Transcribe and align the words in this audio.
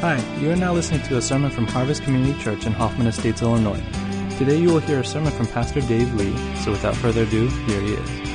Hi, 0.00 0.16
you 0.38 0.50
are 0.50 0.56
now 0.56 0.72
listening 0.72 1.02
to 1.08 1.18
a 1.18 1.20
sermon 1.20 1.50
from 1.50 1.66
Harvest 1.66 2.02
Community 2.04 2.32
Church 2.42 2.64
in 2.64 2.72
Hoffman 2.72 3.06
Estates, 3.06 3.42
Illinois. 3.42 3.82
Today 4.38 4.56
you 4.56 4.68
will 4.68 4.78
hear 4.78 5.00
a 5.00 5.04
sermon 5.04 5.30
from 5.30 5.46
Pastor 5.46 5.82
Dave 5.82 6.14
Lee, 6.14 6.34
so 6.56 6.70
without 6.70 6.96
further 6.96 7.24
ado, 7.24 7.48
here 7.48 7.82
he 7.82 7.92
is. 7.92 8.30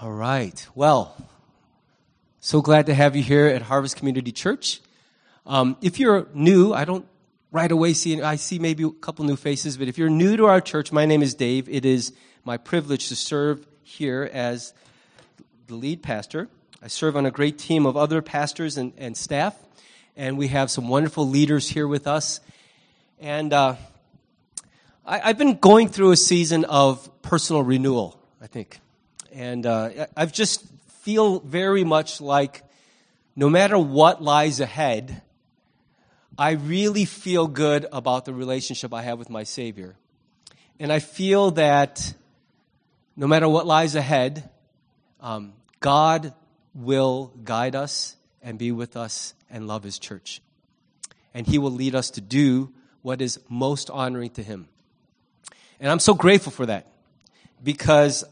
All 0.00 0.12
right. 0.12 0.66
Well, 0.74 1.14
so 2.44 2.60
glad 2.60 2.86
to 2.86 2.94
have 2.94 3.14
you 3.14 3.22
here 3.22 3.46
at 3.46 3.62
Harvest 3.62 3.96
Community 3.96 4.32
Church. 4.32 4.80
Um, 5.46 5.76
if 5.80 6.00
you're 6.00 6.26
new, 6.34 6.72
I 6.72 6.84
don't 6.84 7.06
right 7.52 7.70
away 7.70 7.92
see, 7.92 8.20
I 8.20 8.34
see 8.34 8.58
maybe 8.58 8.82
a 8.82 8.90
couple 8.90 9.24
new 9.24 9.36
faces, 9.36 9.76
but 9.76 9.86
if 9.86 9.96
you're 9.96 10.10
new 10.10 10.36
to 10.36 10.46
our 10.46 10.60
church, 10.60 10.90
my 10.90 11.06
name 11.06 11.22
is 11.22 11.34
Dave. 11.34 11.68
It 11.68 11.84
is 11.84 12.12
my 12.42 12.56
privilege 12.56 13.10
to 13.10 13.16
serve 13.16 13.64
here 13.84 14.28
as 14.32 14.74
the 15.68 15.76
lead 15.76 16.02
pastor. 16.02 16.48
I 16.82 16.88
serve 16.88 17.16
on 17.16 17.26
a 17.26 17.30
great 17.30 17.58
team 17.58 17.86
of 17.86 17.96
other 17.96 18.20
pastors 18.20 18.76
and, 18.76 18.92
and 18.98 19.16
staff, 19.16 19.54
and 20.16 20.36
we 20.36 20.48
have 20.48 20.68
some 20.68 20.88
wonderful 20.88 21.28
leaders 21.28 21.68
here 21.68 21.86
with 21.86 22.08
us. 22.08 22.40
And 23.20 23.52
uh, 23.52 23.76
I, 25.06 25.20
I've 25.28 25.38
been 25.38 25.58
going 25.58 25.88
through 25.90 26.10
a 26.10 26.16
season 26.16 26.64
of 26.64 27.08
personal 27.22 27.62
renewal, 27.62 28.20
I 28.40 28.48
think. 28.48 28.80
And 29.32 29.64
uh, 29.64 30.06
I've 30.16 30.32
just 30.32 30.66
feel 31.02 31.40
very 31.40 31.82
much 31.82 32.20
like 32.20 32.62
no 33.34 33.50
matter 33.50 33.76
what 33.76 34.22
lies 34.22 34.60
ahead, 34.60 35.22
I 36.38 36.52
really 36.52 37.04
feel 37.04 37.48
good 37.48 37.86
about 37.92 38.24
the 38.24 38.32
relationship 38.32 38.94
I 38.94 39.02
have 39.02 39.18
with 39.18 39.28
my 39.28 39.42
Savior. 39.42 39.96
And 40.78 40.92
I 40.92 41.00
feel 41.00 41.50
that 41.52 42.14
no 43.16 43.26
matter 43.26 43.48
what 43.48 43.66
lies 43.66 43.96
ahead, 43.96 44.48
um, 45.20 45.54
God 45.80 46.34
will 46.74 47.32
guide 47.42 47.74
us 47.74 48.16
and 48.40 48.58
be 48.58 48.70
with 48.70 48.96
us 48.96 49.34
and 49.50 49.66
love 49.66 49.82
His 49.82 49.98
church. 49.98 50.40
And 51.34 51.46
He 51.46 51.58
will 51.58 51.72
lead 51.72 51.96
us 51.96 52.10
to 52.10 52.20
do 52.20 52.72
what 53.02 53.20
is 53.20 53.40
most 53.48 53.90
honoring 53.90 54.30
to 54.30 54.42
Him. 54.42 54.68
And 55.80 55.90
I'm 55.90 55.98
so 55.98 56.14
grateful 56.14 56.52
for 56.52 56.66
that 56.66 56.86
because 57.62 58.24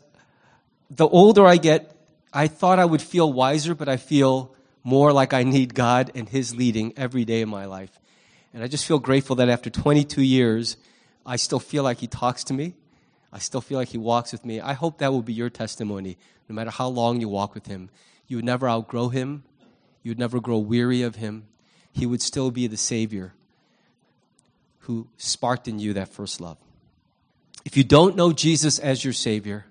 the 0.88 1.08
older 1.08 1.46
I 1.46 1.56
get, 1.56 1.96
I 2.33 2.47
thought 2.47 2.78
I 2.78 2.84
would 2.84 3.03
feel 3.03 3.33
wiser, 3.33 3.75
but 3.75 3.89
I 3.89 3.97
feel 3.97 4.55
more 4.84 5.12
like 5.12 5.33
I 5.33 5.42
need 5.42 5.75
God 5.75 6.11
and 6.14 6.28
His 6.28 6.55
leading 6.55 6.92
every 6.97 7.25
day 7.25 7.42
of 7.42 7.48
my 7.48 7.64
life. 7.64 7.98
And 8.55 8.62
I 8.62 8.69
just 8.69 8.86
feel 8.86 8.98
grateful 8.98 9.36
that 9.36 9.48
after 9.48 9.70
22 9.70 10.23
years, 10.23 10.77
I 11.27 11.36
still 11.36 11.58
feel 11.58 11.83
like 11.83 11.98
He 11.98 12.06
talks 12.06 12.45
to 12.45 12.55
me. 12.55 12.75
I 13.33 13.39
still 13.39 13.61
feel 13.61 13.78
like 13.78 13.89
He 13.89 13.98
walks 13.98 14.33
with 14.33 14.45
me. 14.45 14.61
I 14.61 14.73
hope 14.73 14.98
that 14.98 15.12
will 15.12 15.23
be 15.23 15.33
your 15.33 15.51
testimony. 15.51 16.17
No 16.48 16.55
matter 16.55 16.70
how 16.70 16.89
long 16.89 17.20
you 17.20 17.28
walk 17.28 17.55
with 17.55 17.67
Him, 17.67 17.91
you 18.27 18.36
would 18.36 18.45
never 18.45 18.69
outgrow 18.69 19.08
Him. 19.08 19.45
You 20.03 20.12
would 20.12 20.19
never 20.19 20.41
grow 20.41 20.58
weary 20.58 21.03
of 21.03 21.17
Him. 21.17 21.47
He 21.92 22.06
would 22.06 22.23
still 22.23 22.51
be 22.51 22.67
the 22.67 22.77
Savior 22.77 23.34
who 24.81 25.08
sparked 25.19 25.69
in 25.69 25.78
you 25.78 25.92
that 25.92 26.08
first 26.08 26.41
love. 26.41 26.56
If 27.64 27.77
you 27.77 27.84
don't 27.84 28.17
know 28.17 28.33
Jesus 28.33 28.78
as 28.78 29.05
your 29.05 29.12
Savior, 29.12 29.67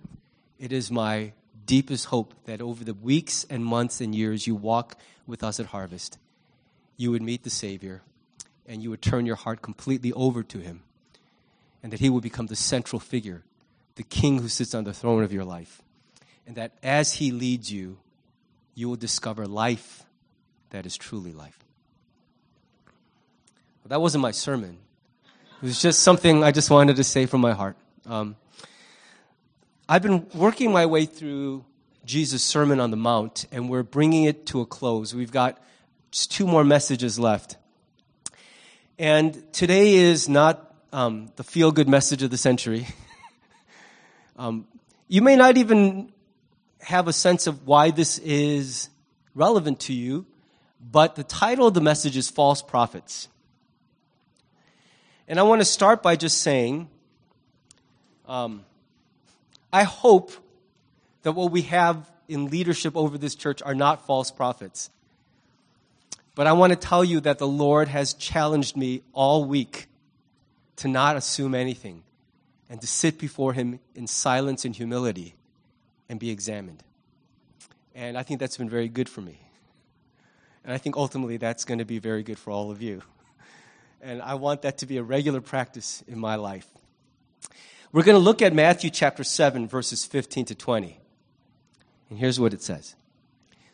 it 0.59 0.71
is 0.71 0.91
my 0.91 1.33
deepest 1.69 2.05
hope 2.05 2.33
that 2.45 2.61
over 2.61 2.83
the 2.83 2.95
weeks 2.95 3.45
and 3.47 3.63
months 3.63 4.01
and 4.01 4.15
years 4.15 4.47
you 4.47 4.55
walk 4.55 4.97
with 5.27 5.43
us 5.43 5.59
at 5.59 5.67
Harvest, 5.67 6.17
you 6.97 7.11
would 7.11 7.21
meet 7.21 7.43
the 7.43 7.51
Savior 7.51 8.01
and 8.65 8.81
you 8.81 8.89
would 8.89 9.03
turn 9.03 9.27
your 9.27 9.35
heart 9.35 9.61
completely 9.61 10.11
over 10.13 10.41
to 10.41 10.57
Him, 10.57 10.81
and 11.83 11.93
that 11.93 11.99
He 11.99 12.09
would 12.09 12.23
become 12.23 12.47
the 12.47 12.55
central 12.55 12.99
figure, 12.99 13.43
the 13.95 14.03
King 14.03 14.39
who 14.39 14.47
sits 14.47 14.73
on 14.73 14.83
the 14.83 14.93
throne 14.93 15.21
of 15.23 15.31
your 15.31 15.43
life. 15.43 15.83
And 16.47 16.55
that 16.55 16.71
as 16.81 17.13
He 17.13 17.31
leads 17.31 17.71
you, 17.71 17.97
you 18.73 18.89
will 18.89 18.95
discover 18.95 19.45
life 19.45 20.03
that 20.71 20.87
is 20.87 20.97
truly 20.97 21.33
life. 21.33 21.59
Well, 23.83 23.89
that 23.89 24.01
wasn't 24.01 24.23
my 24.23 24.31
sermon. 24.31 24.79
It 25.61 25.65
was 25.65 25.79
just 25.79 26.01
something 26.01 26.43
I 26.43 26.51
just 26.51 26.71
wanted 26.71 26.95
to 26.95 27.03
say 27.03 27.27
from 27.27 27.41
my 27.41 27.53
heart. 27.53 27.75
Um, 28.07 28.35
I've 29.91 30.03
been 30.03 30.27
working 30.35 30.71
my 30.71 30.85
way 30.85 31.05
through 31.05 31.65
Jesus' 32.05 32.43
Sermon 32.43 32.79
on 32.79 32.91
the 32.91 32.95
Mount, 32.95 33.47
and 33.51 33.67
we're 33.67 33.81
bringing 33.81 34.25
it 34.25 34.45
to 34.45 34.61
a 34.61 34.65
close. 34.67 35.15
We've 35.15 35.31
got 35.31 35.57
just 36.11 36.31
two 36.31 36.45
more 36.45 36.63
messages 36.63 37.17
left. 37.17 37.57
And 38.99 39.51
today 39.51 39.95
is 39.95 40.29
not 40.29 40.75
um, 40.93 41.31
the 41.37 41.43
feel 41.43 41.71
good 41.71 41.89
message 41.89 42.21
of 42.21 42.29
the 42.29 42.37
century. 42.37 42.85
um, 44.37 44.67
you 45.07 45.23
may 45.23 45.35
not 45.35 45.57
even 45.57 46.11
have 46.81 47.07
a 47.07 47.13
sense 47.13 47.47
of 47.47 47.65
why 47.65 47.89
this 47.89 48.19
is 48.19 48.91
relevant 49.33 49.79
to 49.79 49.93
you, 49.93 50.27
but 50.79 51.15
the 51.15 51.23
title 51.23 51.65
of 51.65 51.73
the 51.73 51.81
message 51.81 52.15
is 52.15 52.29
False 52.29 52.61
Prophets. 52.61 53.27
And 55.27 55.39
I 55.39 55.41
want 55.41 55.61
to 55.61 55.65
start 55.65 56.03
by 56.03 56.15
just 56.15 56.41
saying, 56.41 56.89
um, 58.27 58.65
I 59.71 59.83
hope 59.83 60.31
that 61.23 61.33
what 61.33 61.51
we 61.51 61.63
have 61.63 62.09
in 62.27 62.49
leadership 62.49 62.95
over 62.95 63.17
this 63.17 63.35
church 63.35 63.61
are 63.61 63.75
not 63.75 64.05
false 64.05 64.31
prophets. 64.31 64.89
But 66.35 66.47
I 66.47 66.53
want 66.53 66.71
to 66.71 66.77
tell 66.77 67.03
you 67.03 67.19
that 67.21 67.37
the 67.37 67.47
Lord 67.47 67.87
has 67.89 68.13
challenged 68.13 68.77
me 68.77 69.03
all 69.13 69.45
week 69.45 69.87
to 70.77 70.87
not 70.87 71.17
assume 71.17 71.53
anything 71.53 72.03
and 72.69 72.79
to 72.79 72.87
sit 72.87 73.17
before 73.17 73.53
Him 73.53 73.79
in 73.95 74.07
silence 74.07 74.63
and 74.63 74.75
humility 74.75 75.35
and 76.07 76.19
be 76.19 76.29
examined. 76.29 76.83
And 77.93 78.17
I 78.17 78.23
think 78.23 78.39
that's 78.39 78.57
been 78.57 78.69
very 78.69 78.87
good 78.87 79.09
for 79.09 79.21
me. 79.21 79.39
And 80.63 80.71
I 80.71 80.77
think 80.77 80.95
ultimately 80.95 81.37
that's 81.37 81.65
going 81.65 81.79
to 81.79 81.85
be 81.85 81.99
very 81.99 82.23
good 82.23 82.39
for 82.39 82.51
all 82.51 82.71
of 82.71 82.81
you. 82.81 83.01
And 84.01 84.21
I 84.21 84.35
want 84.35 84.61
that 84.61 84.77
to 84.79 84.85
be 84.85 84.97
a 84.97 85.03
regular 85.03 85.41
practice 85.41 86.03
in 86.07 86.19
my 86.19 86.35
life. 86.35 86.67
We're 87.91 88.03
going 88.03 88.15
to 88.15 88.19
look 88.19 88.43
at 88.43 88.53
Matthew 88.53 88.91
chapter 88.91 89.23
7, 89.23 89.67
verses 89.67 90.05
15 90.05 90.45
to 90.45 90.55
20. 90.55 90.99
And 92.09 92.19
here's 92.19 92.39
what 92.39 92.53
it 92.53 92.61
says 92.61 92.95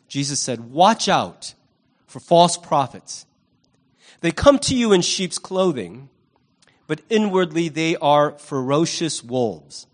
Jesus 0.08 0.40
said, 0.40 0.72
Watch 0.72 1.08
out 1.08 1.54
for 2.06 2.20
false 2.20 2.56
prophets. 2.56 3.26
They 4.20 4.30
come 4.30 4.58
to 4.60 4.74
you 4.74 4.92
in 4.92 5.02
sheep's 5.02 5.38
clothing, 5.38 6.08
but 6.86 7.02
inwardly 7.10 7.68
they 7.68 7.96
are 7.96 8.32
ferocious 8.38 9.22
wolves. 9.22 9.86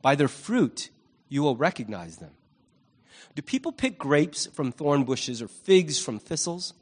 By 0.00 0.14
their 0.14 0.28
fruit 0.28 0.88
you 1.28 1.42
will 1.42 1.56
recognize 1.56 2.16
them. 2.16 2.32
Do 3.34 3.42
people 3.42 3.72
pick 3.72 3.98
grapes 3.98 4.46
from 4.46 4.72
thorn 4.72 5.04
bushes 5.04 5.42
or 5.42 5.48
figs 5.48 5.98
from 5.98 6.18
thistles? 6.18 6.72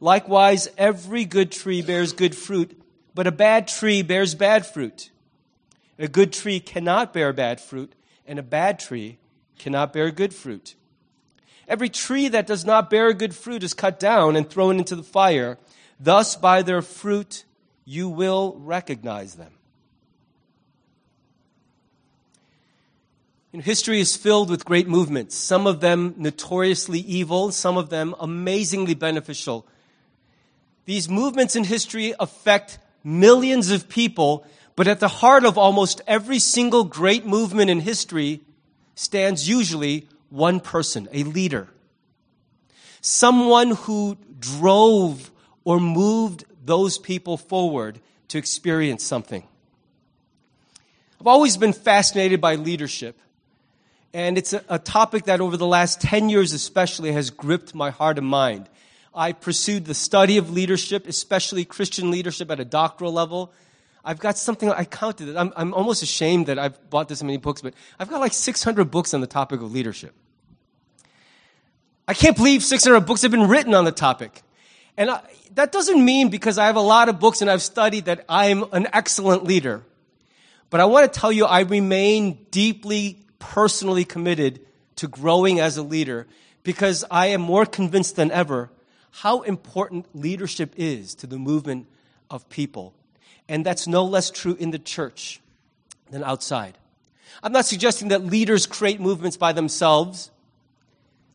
Likewise, 0.00 0.68
every 0.76 1.24
good 1.24 1.50
tree 1.50 1.82
bears 1.82 2.12
good 2.12 2.36
fruit, 2.36 2.80
but 3.14 3.26
a 3.26 3.32
bad 3.32 3.68
tree 3.68 4.02
bears 4.02 4.34
bad 4.34 4.66
fruit. 4.66 5.10
A 5.98 6.08
good 6.08 6.32
tree 6.32 6.60
cannot 6.60 7.12
bear 7.12 7.32
bad 7.32 7.60
fruit, 7.60 7.94
and 8.26 8.38
a 8.38 8.42
bad 8.42 8.78
tree 8.78 9.18
cannot 9.58 9.92
bear 9.92 10.10
good 10.10 10.32
fruit. 10.32 10.76
Every 11.66 11.88
tree 11.88 12.28
that 12.28 12.46
does 12.46 12.64
not 12.64 12.88
bear 12.88 13.12
good 13.12 13.34
fruit 13.34 13.62
is 13.62 13.74
cut 13.74 13.98
down 13.98 14.36
and 14.36 14.48
thrown 14.48 14.78
into 14.78 14.96
the 14.96 15.02
fire. 15.02 15.58
Thus, 16.00 16.36
by 16.36 16.62
their 16.62 16.82
fruit, 16.82 17.44
you 17.84 18.08
will 18.08 18.56
recognize 18.60 19.34
them. 19.34 19.52
History 23.52 23.98
is 23.98 24.16
filled 24.16 24.50
with 24.50 24.64
great 24.64 24.86
movements, 24.86 25.34
some 25.34 25.66
of 25.66 25.80
them 25.80 26.14
notoriously 26.16 27.00
evil, 27.00 27.50
some 27.50 27.76
of 27.76 27.90
them 27.90 28.14
amazingly 28.20 28.94
beneficial. 28.94 29.66
These 30.84 31.08
movements 31.08 31.56
in 31.56 31.64
history 31.64 32.14
affect 32.20 32.78
millions 33.02 33.72
of 33.72 33.88
people 33.88 34.46
but 34.78 34.86
at 34.86 35.00
the 35.00 35.08
heart 35.08 35.44
of 35.44 35.58
almost 35.58 36.00
every 36.06 36.38
single 36.38 36.84
great 36.84 37.26
movement 37.26 37.68
in 37.68 37.80
history 37.80 38.42
stands 38.94 39.48
usually 39.48 40.06
one 40.30 40.60
person, 40.60 41.08
a 41.10 41.24
leader. 41.24 41.66
Someone 43.00 43.72
who 43.72 44.16
drove 44.38 45.32
or 45.64 45.80
moved 45.80 46.44
those 46.64 46.96
people 46.96 47.36
forward 47.36 47.98
to 48.28 48.38
experience 48.38 49.02
something. 49.02 49.42
I've 51.20 51.26
always 51.26 51.56
been 51.56 51.72
fascinated 51.72 52.40
by 52.40 52.54
leadership. 52.54 53.18
And 54.14 54.38
it's 54.38 54.52
a, 54.52 54.62
a, 54.68 54.78
topic 54.78 55.24
that 55.24 55.40
over 55.40 55.56
the 55.56 55.66
last 55.66 56.00
10 56.02 56.28
years 56.28 56.52
especially 56.52 57.10
has 57.10 57.30
gripped 57.30 57.74
my 57.74 57.90
heart 57.90 58.16
and 58.16 58.28
mind. 58.28 58.68
I 59.12 59.32
pursued 59.32 59.86
the 59.86 59.94
study 59.94 60.38
of 60.38 60.52
leadership, 60.52 61.08
especially 61.08 61.64
Christian 61.64 62.12
leadership 62.12 62.48
at 62.52 62.60
a 62.60 62.64
doctoral 62.64 63.12
level. 63.12 63.52
I've 64.08 64.18
got 64.18 64.38
something, 64.38 64.70
I 64.70 64.86
counted 64.86 65.28
it. 65.28 65.36
I'm, 65.36 65.52
I'm 65.54 65.74
almost 65.74 66.02
ashamed 66.02 66.46
that 66.46 66.58
I've 66.58 66.88
bought 66.88 67.08
this 67.08 67.22
many 67.22 67.36
books, 67.36 67.60
but 67.60 67.74
I've 67.98 68.08
got 68.08 68.20
like 68.20 68.32
600 68.32 68.90
books 68.90 69.12
on 69.12 69.20
the 69.20 69.26
topic 69.26 69.60
of 69.60 69.70
leadership. 69.70 70.14
I 72.08 72.14
can't 72.14 72.34
believe 72.34 72.64
600 72.64 73.00
books 73.00 73.20
have 73.20 73.30
been 73.30 73.48
written 73.48 73.74
on 73.74 73.84
the 73.84 73.92
topic. 73.92 74.42
And 74.96 75.10
I, 75.10 75.20
that 75.56 75.72
doesn't 75.72 76.02
mean 76.02 76.30
because 76.30 76.56
I 76.56 76.64
have 76.68 76.76
a 76.76 76.80
lot 76.80 77.10
of 77.10 77.20
books 77.20 77.42
and 77.42 77.50
I've 77.50 77.60
studied 77.60 78.06
that 78.06 78.24
I'm 78.30 78.64
an 78.72 78.88
excellent 78.94 79.44
leader. 79.44 79.82
But 80.70 80.80
I 80.80 80.86
want 80.86 81.12
to 81.12 81.20
tell 81.20 81.30
you, 81.30 81.44
I 81.44 81.60
remain 81.60 82.46
deeply 82.50 83.18
personally 83.38 84.06
committed 84.06 84.60
to 84.96 85.06
growing 85.06 85.60
as 85.60 85.76
a 85.76 85.82
leader 85.82 86.26
because 86.62 87.04
I 87.10 87.26
am 87.26 87.42
more 87.42 87.66
convinced 87.66 88.16
than 88.16 88.30
ever 88.30 88.70
how 89.10 89.42
important 89.42 90.06
leadership 90.14 90.72
is 90.78 91.14
to 91.16 91.26
the 91.26 91.38
movement 91.38 91.88
of 92.30 92.48
people. 92.48 92.94
And 93.48 93.64
that's 93.64 93.86
no 93.86 94.04
less 94.04 94.30
true 94.30 94.56
in 94.58 94.70
the 94.70 94.78
church 94.78 95.40
than 96.10 96.22
outside. 96.22 96.76
I'm 97.42 97.52
not 97.52 97.66
suggesting 97.66 98.08
that 98.08 98.24
leaders 98.24 98.66
create 98.66 99.00
movements 99.00 99.36
by 99.36 99.52
themselves. 99.52 100.30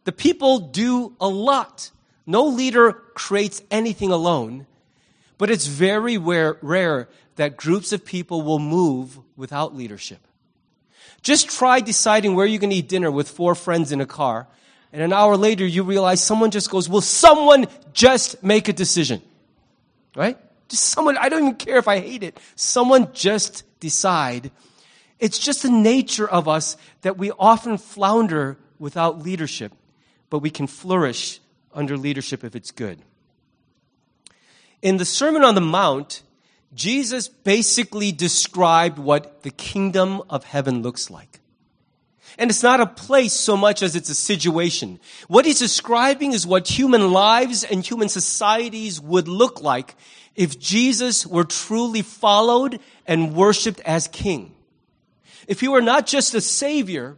The 0.04 0.12
people 0.12 0.60
do 0.60 1.16
a 1.20 1.28
lot. 1.28 1.92
No 2.26 2.46
leader 2.46 2.94
creates 2.94 3.62
anything 3.72 4.12
alone, 4.12 4.66
but 5.38 5.50
it's 5.50 5.66
very 5.66 6.18
rare, 6.18 6.58
rare 6.62 7.10
that 7.36 7.58
groups 7.58 7.92
of 7.92 8.06
people 8.06 8.42
will 8.42 8.60
move 8.60 9.20
without 9.36 9.76
leadership. 9.76 10.20
Just 11.22 11.50
try 11.50 11.80
deciding 11.80 12.36
where 12.36 12.46
you're 12.46 12.60
going 12.60 12.70
to 12.70 12.76
eat 12.76 12.90
dinner 12.90 13.10
with 13.10 13.30
four 13.30 13.56
friends 13.56 13.92
in 13.92 14.02
a 14.02 14.06
car, 14.06 14.48
and 14.92 15.02
an 15.02 15.14
hour 15.14 15.38
later 15.38 15.66
you 15.66 15.84
realize 15.84 16.22
someone 16.22 16.52
just 16.52 16.70
goes, 16.70 16.88
Will 16.90 17.02
someone 17.02 17.68
just 17.94 18.44
make 18.44 18.68
a 18.68 18.74
decision? 18.74 19.22
Right? 20.16 20.38
Just 20.70 20.84
someone, 20.88 21.18
I 21.18 21.30
don't 21.30 21.44
even 21.44 21.56
care 21.56 21.78
if 21.78 21.88
I 21.88 22.00
hate 22.00 22.24
it. 22.24 22.40
Someone 22.56 23.14
just 23.14 23.64
decide. 23.80 24.52
It's 25.20 25.40
just 25.40 25.64
the 25.64 25.72
nature 25.72 26.30
of 26.30 26.48
us 26.48 26.78
that 27.02 27.18
we 27.18 27.32
often 27.32 27.78
flounder 27.78 28.58
without 28.80 29.22
leadership, 29.22 29.74
but 30.30 30.40
we 30.40 30.50
can 30.50 30.68
flourish 30.68 31.40
under 31.74 31.98
leadership 31.98 32.44
if 32.44 32.56
it's 32.56 32.72
good. 32.72 33.00
In 34.82 34.98
the 34.98 35.06
Sermon 35.06 35.44
on 35.44 35.56
the 35.56 35.62
Mount, 35.62 36.24
Jesus 36.74 37.28
basically 37.28 38.12
described 38.12 39.00
what 39.00 39.44
the 39.44 39.52
kingdom 39.52 40.22
of 40.30 40.44
heaven 40.44 40.82
looks 40.82 41.10
like. 41.10 41.40
And 42.38 42.50
it's 42.50 42.64
not 42.64 42.82
a 42.82 42.88
place 42.88 43.34
so 43.34 43.56
much 43.56 43.84
as 43.84 43.96
it's 43.96 44.10
a 44.10 44.16
situation. 44.16 45.00
What 45.28 45.46
he's 45.46 45.60
describing 45.60 46.34
is 46.34 46.48
what 46.48 46.68
human 46.68 47.12
lives 47.12 47.64
and 47.64 47.86
human 47.86 48.10
societies 48.10 49.00
would 49.00 49.28
look 49.28 49.62
like 49.62 49.96
if 50.36 50.60
Jesus 50.60 51.26
were 51.26 51.44
truly 51.44 52.02
followed 52.02 52.80
and 53.06 53.34
worshiped 53.34 53.82
as 53.82 54.08
king. 54.08 54.54
If 55.48 55.60
he 55.60 55.68
were 55.68 55.82
not 55.82 56.08
just 56.08 56.34
a 56.34 56.42
savior, 56.42 57.18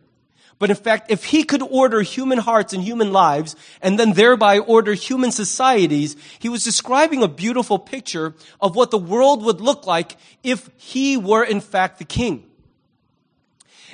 but 0.57 0.69
in 0.69 0.75
fact, 0.75 1.11
if 1.11 1.25
he 1.25 1.43
could 1.43 1.61
order 1.61 2.01
human 2.01 2.39
hearts 2.39 2.73
and 2.73 2.81
human 2.81 3.11
lives 3.11 3.55
and 3.81 3.99
then 3.99 4.13
thereby 4.13 4.59
order 4.59 4.93
human 4.93 5.31
societies, 5.31 6.15
he 6.39 6.49
was 6.49 6.63
describing 6.63 7.23
a 7.23 7.27
beautiful 7.27 7.77
picture 7.77 8.33
of 8.61 8.75
what 8.75 8.91
the 8.91 8.97
world 8.97 9.43
would 9.43 9.59
look 9.59 9.85
like 9.85 10.17
if 10.43 10.69
he 10.77 11.17
were 11.17 11.43
in 11.43 11.59
fact 11.61 11.99
the 11.99 12.05
king. 12.05 12.49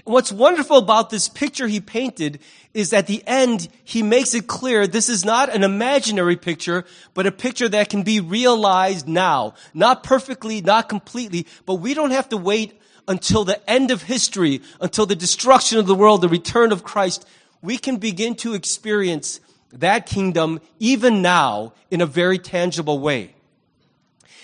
What's 0.03 0.31
wonderful 0.31 0.77
about 0.77 1.09
this 1.09 1.30
picture 1.30 1.68
he 1.68 1.80
painted 1.80 2.39
is 2.74 2.92
at 2.94 3.07
the 3.07 3.24
end, 3.27 3.68
he 3.83 4.01
makes 4.01 4.33
it 4.33 4.48
clear 4.48 4.88
this 4.88 5.09
is 5.09 5.24
not 5.24 5.53
an 5.53 5.63
imaginary 5.63 6.36
picture, 6.36 6.86
but 7.13 7.27
a 7.27 7.31
picture 7.31 7.69
that 7.69 7.89
can 7.89 8.03
be 8.03 8.19
realized 8.19 9.07
now. 9.07 9.53
Not 9.74 10.03
perfectly, 10.03 10.62
not 10.62 10.89
completely, 10.89 11.45
but 11.65 11.75
we 11.75 11.94
don't 11.94 12.12
have 12.12 12.30
to 12.30 12.38
wait 12.38 12.80
until 13.07 13.44
the 13.44 13.69
end 13.69 13.92
of 13.92 14.03
history, 14.03 14.62
until 14.80 15.06
the 15.06 15.15
destruction 15.15 15.77
of 15.77 15.88
the 15.88 15.95
world, 15.95 16.21
the 16.21 16.30
return 16.30 16.71
of 16.71 16.83
Christ, 16.83 17.27
we 17.62 17.77
can 17.77 17.97
begin 17.97 18.36
to 18.36 18.54
experience 18.54 19.39
that 19.74 20.06
kingdom 20.06 20.59
even 20.80 21.21
now 21.21 21.74
in 21.89 22.01
a 22.01 22.06
very 22.06 22.39
tangible 22.39 23.00
way. 23.00 23.36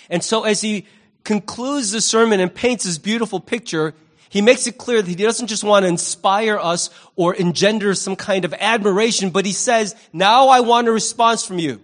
And 0.09 0.23
so 0.23 0.43
as 0.43 0.61
he 0.61 0.85
concludes 1.23 1.91
the 1.91 2.01
sermon 2.01 2.39
and 2.39 2.53
paints 2.53 2.85
this 2.85 2.97
beautiful 2.97 3.39
picture, 3.39 3.93
he 4.29 4.41
makes 4.41 4.67
it 4.67 4.77
clear 4.77 5.01
that 5.01 5.07
he 5.09 5.15
doesn't 5.15 5.47
just 5.47 5.63
want 5.63 5.83
to 5.83 5.89
inspire 5.89 6.57
us 6.57 6.89
or 7.15 7.33
engender 7.33 7.93
some 7.93 8.15
kind 8.15 8.45
of 8.45 8.53
admiration, 8.53 9.29
but 9.29 9.45
he 9.45 9.53
says, 9.53 9.95
now 10.11 10.49
I 10.49 10.59
want 10.59 10.87
a 10.87 10.91
response 10.91 11.45
from 11.45 11.59
you. 11.59 11.81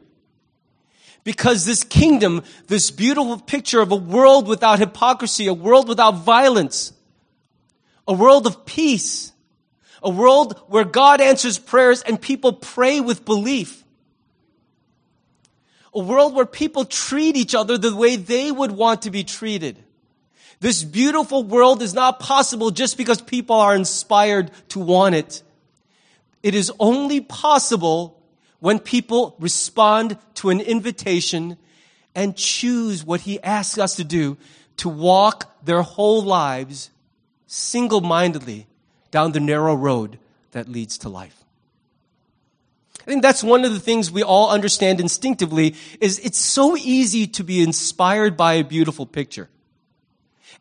Because 1.23 1.65
this 1.65 1.85
kingdom, 1.85 2.43
this 2.67 2.91
beautiful 2.91 3.39
picture 3.39 3.79
of 3.79 3.91
a 3.91 3.95
world 3.95 4.47
without 4.47 4.79
hypocrisy, 4.79 5.47
a 5.47 5.53
world 5.53 5.87
without 5.87 6.15
violence, 6.15 6.91
a 8.05 8.13
world 8.13 8.45
of 8.45 8.65
peace, 8.65 9.31
a 10.01 10.09
world 10.09 10.59
where 10.67 10.83
God 10.83 11.21
answers 11.21 11.57
prayers 11.57 12.01
and 12.01 12.21
people 12.21 12.51
pray 12.51 12.99
with 12.99 13.23
belief, 13.23 13.85
a 15.93 15.99
world 15.99 16.35
where 16.35 16.45
people 16.45 16.83
treat 16.83 17.37
each 17.37 17.55
other 17.55 17.77
the 17.77 17.95
way 17.95 18.17
they 18.17 18.51
would 18.51 18.71
want 18.71 19.03
to 19.03 19.11
be 19.11 19.23
treated. 19.23 19.81
This 20.63 20.81
beautiful 20.81 21.43
world 21.43 21.81
is 21.81 21.93
not 21.93 22.21
possible 22.21 22.71
just 22.71 22.95
because 22.95 23.21
people 23.21 23.57
are 23.57 23.75
inspired 23.75 24.49
to 24.69 24.79
want 24.79 25.13
it. 25.13 25.43
It 26.41 26.55
is 26.55 26.71
only 26.79 27.19
possible 27.19 28.17
when 28.61 28.79
people 28.79 29.35
respond 29.39 30.17
to 30.35 30.51
an 30.51 30.61
invitation 30.61 31.57
and 32.15 32.37
choose 32.37 33.03
what 33.03 33.19
he 33.19 33.43
asks 33.43 33.77
us 33.77 33.97
to 33.97 34.05
do 34.05 34.37
to 34.77 34.87
walk 34.87 35.53
their 35.65 35.81
whole 35.81 36.23
lives 36.23 36.91
single 37.45 37.99
mindedly 37.99 38.65
down 39.11 39.33
the 39.33 39.41
narrow 39.41 39.75
road 39.75 40.17
that 40.51 40.69
leads 40.69 40.97
to 40.99 41.09
life. 41.09 41.43
I 43.01 43.03
think 43.03 43.21
that's 43.21 43.43
one 43.43 43.65
of 43.65 43.73
the 43.73 43.81
things 43.81 44.09
we 44.09 44.23
all 44.23 44.49
understand 44.49 45.01
instinctively 45.01 45.75
is 45.99 46.19
it's 46.19 46.39
so 46.39 46.77
easy 46.77 47.27
to 47.27 47.43
be 47.43 47.61
inspired 47.61 48.37
by 48.37 48.53
a 48.53 48.63
beautiful 48.63 49.05
picture. 49.05 49.49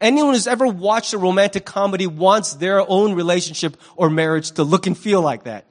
Anyone 0.03 0.35
who's 0.35 0.49
ever 0.49 0.67
watched 0.67 1.13
a 1.13 1.19
romantic 1.19 1.65
comedy 1.65 2.09
wants 2.09 2.55
their 2.55 2.81
own 2.91 3.15
relationship 3.15 3.77
or 3.97 4.11
marriage 4.11 4.51
to 4.53 4.65
look 4.65 4.89
and 4.89 4.99
feel 4.99 5.23
like 5.23 5.45
that. 5.45 5.65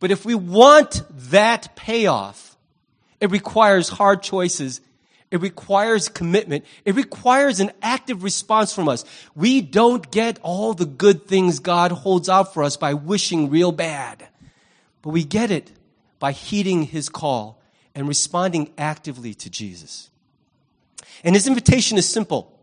But 0.00 0.10
if 0.10 0.26
we 0.26 0.34
want 0.34 1.02
that 1.30 1.74
payoff, 1.76 2.58
it 3.20 3.30
requires 3.30 3.88
hard 3.88 4.22
choices. 4.22 4.82
It 5.30 5.40
requires 5.40 6.10
commitment. 6.10 6.66
It 6.84 6.94
requires 6.94 7.58
an 7.58 7.72
active 7.80 8.22
response 8.22 8.74
from 8.74 8.86
us. 8.86 9.06
We 9.34 9.62
don't 9.62 10.10
get 10.10 10.38
all 10.42 10.74
the 10.74 10.84
good 10.84 11.26
things 11.26 11.60
God 11.60 11.90
holds 11.90 12.28
out 12.28 12.52
for 12.52 12.62
us 12.62 12.76
by 12.76 12.92
wishing 12.92 13.48
real 13.48 13.72
bad, 13.72 14.28
but 15.00 15.10
we 15.10 15.24
get 15.24 15.50
it 15.50 15.72
by 16.18 16.32
heeding 16.32 16.82
his 16.82 17.08
call 17.08 17.62
and 17.94 18.06
responding 18.06 18.74
actively 18.76 19.32
to 19.32 19.48
Jesus. 19.48 20.10
And 21.24 21.34
his 21.34 21.46
invitation 21.46 21.96
is 21.96 22.06
simple. 22.06 22.53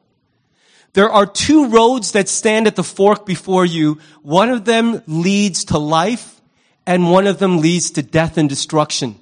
There 0.93 1.09
are 1.09 1.25
two 1.25 1.69
roads 1.69 2.11
that 2.11 2.27
stand 2.27 2.67
at 2.67 2.75
the 2.75 2.83
fork 2.83 3.25
before 3.25 3.65
you. 3.65 3.99
One 4.21 4.49
of 4.49 4.65
them 4.65 5.01
leads 5.07 5.65
to 5.65 5.77
life 5.77 6.41
and 6.85 7.11
one 7.11 7.27
of 7.27 7.39
them 7.39 7.59
leads 7.59 7.91
to 7.91 8.01
death 8.01 8.37
and 8.37 8.49
destruction. 8.49 9.15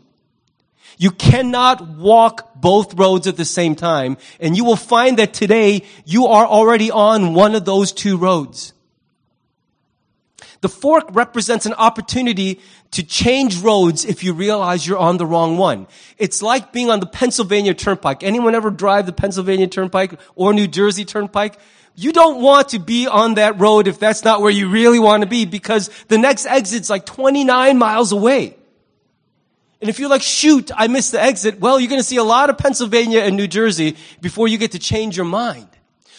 You 0.98 1.12
cannot 1.12 1.88
walk 1.88 2.56
both 2.56 2.96
roads 2.96 3.26
at 3.26 3.38
the 3.38 3.46
same 3.46 3.76
time, 3.76 4.18
and 4.40 4.58
you 4.58 4.66
will 4.66 4.76
find 4.76 5.18
that 5.18 5.34
today 5.34 5.84
you 6.04 6.28
are 6.28 6.46
already 6.46 6.92
on 6.92 7.34
one 7.34 7.56
of 7.56 7.64
those 7.64 7.94
two 7.94 8.18
roads. 8.18 8.74
The 10.60 10.68
fork 10.68 11.06
represents 11.12 11.66
an 11.66 11.74
opportunity 11.74 12.60
to 12.92 13.04
change 13.04 13.62
roads 13.62 14.04
if 14.04 14.24
you 14.24 14.34
realize 14.34 14.88
you're 14.88 14.98
on 14.98 15.18
the 15.18 15.26
wrong 15.26 15.58
one. 15.58 15.88
It's 16.18 16.42
like 16.42 16.74
being 16.74 16.90
on 16.90 17.00
the 17.00 17.06
Pennsylvania 17.06 17.74
Turnpike. 17.74 18.24
Anyone 18.24 18.56
ever 18.56 18.72
drive 18.72 19.06
the 19.06 19.14
Pennsylvania 19.14 19.68
Turnpike 19.68 20.20
or 20.36 20.54
New 20.54 20.68
Jersey 20.68 21.06
Turnpike? 21.06 21.60
You 21.96 22.12
don't 22.12 22.42
want 22.42 22.70
to 22.70 22.80
be 22.80 23.08
on 23.08 23.36
that 23.36 23.60
road 23.60 23.88
if 23.88 24.00
that's 24.00 24.24
not 24.24 24.42
where 24.42 24.52
you 24.52 24.70
really 24.70 25.00
want 25.00 25.22
to 25.22 25.28
be 25.28 25.46
because 25.46 25.90
the 26.08 26.18
next 26.18 26.46
exit's 26.46 26.90
like 26.90 27.06
29 27.06 27.78
miles 27.78 28.12
away. 28.12 28.56
And 29.82 29.90
if 29.90 30.00
you're 30.00 30.10
like, 30.10 30.22
shoot, 30.22 30.72
I 30.76 30.88
missed 30.88 31.12
the 31.12 31.22
exit, 31.22 31.60
well, 31.60 31.80
you're 31.80 31.90
going 31.90 32.02
to 32.02 32.08
see 32.08 32.18
a 32.18 32.24
lot 32.24 32.50
of 32.50 32.58
Pennsylvania 32.58 33.20
and 33.22 33.38
New 33.38 33.48
Jersey 33.48 33.98
before 34.20 34.48
you 34.48 34.58
get 34.58 34.72
to 34.72 34.80
change 34.80 35.16
your 35.16 35.26
mind. 35.26 35.68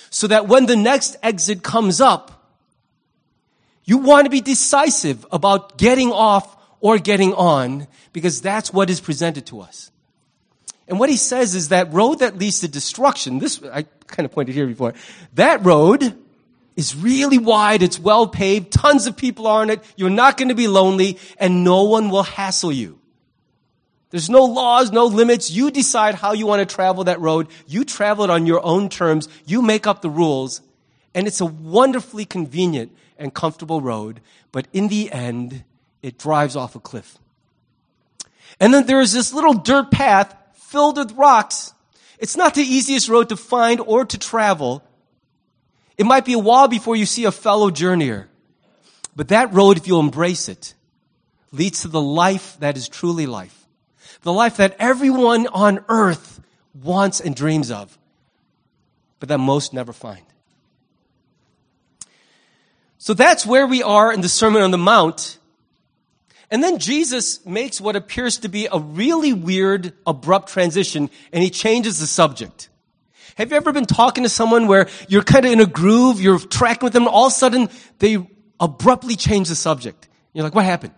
So 0.09 0.27
that 0.27 0.49
when 0.49 0.67
the 0.67 0.77
next 0.77 1.17
exit 1.23 1.63
comes 1.63 2.01
up, 2.01 2.41
you 3.85 3.99
want 3.99 4.25
to 4.27 4.31
be 4.31 4.41
decisive 4.41 5.27
about 5.33 5.79
getting 5.79 6.13
off 6.13 6.57
or 6.81 6.99
getting 6.99 7.35
on 7.35 7.87
because 8.13 8.41
that's 8.41 8.73
what 8.73 8.91
is 8.91 9.01
presented 9.01 9.47
to 9.47 9.61
us. 9.61 9.91
And 10.89 10.99
what 10.99 11.09
he 11.09 11.17
says 11.17 11.55
is 11.55 11.69
that 11.69 11.93
road 11.93 12.19
that 12.19 12.37
leads 12.37 12.61
to 12.61 12.69
destruction, 12.69 13.39
this, 13.39 13.63
I 13.63 13.83
kind 14.09 14.25
of 14.25 14.33
pointed 14.33 14.55
here 14.55 14.67
before, 14.67 14.95
that 15.35 15.65
road 15.65 16.19
is 16.75 16.97
really 16.97 17.39
wide, 17.39 17.83
it's 17.83 17.99
well 17.99 18.27
paved, 18.27 18.73
tons 18.73 19.07
of 19.07 19.17
people 19.17 19.47
are 19.47 19.63
on 19.63 19.71
it, 19.71 19.85
you're 19.97 20.11
not 20.11 20.37
going 20.37 20.49
to 20.49 20.55
be 20.55 20.67
lonely, 20.67 21.19
and 21.39 21.63
no 21.63 21.85
one 21.85 22.11
will 22.11 22.25
hassle 22.25 22.73
you. 22.73 22.99
There's 24.11 24.29
no 24.29 24.45
laws, 24.45 24.91
no 24.91 25.07
limits. 25.07 25.51
You 25.51 25.71
decide 25.71 26.17
how 26.17 26.33
you 26.33 26.47
want 26.47 26.69
to 26.69 26.75
travel 26.75 27.05
that 27.05 27.21
road. 27.21 27.47
You 27.69 27.85
travel 27.85 28.25
it 28.25 28.31
on 28.31 28.45
your 28.45 28.65
own 28.65 28.89
terms. 28.89 29.29
You 29.47 29.63
make 29.63 29.87
up 29.87 30.03
the 30.03 30.11
rules. 30.11 30.63
And 31.15 31.29
it's 31.29 31.41
a 31.41 31.47
wonderfully 31.47 32.25
convenient 32.25 32.91
and 33.17 33.33
comfortable 33.33 33.81
road. 33.81 34.21
But 34.51 34.67
in 34.73 34.89
the 34.89 35.13
end, 35.13 35.63
it 36.03 36.19
drives 36.19 36.57
off 36.57 36.77
a 36.77 36.81
cliff. 36.81 37.19
And 38.59 38.73
then 38.75 38.87
there 38.87 39.01
is 39.01 39.13
this 39.13 39.33
little 39.33 39.55
dirt 39.55 39.91
path 39.91 40.35
filled 40.55 40.99
with 40.99 41.13
rocks. 41.13 41.73
It's 42.19 42.37
not 42.37 42.55
the 42.55 42.63
easiest 42.63 43.09
road 43.09 43.31
to 43.31 43.37
find 43.37 43.81
or 43.81 44.05
to 44.05 44.19
travel. 44.19 44.85
It 45.97 46.05
might 46.05 46.25
be 46.25 46.35
a 46.35 46.39
while 46.39 46.69
before 46.69 46.97
you 46.97 47.07
see 47.07 47.25
a 47.25 47.33
fellow 47.33 47.71
journeyer. 47.71 48.27
But 49.17 49.29
that 49.29 49.53
road, 49.53 49.77
if 49.77 49.87
you'll 49.87 50.01
embrace 50.01 50.49
it, 50.49 50.75
leads 51.53 51.83
to 51.83 51.89
the 51.89 52.01
life 52.01 52.57
that 52.61 52.77
is 52.77 52.89
truly 52.89 53.27
life. 53.27 53.67
The 54.23 54.33
life 54.33 54.59
that 54.59 54.77
everyone 54.79 55.47
on 55.47 55.85
earth 55.89 56.41
wants 56.75 57.21
and 57.21 57.35
dreams 57.35 57.71
of, 57.71 57.99
but 59.19 59.29
that 59.29 59.39
most 59.39 59.73
never 59.73 59.93
find. 59.93 60.23
So 62.99 63.15
that's 63.15 63.47
where 63.47 63.67
we 63.67 63.83
are 63.83 64.13
in 64.13 64.21
the 64.21 64.29
Sermon 64.29 64.63
on 64.63 64.71
the 64.71 64.79
Mount. 64.79 65.39
And 66.51 66.65
then 66.65 66.79
Jesus 66.79 67.45
makes 67.47 67.81
what 67.81 67.95
appears 67.95 68.39
to 68.39 68.49
be 68.49 68.67
a 68.71 68.79
really 68.79 69.33
weird, 69.33 69.93
abrupt 70.07 70.49
transition, 70.49 71.09
and 71.33 71.43
he 71.43 71.51
changes 71.51 72.01
the 72.01 72.07
subject. 72.07 72.69
Have 73.37 73.51
you 73.51 73.57
ever 73.57 73.73
been 73.73 73.87
talking 73.87 74.25
to 74.25 74.29
someone 74.29 74.67
where 74.67 74.89
you're 75.09 75.23
kind 75.23 75.47
of 75.47 75.53
in 75.53 75.61
a 75.61 75.67
groove, 75.67 76.21
you're 76.21 76.41
tracking 76.41 76.87
with 76.87 76.93
them, 76.93 77.07
all 77.07 77.27
of 77.27 77.33
a 77.33 77.35
sudden 77.35 77.69
they 78.01 78.19
abruptly 78.59 79.15
change 79.15 79.49
the 79.49 79.55
subject? 79.55 80.09
You're 80.33 80.45
like, 80.45 80.55
what 80.55 80.65
happened? 80.65 80.93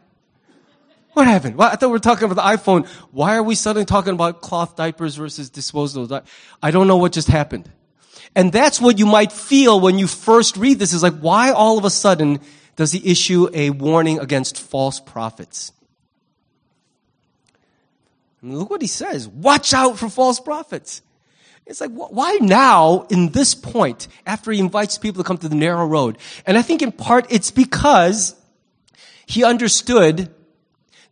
What 1.13 1.27
happened? 1.27 1.57
Well, 1.57 1.69
I 1.71 1.77
thought 1.77 1.89
we 1.89 1.93
were 1.93 1.99
talking 1.99 2.25
about 2.25 2.37
the 2.37 2.57
iPhone. 2.57 2.87
Why 3.11 3.37
are 3.37 3.43
we 3.43 3.55
suddenly 3.55 3.85
talking 3.85 4.15
about 4.15 4.41
cloth 4.41 4.77
diapers 4.77 5.17
versus 5.17 5.51
disposable? 5.51 6.23
I 6.63 6.71
don't 6.71 6.89
know 6.89 6.97
what 6.97 7.13
just 7.13 7.29
happened. 7.29 7.71
And 8.35 8.51
that's 8.51 8.81
what 8.81 8.99
you 8.99 9.05
might 9.05 9.31
feel 9.31 9.79
when 9.79 9.99
you 9.99 10.07
first 10.07 10.57
read 10.57 10.79
this 10.79 10.95
is 10.95 11.03
like, 11.03 11.19
why 11.19 11.51
all 11.51 11.77
of 11.77 11.85
a 11.85 11.91
sudden 11.91 12.41
does 12.77 12.93
he 12.93 13.11
issue 13.11 13.49
a 13.53 13.71
warning 13.71 14.19
against 14.19 14.59
false 14.59 15.01
prophets? 15.01 15.73
And 18.41 18.59
look 18.59 18.71
what 18.71 18.83
he 18.83 18.89
says. 18.89 19.29
Watch 19.29 19.73
out 19.73 19.99
for 19.99 20.09
false 20.09 20.41
prophets. 20.41 21.03
It's 21.65 21.81
like, 21.81 21.93
why 21.93 22.39
now, 22.41 23.07
in 23.09 23.29
this 23.29 23.55
point, 23.55 24.09
after 24.27 24.51
he 24.51 24.59
invites 24.59 24.99
people 24.99 25.23
to 25.23 25.27
come 25.27 25.39
to 25.39 25.49
the 25.49 25.55
narrow 25.55 25.87
road? 25.87 26.19
And 26.45 26.59
I 26.59 26.63
think 26.63 26.83
in 26.83 26.91
part 26.91 27.27
it's 27.31 27.53
because 27.53 28.35
he 29.27 29.45
understood 29.45 30.35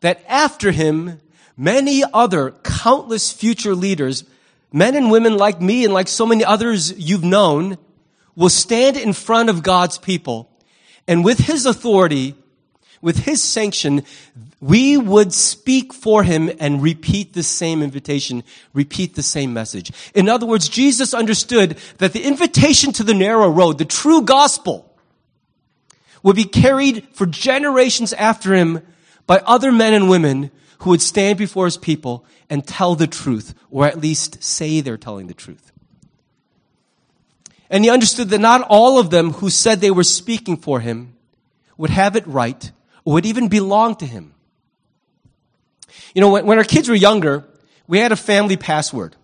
that 0.01 0.25
after 0.27 0.73
him, 0.73 1.21
many 1.57 2.03
other 2.13 2.51
countless 2.65 3.31
future 3.31 3.75
leaders 3.75 4.25
men 4.73 4.95
and 4.95 5.11
women 5.11 5.37
like 5.37 5.61
me 5.61 5.85
and 5.85 5.93
like 5.93 6.09
so 6.09 6.27
many 6.27 6.45
others 6.45 6.93
you've 6.99 7.25
known 7.25 7.79
will 8.37 8.49
stand 8.49 8.97
in 8.97 9.13
front 9.13 9.51
of 9.51 9.63
God's 9.63 9.99
people. 9.99 10.50
And 11.11 11.25
with 11.25 11.41
his 11.41 11.67
authority, 11.67 12.37
with 13.03 13.25
his 13.25 13.43
sanction, 13.43 14.05
we 14.61 14.97
would 14.97 15.33
speak 15.33 15.93
for 15.93 16.23
him 16.23 16.53
and 16.61 16.81
repeat 16.81 17.33
the 17.33 17.43
same 17.43 17.83
invitation, 17.83 18.45
repeat 18.73 19.17
the 19.17 19.23
same 19.25 19.53
message. 19.53 19.91
In 20.15 20.29
other 20.29 20.47
words, 20.47 20.69
Jesus 20.69 21.13
understood 21.13 21.77
that 21.99 22.13
the 22.13 22.23
invitation 22.23 22.93
to 22.93 23.03
the 23.03 23.13
narrow 23.13 23.49
road, 23.49 23.79
the 23.79 23.85
true 23.85 24.23
gospel, 24.23 24.97
would 26.23 26.37
be 26.37 26.45
carried 26.45 27.09
for 27.13 27.27
generations 27.27 28.13
after 28.13 28.55
him 28.55 28.81
by 29.27 29.39
other 29.39 29.73
men 29.73 29.95
and 29.95 30.09
women 30.09 30.53
who 30.79 30.91
would 30.91 31.03
stand 31.03 31.39
before 31.39 31.65
his 31.65 31.77
people 31.77 32.25
and 32.49 32.65
tell 32.65 32.95
the 32.95 33.09
truth, 33.09 33.53
or 33.69 33.85
at 33.85 34.01
least 34.01 34.45
say 34.45 34.81
they're 34.81 34.97
telling 34.97 35.27
the 35.27 35.35
truth. 35.35 35.73
And 37.71 37.85
he 37.85 37.91
understood 37.91 38.31
that 38.31 38.41
not 38.41 38.63
all 38.69 38.99
of 38.99 39.11
them 39.11 39.31
who 39.31 39.49
said 39.49 39.81
they 39.81 39.93
were 39.93 40.05
speaking 40.05 40.57
for 40.57 40.81
him 40.81 41.15
would 41.77 41.91
have 41.91 42.17
it 42.17 42.27
right 42.27 42.71
or 43.05 43.15
would 43.15 43.27
even 43.27 43.49
belong 43.49 43.95
to 43.97 44.07
him. 44.07 44.35
You 46.15 46.21
know, 46.21 46.31
when, 46.31 46.47
when 46.47 46.59
our 46.59 46.65
kids 46.65 46.89
were 46.89 46.97
younger, 46.97 47.47
we 47.87 47.99
had 47.99 48.13
a 48.13 48.17
family 48.17 48.57
password. 48.57 49.15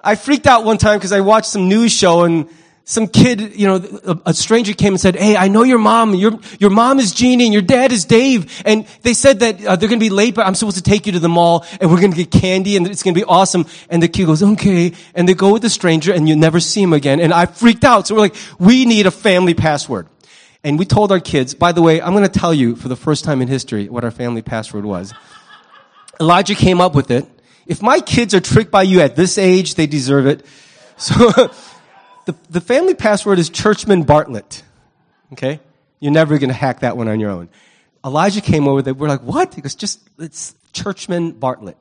I 0.00 0.16
freaked 0.16 0.46
out 0.46 0.64
one 0.64 0.76
time 0.76 0.98
because 0.98 1.12
I 1.12 1.20
watched 1.20 1.46
some 1.46 1.68
news 1.68 1.92
show 1.92 2.24
and 2.24 2.48
some 2.86 3.08
kid, 3.08 3.56
you 3.56 3.66
know, 3.66 3.76
a, 4.04 4.18
a, 4.26 4.34
stranger 4.34 4.74
came 4.74 4.92
and 4.92 5.00
said, 5.00 5.16
"Hey, 5.16 5.36
I 5.36 5.48
know 5.48 5.62
your 5.62 5.78
mom. 5.78 6.14
Your 6.14 6.38
your 6.58 6.68
mom 6.68 6.98
is 6.98 7.12
Jeannie, 7.12 7.44
and 7.44 7.52
your 7.52 7.62
dad 7.62 7.92
is 7.92 8.04
Dave." 8.04 8.62
And 8.66 8.86
they 9.00 9.14
said 9.14 9.40
that 9.40 9.64
uh, 9.64 9.76
they're 9.76 9.88
going 9.88 9.98
to 9.98 10.04
be 10.04 10.10
late, 10.10 10.34
but 10.34 10.46
I'm 10.46 10.54
supposed 10.54 10.76
to 10.76 10.82
take 10.82 11.06
you 11.06 11.12
to 11.12 11.18
the 11.18 11.28
mall, 11.28 11.64
and 11.80 11.90
we're 11.90 12.00
going 12.00 12.12
to 12.12 12.16
get 12.16 12.30
candy, 12.30 12.76
and 12.76 12.86
it's 12.86 13.02
going 13.02 13.14
to 13.14 13.18
be 13.18 13.24
awesome. 13.24 13.64
And 13.88 14.02
the 14.02 14.08
kid 14.08 14.26
goes, 14.26 14.42
"Okay," 14.42 14.92
and 15.14 15.26
they 15.26 15.32
go 15.32 15.54
with 15.54 15.62
the 15.62 15.70
stranger, 15.70 16.12
and 16.12 16.28
you 16.28 16.36
never 16.36 16.60
see 16.60 16.82
him 16.82 16.92
again. 16.92 17.20
And 17.20 17.32
I 17.32 17.46
freaked 17.46 17.84
out. 17.84 18.06
So 18.06 18.16
we're 18.16 18.20
like, 18.20 18.36
"We 18.58 18.84
need 18.84 19.06
a 19.06 19.10
family 19.10 19.54
password." 19.54 20.08
And 20.62 20.78
we 20.78 20.86
told 20.86 21.12
our 21.12 21.20
kids, 21.20 21.52
by 21.54 21.72
the 21.72 21.82
way, 21.82 22.00
I'm 22.00 22.12
going 22.12 22.24
to 22.24 22.38
tell 22.38 22.54
you 22.54 22.74
for 22.74 22.88
the 22.88 22.96
first 22.96 23.24
time 23.24 23.42
in 23.42 23.48
history 23.48 23.88
what 23.90 24.02
our 24.02 24.10
family 24.10 24.40
password 24.40 24.86
was. 24.86 25.12
Elijah 26.18 26.54
came 26.54 26.80
up 26.80 26.94
with 26.94 27.10
it. 27.10 27.26
If 27.66 27.82
my 27.82 28.00
kids 28.00 28.34
are 28.34 28.40
tricked 28.40 28.70
by 28.70 28.82
you 28.82 29.00
at 29.00 29.14
this 29.14 29.36
age, 29.36 29.74
they 29.74 29.86
deserve 29.86 30.26
it. 30.26 30.44
So 30.96 31.50
the, 32.26 32.34
the 32.50 32.60
family 32.60 32.94
password 32.94 33.38
is 33.38 33.50
Churchman 33.50 34.02
Bartlett. 34.02 34.62
Okay? 35.32 35.60
You're 36.00 36.12
never 36.12 36.38
going 36.38 36.48
to 36.48 36.54
hack 36.54 36.80
that 36.80 36.96
one 36.96 37.08
on 37.08 37.20
your 37.20 37.30
own. 37.30 37.48
Elijah 38.04 38.40
came 38.40 38.68
over 38.68 38.82
there. 38.82 38.94
We're 38.94 39.08
like, 39.08 39.22
what? 39.22 39.54
He 39.54 39.60
goes, 39.60 39.74
just, 39.74 40.00
it's 40.18 40.54
Churchman 40.72 41.32
Bartlett. 41.32 41.76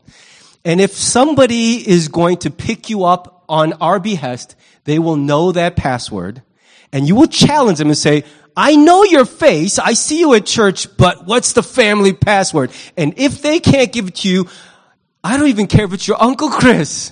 And 0.64 0.80
if 0.80 0.94
somebody 0.94 1.88
is 1.88 2.08
going 2.08 2.38
to 2.38 2.52
pick 2.52 2.90
you 2.90 3.04
up 3.04 3.44
on 3.50 3.74
our 3.74 4.00
behest, 4.00 4.56
they 4.86 5.00
will 5.00 5.18
know 5.18 5.52
that 5.52 5.76
password 5.76 6.42
and 6.94 7.08
you 7.08 7.16
will 7.16 7.28
challenge 7.28 7.80
them 7.80 7.88
and 7.88 7.98
say, 7.98 8.24
I 8.56 8.76
know 8.76 9.04
your 9.04 9.26
face. 9.26 9.80
I 9.80 9.94
see 9.94 10.20
you 10.20 10.36
at 10.36 10.46
church, 10.46 10.96
but 10.96 11.26
what's 11.26 11.54
the 11.54 11.64
family 11.64 12.14
password? 12.14 12.72
And 12.96 13.16
if 13.18 13.42
they 13.42 13.60
can't 13.60 13.92
give 13.92 14.10
it 14.10 14.16
to 14.18 14.30
you, 14.30 14.48
I 15.24 15.38
don't 15.38 15.48
even 15.48 15.68
care 15.68 15.86
if 15.86 15.94
it's 15.94 16.08
your 16.08 16.22
Uncle 16.22 16.50
Chris. 16.50 17.12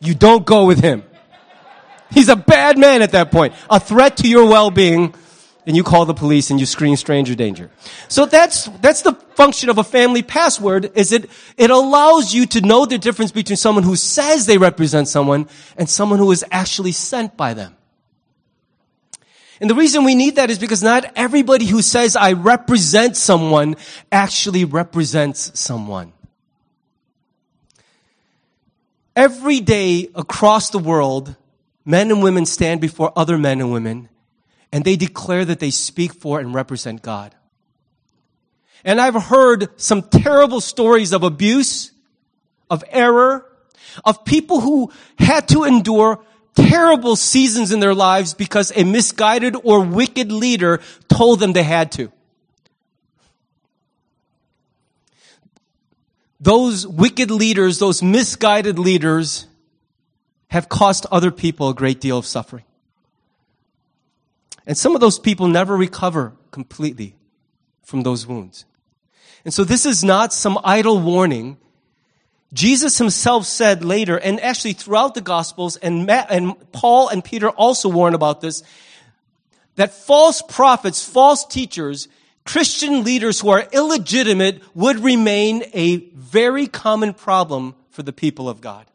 You 0.00 0.14
don't 0.14 0.44
go 0.44 0.66
with 0.66 0.80
him. 0.80 1.02
He's 2.14 2.28
a 2.28 2.36
bad 2.36 2.78
man 2.78 3.02
at 3.02 3.12
that 3.12 3.30
point. 3.30 3.54
A 3.68 3.78
threat 3.80 4.16
to 4.18 4.28
your 4.28 4.46
well-being. 4.48 5.14
And 5.66 5.74
you 5.74 5.82
call 5.82 6.04
the 6.04 6.12
police 6.12 6.50
and 6.50 6.60
you 6.60 6.66
scream 6.66 6.94
stranger 6.94 7.34
danger. 7.34 7.70
So 8.08 8.26
that's, 8.26 8.66
that's 8.82 9.00
the 9.00 9.14
function 9.14 9.70
of 9.70 9.78
a 9.78 9.84
family 9.84 10.22
password 10.22 10.92
is 10.94 11.10
it, 11.10 11.30
it 11.56 11.70
allows 11.70 12.34
you 12.34 12.44
to 12.46 12.60
know 12.60 12.84
the 12.84 12.98
difference 12.98 13.32
between 13.32 13.56
someone 13.56 13.82
who 13.82 13.96
says 13.96 14.44
they 14.44 14.58
represent 14.58 15.08
someone 15.08 15.48
and 15.78 15.88
someone 15.88 16.18
who 16.18 16.30
is 16.32 16.44
actually 16.50 16.92
sent 16.92 17.38
by 17.38 17.54
them. 17.54 17.76
And 19.58 19.70
the 19.70 19.74
reason 19.74 20.04
we 20.04 20.14
need 20.14 20.36
that 20.36 20.50
is 20.50 20.58
because 20.58 20.82
not 20.82 21.10
everybody 21.16 21.64
who 21.64 21.80
says 21.80 22.14
I 22.14 22.32
represent 22.32 23.16
someone 23.16 23.76
actually 24.12 24.66
represents 24.66 25.58
someone. 25.58 26.12
Every 29.16 29.60
day 29.60 30.10
across 30.14 30.68
the 30.68 30.78
world, 30.78 31.36
men 31.84 32.10
and 32.10 32.22
women 32.22 32.46
stand 32.46 32.80
before 32.80 33.12
other 33.16 33.38
men 33.38 33.60
and 33.60 33.72
women 33.72 34.08
and 34.74 34.84
they 34.84 34.96
declare 34.96 35.44
that 35.44 35.60
they 35.60 35.70
speak 35.70 36.12
for 36.12 36.40
and 36.40 36.52
represent 36.52 37.00
God. 37.00 37.32
And 38.84 39.00
I've 39.00 39.14
heard 39.14 39.68
some 39.80 40.02
terrible 40.02 40.60
stories 40.60 41.12
of 41.12 41.22
abuse, 41.22 41.92
of 42.68 42.82
error, 42.90 43.48
of 44.04 44.24
people 44.24 44.60
who 44.60 44.90
had 45.16 45.46
to 45.50 45.62
endure 45.62 46.24
terrible 46.56 47.14
seasons 47.14 47.70
in 47.70 47.78
their 47.78 47.94
lives 47.94 48.34
because 48.34 48.72
a 48.74 48.82
misguided 48.82 49.54
or 49.62 49.80
wicked 49.80 50.32
leader 50.32 50.80
told 51.08 51.38
them 51.38 51.52
they 51.52 51.62
had 51.62 51.92
to. 51.92 52.10
Those 56.40 56.84
wicked 56.84 57.30
leaders, 57.30 57.78
those 57.78 58.02
misguided 58.02 58.76
leaders, 58.76 59.46
have 60.54 60.68
cost 60.68 61.04
other 61.10 61.32
people 61.32 61.68
a 61.68 61.74
great 61.74 62.00
deal 62.00 62.16
of 62.16 62.24
suffering. 62.24 62.62
And 64.68 64.78
some 64.78 64.94
of 64.94 65.00
those 65.00 65.18
people 65.18 65.48
never 65.48 65.76
recover 65.76 66.32
completely 66.52 67.16
from 67.82 68.04
those 68.04 68.24
wounds. 68.24 68.64
And 69.44 69.52
so 69.52 69.64
this 69.64 69.84
is 69.84 70.04
not 70.04 70.32
some 70.32 70.56
idle 70.62 71.00
warning. 71.00 71.56
Jesus 72.52 72.98
himself 72.98 73.46
said 73.46 73.84
later, 73.84 74.16
and 74.16 74.38
actually 74.38 74.74
throughout 74.74 75.16
the 75.16 75.20
Gospels, 75.20 75.74
and, 75.76 76.06
Matt, 76.06 76.28
and 76.30 76.54
Paul 76.70 77.08
and 77.08 77.24
Peter 77.24 77.50
also 77.50 77.88
warn 77.88 78.14
about 78.14 78.40
this, 78.40 78.62
that 79.74 79.92
false 79.92 80.40
prophets, 80.40 81.04
false 81.04 81.44
teachers, 81.44 82.06
Christian 82.44 83.02
leaders 83.02 83.40
who 83.40 83.48
are 83.48 83.66
illegitimate 83.72 84.62
would 84.72 85.00
remain 85.00 85.64
a 85.72 85.96
very 86.14 86.68
common 86.68 87.12
problem 87.12 87.74
for 87.90 88.04
the 88.04 88.12
people 88.12 88.48
of 88.48 88.60
God. 88.60 88.86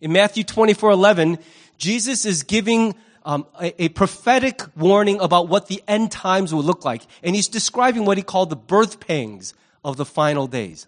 In 0.00 0.12
Matthew 0.12 0.44
24 0.44 0.90
11, 0.90 1.38
Jesus 1.78 2.24
is 2.24 2.42
giving 2.42 2.94
um, 3.24 3.46
a, 3.60 3.84
a, 3.84 3.88
prophetic 3.88 4.62
warning 4.76 5.20
about 5.20 5.48
what 5.48 5.66
the 5.66 5.82
end 5.88 6.12
times 6.12 6.54
will 6.54 6.62
look 6.62 6.84
like. 6.84 7.02
And 7.22 7.34
he's 7.34 7.48
describing 7.48 8.04
what 8.04 8.16
he 8.16 8.22
called 8.22 8.50
the 8.50 8.56
birth 8.56 9.00
pangs 9.00 9.52
of 9.84 9.96
the 9.96 10.04
final 10.04 10.46
days. 10.46 10.86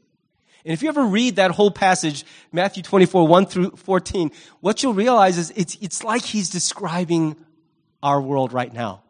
And 0.65 0.73
if 0.73 0.83
you 0.83 0.89
ever 0.89 1.05
read 1.05 1.37
that 1.37 1.51
whole 1.51 1.71
passage, 1.71 2.25
Matthew 2.53 2.83
24, 2.83 3.27
1 3.27 3.47
through 3.47 3.71
14, 3.71 4.31
what 4.61 4.83
you'll 4.83 4.95
realize 4.95 5.37
is 5.37 5.53
it's, 5.57 5.77
it's 5.81 6.05
like 6.05 6.23
he's 6.23 6.51
describing 6.51 7.37
our 8.03 8.21
world 8.21 8.53
right 8.53 8.73
now. 8.73 9.03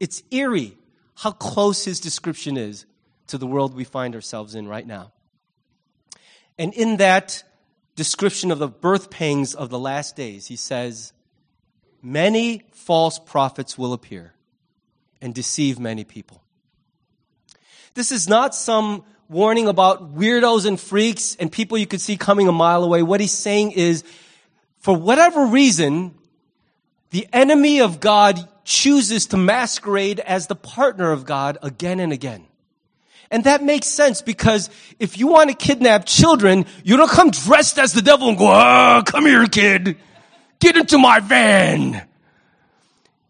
It's 0.00 0.22
eerie 0.30 0.76
how 1.16 1.30
close 1.30 1.84
his 1.84 2.00
description 2.00 2.56
is 2.56 2.86
to 3.28 3.38
the 3.38 3.46
world 3.46 3.74
we 3.74 3.84
find 3.84 4.14
ourselves 4.14 4.54
in 4.54 4.66
right 4.66 4.86
now. 4.86 5.12
And 6.58 6.74
in 6.74 6.96
that 6.98 7.44
description 7.96 8.50
of 8.50 8.58
the 8.58 8.68
birth 8.68 9.10
pangs 9.10 9.54
of 9.54 9.70
the 9.70 9.78
last 9.78 10.16
days, 10.16 10.46
he 10.46 10.56
says, 10.56 11.12
Many 12.02 12.62
false 12.72 13.18
prophets 13.18 13.78
will 13.78 13.92
appear 13.92 14.34
and 15.22 15.34
deceive 15.34 15.78
many 15.78 16.04
people. 16.04 16.42
This 17.94 18.12
is 18.12 18.28
not 18.28 18.54
some 18.54 19.04
warning 19.28 19.68
about 19.68 20.14
weirdos 20.14 20.66
and 20.66 20.78
freaks 20.78 21.36
and 21.36 21.50
people 21.50 21.78
you 21.78 21.86
could 21.86 22.00
see 22.00 22.16
coming 22.16 22.46
a 22.46 22.52
mile 22.52 22.84
away. 22.84 23.02
What 23.02 23.20
he's 23.20 23.32
saying 23.32 23.72
is, 23.72 24.04
for 24.80 24.94
whatever 24.94 25.46
reason, 25.46 26.14
the 27.10 27.26
enemy 27.32 27.80
of 27.80 28.00
God 28.00 28.48
chooses 28.64 29.26
to 29.26 29.36
masquerade 29.36 30.20
as 30.20 30.46
the 30.46 30.56
partner 30.56 31.12
of 31.12 31.24
God 31.24 31.56
again 31.62 32.00
and 32.00 32.12
again. 32.12 32.46
And 33.34 33.42
that 33.42 33.64
makes 33.64 33.88
sense 33.88 34.22
because 34.22 34.70
if 35.00 35.18
you 35.18 35.26
want 35.26 35.50
to 35.50 35.56
kidnap 35.56 36.06
children, 36.06 36.66
you 36.84 36.96
don't 36.96 37.10
come 37.10 37.32
dressed 37.32 37.80
as 37.80 37.92
the 37.92 38.00
devil 38.00 38.28
and 38.28 38.38
go, 38.38 38.46
ah, 38.46 39.02
come 39.04 39.26
here, 39.26 39.44
kid. 39.46 39.96
Get 40.60 40.76
into 40.76 40.98
my 40.98 41.18
van. 41.18 42.06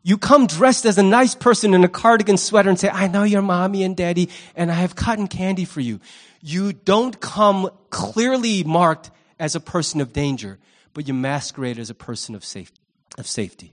You 0.03 0.19
come 0.19 0.47
dressed 0.47 0.85
as 0.85 0.99
a 0.99 1.03
nice 1.03 1.35
person 1.35 1.73
in 1.73 1.85
a 1.85 1.89
cardigan 1.89 2.37
sweater 2.37 2.69
and 2.69 2.79
say, 2.79 2.91
I 2.91 3.09
know 3.09 3.23
your 3.23 3.41
mommy 3.41 3.83
and 3.83 3.97
daddy 3.97 4.29
and 4.55 4.71
I 4.71 4.75
have 4.75 4.95
cotton 4.95 5.27
candy 5.27 5.65
for 5.65 5.81
you. 5.81 6.01
You 6.43 6.75
don't 6.75 7.19
come 7.19 7.71
clearly 7.89 8.63
marked 8.63 9.11
as 9.39 9.55
a 9.55 9.61
person 9.61 10.03
of 10.03 10.13
danger, 10.13 10.59
but 10.93 11.09
you 11.09 11.15
masquerade 11.15 11.79
as 11.79 11.89
a 11.89 11.95
person 11.95 12.35
of, 12.35 12.45
safe, 12.45 12.71
of 13.17 13.27
safety. 13.27 13.73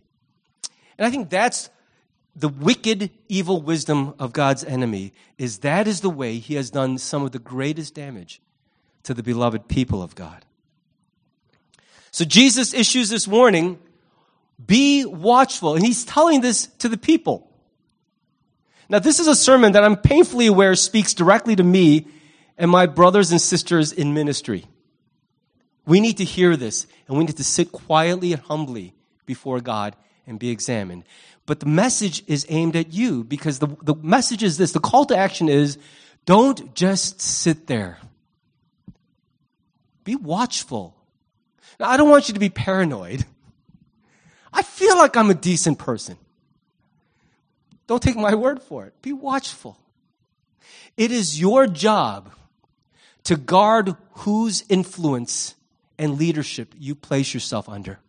And 0.98 1.06
I 1.06 1.10
think 1.10 1.30
that's 1.30 1.70
the 2.36 2.50
wicked, 2.50 3.12
evil 3.28 3.62
wisdom 3.62 4.14
of 4.18 4.32
God's 4.34 4.64
enemy 4.64 5.14
is 5.38 5.60
that 5.60 5.88
is 5.88 6.02
the 6.02 6.10
way 6.10 6.38
he 6.38 6.56
has 6.56 6.70
done 6.70 6.98
some 6.98 7.24
of 7.24 7.32
the 7.32 7.40
greatest 7.40 7.94
damage 7.94 8.42
to 9.04 9.14
the 9.14 9.24
beloved 9.24 9.68
people 9.68 10.02
of 10.02 10.16
God. 10.16 10.46
So 12.12 12.26
Jesus 12.26 12.74
issues 12.74 13.10
this 13.10 13.28
warning, 13.28 13.80
be 14.66 15.06
watchful. 15.06 15.76
And 15.76 15.86
he's 15.86 16.06
telling 16.06 16.42
this 16.42 16.68
to 16.80 16.90
the 16.90 16.98
people. 16.98 17.50
Now, 18.90 19.00
this 19.00 19.20
is 19.20 19.28
a 19.28 19.36
sermon 19.36 19.72
that 19.72 19.84
I'm 19.84 19.96
painfully 19.96 20.48
aware 20.48 20.76
speaks 20.76 21.14
directly 21.14 21.56
to 21.56 21.64
me 21.64 22.08
and 22.58 22.70
my 22.70 22.86
brothers 22.86 23.32
and 23.32 23.40
sisters 23.40 23.94
in 23.94 24.14
ministry. 24.14 24.66
We 25.86 26.00
need 26.00 26.18
to 26.18 26.26
hear 26.26 26.56
this, 26.58 26.86
and 27.08 27.18
we 27.18 27.24
need 27.24 27.38
to 27.38 27.44
sit 27.44 27.72
quietly 27.72 28.34
and 28.34 28.42
humbly 28.42 28.94
before 29.26 29.62
God 29.62 29.96
and 30.28 30.38
be 30.38 30.50
examined. 30.50 31.06
But 31.52 31.60
the 31.60 31.66
message 31.66 32.24
is 32.28 32.46
aimed 32.48 32.78
at 32.78 32.94
you 32.94 33.26
because 33.26 33.60
the, 33.60 33.68
the 33.82 33.94
message 33.96 34.42
is 34.42 34.58
this 34.58 34.72
the 34.72 34.80
call 34.80 35.04
to 35.08 35.18
action 35.18 35.50
is 35.50 35.78
don't 36.26 36.74
just 36.74 37.20
sit 37.20 37.68
there, 37.68 37.98
be 40.06 40.16
watchful. 40.16 40.96
Now, 41.78 41.90
I 41.90 41.98
don't 41.98 42.10
want 42.10 42.30
you 42.30 42.36
to 42.36 42.40
be 42.40 42.48
paranoid. 42.48 43.26
I 44.54 44.62
feel 44.62 44.98
like 44.98 45.18
I'm 45.18 45.30
a 45.30 45.34
decent 45.34 45.78
person. 45.78 46.16
Don't 47.86 48.02
take 48.02 48.16
my 48.16 48.34
word 48.34 48.64
for 48.64 48.86
it. 48.86 48.94
Be 49.02 49.12
watchful. 49.12 49.78
It 50.96 51.12
is 51.12 51.38
your 51.38 51.68
job 51.68 52.32
to 53.26 53.36
guard 53.36 53.98
whose 54.20 54.64
influence 54.70 55.56
and 55.98 56.18
leadership 56.18 56.74
you 56.78 56.96
place 56.96 57.34
yourself 57.34 57.68
under. 57.68 58.00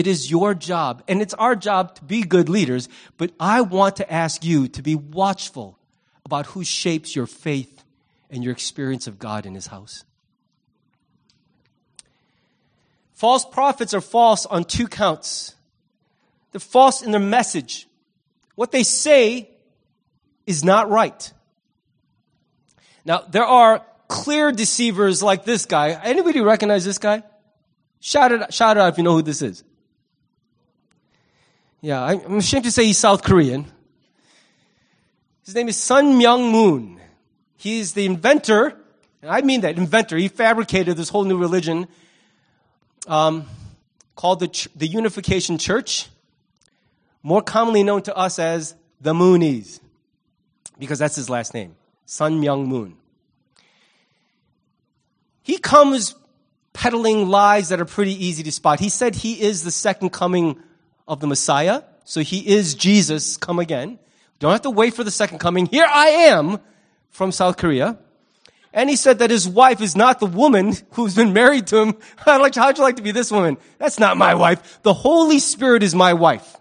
It 0.00 0.06
is 0.06 0.30
your 0.30 0.54
job, 0.54 1.02
and 1.08 1.20
it's 1.20 1.34
our 1.34 1.54
job 1.54 1.94
to 1.96 2.04
be 2.04 2.22
good 2.22 2.48
leaders, 2.48 2.88
but 3.18 3.32
I 3.38 3.60
want 3.60 3.96
to 3.96 4.10
ask 4.10 4.42
you 4.42 4.66
to 4.68 4.80
be 4.80 4.94
watchful 4.94 5.78
about 6.24 6.46
who 6.46 6.64
shapes 6.64 7.14
your 7.14 7.26
faith 7.26 7.84
and 8.30 8.42
your 8.42 8.50
experience 8.50 9.06
of 9.06 9.18
God 9.18 9.44
in 9.44 9.54
His 9.54 9.66
house. 9.66 10.04
False 13.12 13.44
prophets 13.44 13.92
are 13.92 14.00
false 14.00 14.46
on 14.46 14.64
two 14.64 14.88
counts. 14.88 15.54
They're 16.52 16.60
false 16.60 17.02
in 17.02 17.10
their 17.10 17.20
message. 17.20 17.86
What 18.54 18.72
they 18.72 18.84
say 18.84 19.50
is 20.46 20.64
not 20.64 20.88
right. 20.88 21.30
Now, 23.04 23.18
there 23.18 23.44
are 23.44 23.84
clear 24.08 24.50
deceivers 24.50 25.22
like 25.22 25.44
this 25.44 25.66
guy. 25.66 25.90
Anybody 25.90 26.40
recognize 26.40 26.86
this 26.86 26.96
guy? 26.96 27.22
Shout 28.00 28.32
it, 28.32 28.54
shout 28.54 28.78
it 28.78 28.80
out 28.80 28.94
if 28.94 28.96
you 28.96 29.04
know 29.04 29.12
who 29.12 29.20
this 29.20 29.42
is. 29.42 29.62
Yeah, 31.82 32.02
I'm 32.02 32.36
ashamed 32.36 32.64
to 32.64 32.70
say 32.70 32.84
he's 32.84 32.98
South 32.98 33.22
Korean. 33.22 33.64
His 35.46 35.54
name 35.54 35.66
is 35.68 35.78
Sun 35.78 36.20
Myung 36.20 36.52
Moon. 36.52 37.00
He's 37.56 37.94
the 37.94 38.04
inventor, 38.04 38.76
and 39.22 39.30
I 39.30 39.40
mean 39.40 39.62
that, 39.62 39.78
inventor. 39.78 40.18
He 40.18 40.28
fabricated 40.28 40.98
this 40.98 41.08
whole 41.08 41.24
new 41.24 41.38
religion 41.38 41.88
um, 43.06 43.46
called 44.14 44.40
the, 44.40 44.68
the 44.76 44.86
Unification 44.86 45.56
Church, 45.56 46.08
more 47.22 47.40
commonly 47.40 47.82
known 47.82 48.02
to 48.02 48.14
us 48.14 48.38
as 48.38 48.74
the 49.00 49.14
Moonies, 49.14 49.80
because 50.78 50.98
that's 50.98 51.16
his 51.16 51.30
last 51.30 51.54
name, 51.54 51.76
Sun 52.04 52.42
Myung 52.42 52.66
Moon. 52.66 52.94
He 55.42 55.56
comes 55.56 56.14
peddling 56.74 57.30
lies 57.30 57.70
that 57.70 57.80
are 57.80 57.86
pretty 57.86 58.22
easy 58.22 58.42
to 58.42 58.52
spot. 58.52 58.80
He 58.80 58.90
said 58.90 59.14
he 59.14 59.40
is 59.40 59.64
the 59.64 59.70
second 59.70 60.10
coming 60.10 60.62
of 61.10 61.18
the 61.18 61.26
Messiah. 61.26 61.82
So 62.04 62.20
he 62.20 62.48
is 62.48 62.74
Jesus 62.74 63.36
come 63.36 63.58
again. 63.58 63.98
Don't 64.38 64.52
have 64.52 64.62
to 64.62 64.70
wait 64.70 64.94
for 64.94 65.02
the 65.04 65.10
second 65.10 65.40
coming. 65.40 65.66
Here 65.66 65.86
I 65.86 66.06
am 66.30 66.60
from 67.10 67.32
South 67.32 67.56
Korea. 67.56 67.98
And 68.72 68.88
he 68.88 68.94
said 68.94 69.18
that 69.18 69.30
his 69.30 69.48
wife 69.48 69.80
is 69.80 69.96
not 69.96 70.20
the 70.20 70.26
woman 70.26 70.74
who's 70.92 71.16
been 71.16 71.32
married 71.32 71.66
to 71.68 71.78
him. 71.78 71.96
how'd 72.18 72.78
you 72.78 72.84
like 72.84 72.96
to 72.96 73.02
be 73.02 73.10
this 73.10 73.32
woman? 73.32 73.58
That's 73.78 73.98
not 73.98 74.16
my 74.16 74.36
wife. 74.36 74.80
The 74.82 74.94
Holy 74.94 75.40
Spirit 75.40 75.82
is 75.82 75.94
my 75.94 76.14
wife. 76.14 76.56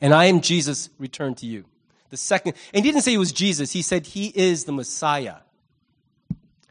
And 0.00 0.14
I 0.14 0.26
am 0.26 0.40
Jesus 0.40 0.88
returned 0.98 1.38
to 1.38 1.46
you. 1.46 1.64
The 2.10 2.16
second, 2.16 2.54
and 2.72 2.84
he 2.84 2.90
didn't 2.90 3.04
say 3.04 3.10
he 3.10 3.18
was 3.18 3.32
Jesus. 3.32 3.72
He 3.72 3.82
said 3.82 4.06
he 4.06 4.26
is 4.28 4.64
the 4.64 4.72
Messiah. 4.72 5.38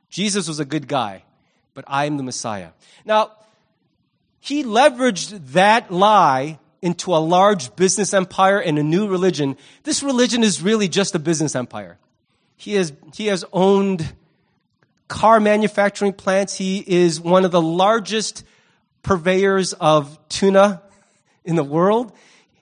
Jesus 0.10 0.48
was 0.48 0.62
a 0.62 0.66
good 0.66 0.88
guy, 0.88 1.24
but 1.74 1.84
I 1.88 2.06
am 2.06 2.16
the 2.16 2.24
Messiah. 2.24 2.70
Now, 3.06 3.34
he 4.40 4.64
leveraged 4.64 5.52
that 5.52 5.92
lie 5.92 6.60
into 6.82 7.14
a 7.14 7.18
large 7.18 7.76
business 7.76 8.14
empire 8.14 8.60
and 8.60 8.80
a 8.80 8.84
new 8.84 9.08
religion, 9.08 9.58
this 9.84 10.02
religion 10.02 10.44
is 10.44 10.62
really 10.62 10.88
just 10.88 11.16
a 11.16 11.20
business 11.20 11.56
empire. 11.56 11.98
He 12.56 12.74
has, 12.74 12.94
he 13.14 13.28
has 13.28 13.46
owned 13.52 14.14
car 15.08 15.40
manufacturing 15.40 16.14
plants. 16.14 16.56
He 16.56 16.84
is 16.86 17.20
one 17.20 17.46
of 17.46 17.52
the 17.52 17.62
largest 17.62 18.44
purveyors 19.04 19.74
of 19.74 20.18
tuna 20.30 20.82
in 21.44 21.56
the 21.56 21.64
world. 21.64 22.14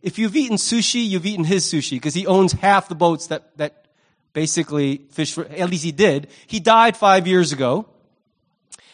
If 0.02 0.18
you've 0.18 0.36
eaten 0.36 0.58
sushi, 0.58 1.08
you've 1.08 1.26
eaten 1.26 1.46
his 1.46 1.66
sushi 1.66 1.92
because 1.92 2.14
he 2.14 2.26
owns 2.26 2.54
half 2.54 2.90
the 2.90 2.96
boats 2.96 3.28
that, 3.28 3.56
that 3.58 3.86
basically 4.34 5.02
fish 5.10 5.34
for, 5.34 5.46
at 5.46 5.70
least 5.70 5.84
he 5.84 5.92
did. 5.92 6.28
He 6.46 6.60
died 6.60 6.96
five 6.96 7.28
years 7.28 7.52
ago. 7.52 7.88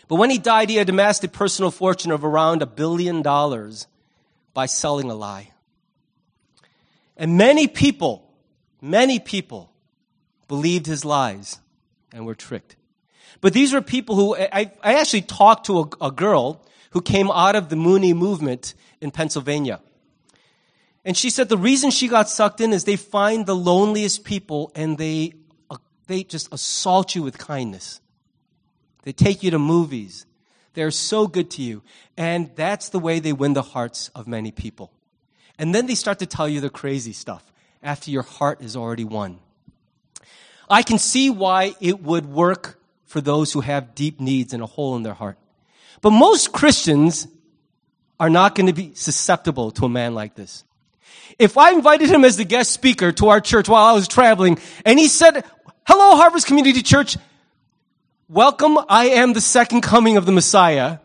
But 0.07 0.15
when 0.15 0.29
he 0.29 0.37
died, 0.37 0.69
he 0.69 0.75
had 0.75 0.89
amassed 0.89 1.23
a 1.23 1.27
personal 1.27 1.71
fortune 1.71 2.11
of 2.11 2.25
around 2.25 2.61
a 2.61 2.65
billion 2.65 3.21
dollars 3.21 3.87
by 4.53 4.65
selling 4.65 5.09
a 5.09 5.15
lie. 5.15 5.51
And 7.17 7.37
many 7.37 7.67
people, 7.67 8.31
many 8.81 9.19
people 9.19 9.71
believed 10.47 10.85
his 10.85 11.05
lies 11.05 11.59
and 12.11 12.25
were 12.25 12.35
tricked. 12.35 12.75
But 13.41 13.53
these 13.53 13.73
were 13.73 13.81
people 13.81 14.15
who, 14.15 14.35
I, 14.35 14.71
I 14.81 14.95
actually 14.99 15.23
talked 15.23 15.65
to 15.65 15.79
a, 15.79 16.05
a 16.07 16.11
girl 16.11 16.65
who 16.91 17.01
came 17.01 17.29
out 17.31 17.55
of 17.55 17.69
the 17.69 17.75
Moonie 17.75 18.15
movement 18.15 18.73
in 19.01 19.11
Pennsylvania. 19.11 19.81
And 21.05 21.17
she 21.17 21.29
said 21.29 21.49
the 21.49 21.57
reason 21.57 21.91
she 21.91 22.07
got 22.07 22.29
sucked 22.29 22.61
in 22.61 22.71
is 22.71 22.85
they 22.85 22.95
find 22.95 23.45
the 23.45 23.55
loneliest 23.55 24.23
people 24.23 24.71
and 24.75 24.97
they, 24.97 25.33
uh, 25.69 25.77
they 26.07 26.23
just 26.23 26.53
assault 26.53 27.15
you 27.15 27.23
with 27.23 27.37
kindness. 27.37 27.99
They 29.03 29.11
take 29.11 29.43
you 29.43 29.51
to 29.51 29.59
movies. 29.59 30.25
They're 30.73 30.91
so 30.91 31.27
good 31.27 31.51
to 31.51 31.61
you. 31.61 31.83
And 32.17 32.51
that's 32.55 32.89
the 32.89 32.99
way 32.99 33.19
they 33.19 33.33
win 33.33 33.53
the 33.53 33.61
hearts 33.61 34.09
of 34.15 34.27
many 34.27 34.51
people. 34.51 34.91
And 35.57 35.73
then 35.73 35.85
they 35.85 35.95
start 35.95 36.19
to 36.19 36.25
tell 36.25 36.49
you 36.49 36.61
the 36.61 36.69
crazy 36.69 37.13
stuff 37.13 37.51
after 37.81 38.09
your 38.09 38.23
heart 38.23 38.61
is 38.61 38.75
already 38.75 39.03
won. 39.03 39.39
I 40.69 40.81
can 40.81 40.97
see 40.97 41.29
why 41.29 41.75
it 41.79 42.01
would 42.01 42.25
work 42.25 42.79
for 43.05 43.21
those 43.21 43.51
who 43.53 43.61
have 43.61 43.93
deep 43.93 44.19
needs 44.19 44.53
and 44.53 44.63
a 44.63 44.65
hole 44.65 44.95
in 44.95 45.03
their 45.03 45.13
heart. 45.13 45.37
But 46.01 46.11
most 46.11 46.51
Christians 46.51 47.27
are 48.19 48.29
not 48.29 48.55
going 48.55 48.67
to 48.67 48.73
be 48.73 48.93
susceptible 48.95 49.71
to 49.71 49.85
a 49.85 49.89
man 49.89 50.15
like 50.15 50.35
this. 50.35 50.63
If 51.37 51.57
I 51.57 51.71
invited 51.71 52.09
him 52.09 52.25
as 52.25 52.37
the 52.37 52.45
guest 52.45 52.71
speaker 52.71 53.11
to 53.13 53.29
our 53.29 53.41
church 53.41 53.69
while 53.69 53.85
I 53.85 53.93
was 53.93 54.07
traveling 54.07 54.59
and 54.85 54.97
he 54.97 55.07
said, 55.07 55.43
hello, 55.85 56.15
Harvest 56.15 56.47
Community 56.47 56.81
Church, 56.81 57.17
welcome, 58.33 58.79
I 58.89 59.09
am 59.09 59.33
the 59.33 59.41
second 59.41 59.81
coming 59.81 60.17
of 60.17 60.25
the 60.25 60.31
Messiah. 60.31 60.97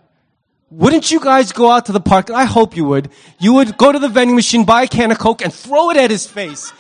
Wouldn't 0.71 1.11
you 1.11 1.21
guys 1.21 1.53
go 1.53 1.71
out 1.71 1.87
to 1.87 1.93
the 1.93 2.01
park? 2.01 2.31
I 2.31 2.45
hope 2.45 2.75
you 2.75 2.87
would. 2.87 3.11
You 3.39 3.55
would 3.55 3.77
go 3.77 3.93
to 3.93 3.99
the 3.99 4.09
vending 4.09 4.35
machine, 4.35 4.65
buy 4.65 4.85
a 4.85 4.89
can 4.89 5.11
of 5.11 5.19
Coke, 5.19 5.43
and 5.43 5.53
throw 5.53 5.91
it 5.91 5.99
at 5.99 6.11
his 6.11 6.27
face 6.27 6.73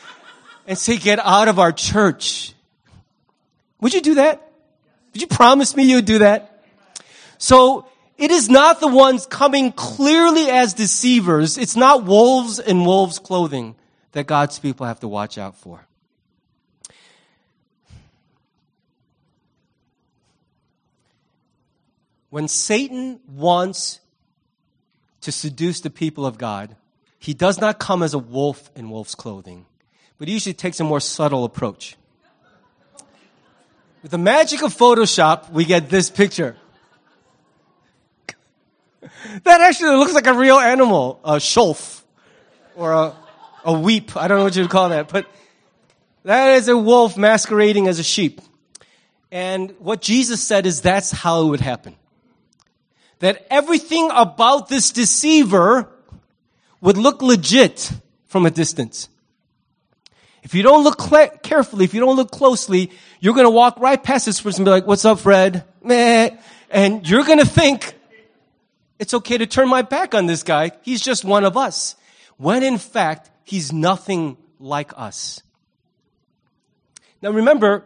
and 0.66 0.78
say, 0.78 0.96
get 0.96 1.18
out 1.18 1.48
of 1.48 1.58
our 1.58 1.72
church. 1.72 2.54
Would 3.80 3.92
you 3.92 4.00
do 4.00 4.14
that? 4.14 4.50
Did 5.12 5.22
you 5.22 5.28
promise 5.28 5.76
me 5.76 5.84
you 5.84 5.96
would 5.96 6.06
do 6.06 6.18
that? 6.20 6.64
So 7.36 7.86
it 8.16 8.30
is 8.30 8.48
not 8.48 8.80
the 8.80 8.88
ones 8.88 9.26
coming 9.26 9.72
clearly 9.72 10.50
as 10.50 10.72
deceivers. 10.72 11.58
It's 11.58 11.76
not 11.76 12.04
wolves 12.04 12.58
in 12.58 12.84
wolves' 12.84 13.18
clothing 13.18 13.76
that 14.12 14.26
God's 14.26 14.58
people 14.58 14.86
have 14.86 15.00
to 15.00 15.08
watch 15.08 15.36
out 15.36 15.56
for. 15.56 15.87
When 22.30 22.48
Satan 22.48 23.20
wants 23.26 24.00
to 25.22 25.32
seduce 25.32 25.80
the 25.80 25.90
people 25.90 26.26
of 26.26 26.38
God, 26.38 26.76
he 27.18 27.34
does 27.34 27.60
not 27.60 27.78
come 27.78 28.02
as 28.02 28.14
a 28.14 28.18
wolf 28.18 28.70
in 28.76 28.90
wolf's 28.90 29.14
clothing, 29.14 29.66
but 30.18 30.28
he 30.28 30.34
usually 30.34 30.54
takes 30.54 30.78
a 30.78 30.84
more 30.84 31.00
subtle 31.00 31.44
approach. 31.44 31.96
With 34.02 34.12
the 34.12 34.18
magic 34.18 34.62
of 34.62 34.76
Photoshop, 34.76 35.50
we 35.50 35.64
get 35.64 35.88
this 35.90 36.10
picture. 36.10 36.56
that 39.00 39.60
actually 39.60 39.96
looks 39.96 40.12
like 40.12 40.26
a 40.26 40.34
real 40.34 40.58
animal, 40.58 41.20
a 41.24 41.36
sholf, 41.36 42.02
or 42.76 42.92
a, 42.92 43.16
a 43.64 43.72
weep. 43.72 44.16
I 44.16 44.28
don't 44.28 44.38
know 44.38 44.44
what 44.44 44.54
you 44.54 44.62
would 44.62 44.70
call 44.70 44.90
that, 44.90 45.08
but 45.08 45.26
that 46.24 46.56
is 46.56 46.68
a 46.68 46.76
wolf 46.76 47.16
masquerading 47.16 47.88
as 47.88 47.98
a 47.98 48.04
sheep. 48.04 48.40
And 49.32 49.74
what 49.78 50.00
Jesus 50.00 50.42
said 50.42 50.66
is 50.66 50.80
that's 50.80 51.10
how 51.10 51.42
it 51.42 51.46
would 51.46 51.60
happen. 51.60 51.96
That 53.20 53.46
everything 53.50 54.10
about 54.12 54.68
this 54.68 54.92
deceiver 54.92 55.88
would 56.80 56.96
look 56.96 57.20
legit 57.22 57.90
from 58.26 58.46
a 58.46 58.50
distance. 58.50 59.08
If 60.42 60.54
you 60.54 60.62
don't 60.62 60.84
look 60.84 61.00
cl- 61.00 61.30
carefully, 61.42 61.84
if 61.84 61.94
you 61.94 62.00
don't 62.00 62.16
look 62.16 62.30
closely, 62.30 62.90
you're 63.20 63.34
going 63.34 63.46
to 63.46 63.50
walk 63.50 63.78
right 63.80 64.02
past 64.02 64.26
this 64.26 64.40
person 64.40 64.62
and 64.62 64.66
be 64.66 64.70
like, 64.70 64.86
what's 64.86 65.04
up, 65.04 65.18
Fred? 65.18 65.64
Meh. 65.82 66.30
And 66.70 67.08
you're 67.08 67.24
going 67.24 67.38
to 67.38 67.46
think, 67.46 67.94
it's 68.98 69.14
okay 69.14 69.38
to 69.38 69.46
turn 69.46 69.68
my 69.68 69.82
back 69.82 70.14
on 70.14 70.26
this 70.26 70.42
guy. 70.42 70.72
He's 70.82 71.00
just 71.00 71.24
one 71.24 71.44
of 71.44 71.56
us. 71.56 71.96
When 72.36 72.62
in 72.62 72.78
fact, 72.78 73.30
he's 73.44 73.72
nothing 73.72 74.36
like 74.58 74.92
us. 74.96 75.42
Now 77.20 77.30
remember 77.30 77.84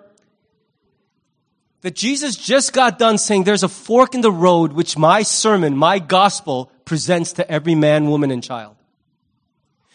that 1.83 1.95
Jesus 1.95 2.37
just 2.37 2.73
got 2.73 2.99
done 2.99 3.19
saying 3.19 3.45
there's 3.45 3.65
a 3.65 3.69
fork 3.69 4.15
in 4.15 4.21
the 4.21 4.33
road 4.33 4.73
which 4.73 4.97
my 4.97 5.23
sermon, 5.23 5.77
my 5.77 5.99
gospel 5.99 6.71
presents 6.85 7.35
to 7.35 7.51
every 7.51 7.75
man, 7.75 8.09
woman, 8.09 8.31
and 8.31 8.43
child. 8.43 8.77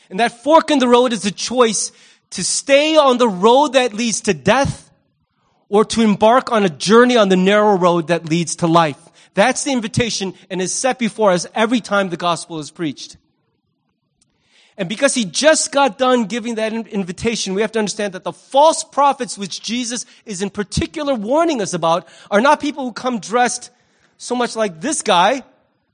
And 0.09 0.19
that 0.19 0.43
fork 0.43 0.69
in 0.69 0.79
the 0.79 0.87
road 0.87 1.11
is 1.11 1.25
a 1.25 1.31
choice 1.31 1.91
to 2.31 2.43
stay 2.43 2.95
on 2.97 3.17
the 3.17 3.27
road 3.27 3.73
that 3.73 3.93
leads 3.93 4.21
to 4.21 4.33
death 4.33 4.91
or 5.69 5.85
to 5.85 6.01
embark 6.01 6.51
on 6.51 6.63
a 6.63 6.69
journey 6.69 7.17
on 7.17 7.29
the 7.29 7.35
narrow 7.35 7.77
road 7.77 8.07
that 8.07 8.29
leads 8.29 8.57
to 8.57 8.67
life. 8.67 8.99
That's 9.33 9.63
the 9.63 9.71
invitation 9.71 10.33
and 10.49 10.61
is 10.61 10.73
set 10.73 10.99
before 10.99 11.31
us 11.31 11.45
every 11.53 11.79
time 11.79 12.09
the 12.09 12.17
gospel 12.17 12.59
is 12.59 12.71
preached. 12.71 13.17
And 14.77 14.87
because 14.87 15.15
he 15.15 15.25
just 15.25 15.71
got 15.71 15.97
done 15.97 16.25
giving 16.25 16.55
that 16.55 16.71
invitation, 16.71 17.55
we 17.55 17.61
have 17.61 17.71
to 17.71 17.79
understand 17.79 18.13
that 18.13 18.23
the 18.23 18.31
false 18.31 18.83
prophets 18.83 19.37
which 19.37 19.61
Jesus 19.61 20.05
is 20.25 20.41
in 20.41 20.51
particular 20.51 21.15
warning 21.15 21.61
us 21.61 21.73
about 21.73 22.07
are 22.29 22.41
not 22.41 22.59
people 22.59 22.83
who 22.83 22.93
come 22.93 23.19
dressed 23.19 23.71
so 24.17 24.35
much 24.35 24.55
like 24.55 24.81
this 24.81 25.01
guy, 25.01 25.43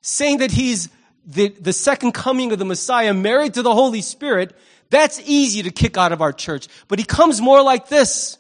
saying 0.01 0.39
that 0.39 0.51
he's 0.51 0.89
the, 1.25 1.49
the 1.49 1.73
second 1.73 2.13
coming 2.13 2.51
of 2.51 2.59
the 2.59 2.65
Messiah, 2.65 3.13
married 3.13 3.53
to 3.53 3.61
the 3.61 3.73
Holy 3.73 4.01
Spirit, 4.01 4.55
that's 4.89 5.21
easy 5.25 5.63
to 5.63 5.71
kick 5.71 5.97
out 5.97 6.11
of 6.11 6.21
our 6.21 6.33
church. 6.33 6.67
But 6.87 6.99
he 6.99 7.05
comes 7.05 7.41
more 7.41 7.61
like 7.61 7.87
this. 7.87 8.37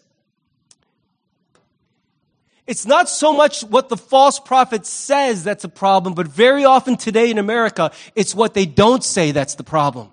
It's 2.65 2.85
not 2.85 3.09
so 3.09 3.33
much 3.33 3.61
what 3.63 3.89
the 3.89 3.97
false 3.97 4.39
prophet 4.39 4.85
says 4.85 5.43
that's 5.43 5.65
a 5.65 5.69
problem, 5.69 6.13
but 6.13 6.27
very 6.27 6.63
often 6.63 6.95
today 6.95 7.29
in 7.29 7.37
America, 7.37 7.91
it's 8.15 8.33
what 8.33 8.53
they 8.53 8.65
don't 8.65 9.03
say 9.03 9.31
that's 9.31 9.55
the 9.55 9.63
problem. 9.63 10.12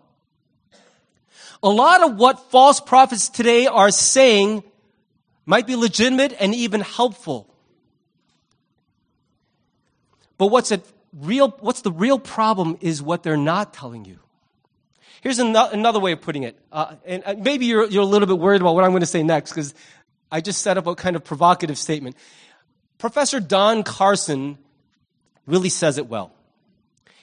A 1.62 1.68
lot 1.68 2.02
of 2.02 2.16
what 2.16 2.50
false 2.50 2.80
prophets 2.80 3.28
today 3.28 3.66
are 3.66 3.90
saying 3.90 4.64
might 5.44 5.66
be 5.66 5.76
legitimate 5.76 6.34
and 6.40 6.54
even 6.54 6.80
helpful. 6.80 7.52
But 10.38 10.46
what's 10.46 10.72
at 10.72 10.82
real, 11.12 11.50
what's 11.60 11.82
the 11.82 11.92
real 11.92 12.18
problem 12.18 12.78
is 12.80 13.02
what 13.02 13.22
they're 13.22 13.36
not 13.36 13.74
telling 13.74 14.04
you. 14.04 14.18
Here's 15.20 15.38
another 15.38 16.00
way 16.00 16.12
of 16.12 16.22
putting 16.22 16.44
it. 16.44 16.58
Uh, 16.72 16.94
and 17.04 17.22
uh, 17.26 17.34
maybe 17.38 17.66
you're, 17.66 17.86
you're 17.86 18.02
a 18.02 18.06
little 18.06 18.26
bit 18.26 18.38
worried 18.38 18.62
about 18.62 18.74
what 18.74 18.84
I'm 18.84 18.90
going 18.90 19.00
to 19.00 19.06
say 19.06 19.22
next 19.22 19.50
because 19.50 19.74
I 20.32 20.40
just 20.40 20.62
set 20.62 20.78
up 20.78 20.86
a 20.86 20.94
kind 20.94 21.14
of 21.14 21.24
provocative 21.24 21.76
statement. 21.76 22.16
Professor 22.96 23.38
Don 23.38 23.82
Carson 23.82 24.56
really 25.46 25.68
says 25.68 25.98
it 25.98 26.06
well. 26.08 26.32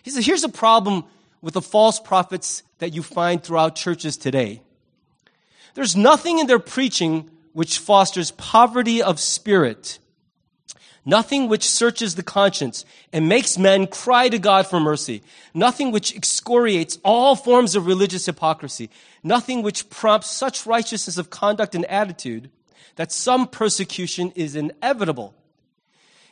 He 0.04 0.12
says, 0.12 0.26
here's 0.26 0.44
a 0.44 0.50
problem 0.50 1.06
with 1.42 1.54
the 1.54 1.62
false 1.62 2.00
prophets 2.00 2.64
that 2.80 2.94
you 2.94 3.04
find 3.04 3.44
throughout 3.44 3.76
churches 3.76 4.18
today. 4.18 4.62
There's 5.74 5.96
nothing 5.96 6.40
in 6.40 6.48
their 6.48 6.60
preaching 6.60 7.30
which 7.54 7.80
fosters 7.80 8.32
poverty 8.32 9.02
of 9.02 9.20
spirit 9.20 10.00
Nothing 11.08 11.48
which 11.48 11.64
searches 11.64 12.16
the 12.16 12.22
conscience 12.22 12.84
and 13.14 13.30
makes 13.30 13.58
men 13.58 13.88
cry 13.88 14.28
to 14.28 14.38
God 14.38 14.68
for 14.68 14.78
mercy. 14.78 15.24
Nothing 15.54 15.94
which 15.94 16.14
excoriates 16.14 17.00
all 17.02 17.38
forms 17.38 17.78
of 17.78 17.88
religious 17.88 18.26
hypocrisy. 18.26 18.90
Nothing 19.24 19.62
which 19.62 19.90
prompts 19.90 20.30
such 20.30 20.66
righteousness 20.66 21.18
of 21.18 21.30
conduct 21.30 21.76
and 21.76 21.86
attitude 21.86 22.52
that 22.98 23.14
some 23.14 23.48
persecution 23.48 24.34
is 24.36 24.58
inevitable. 24.58 25.34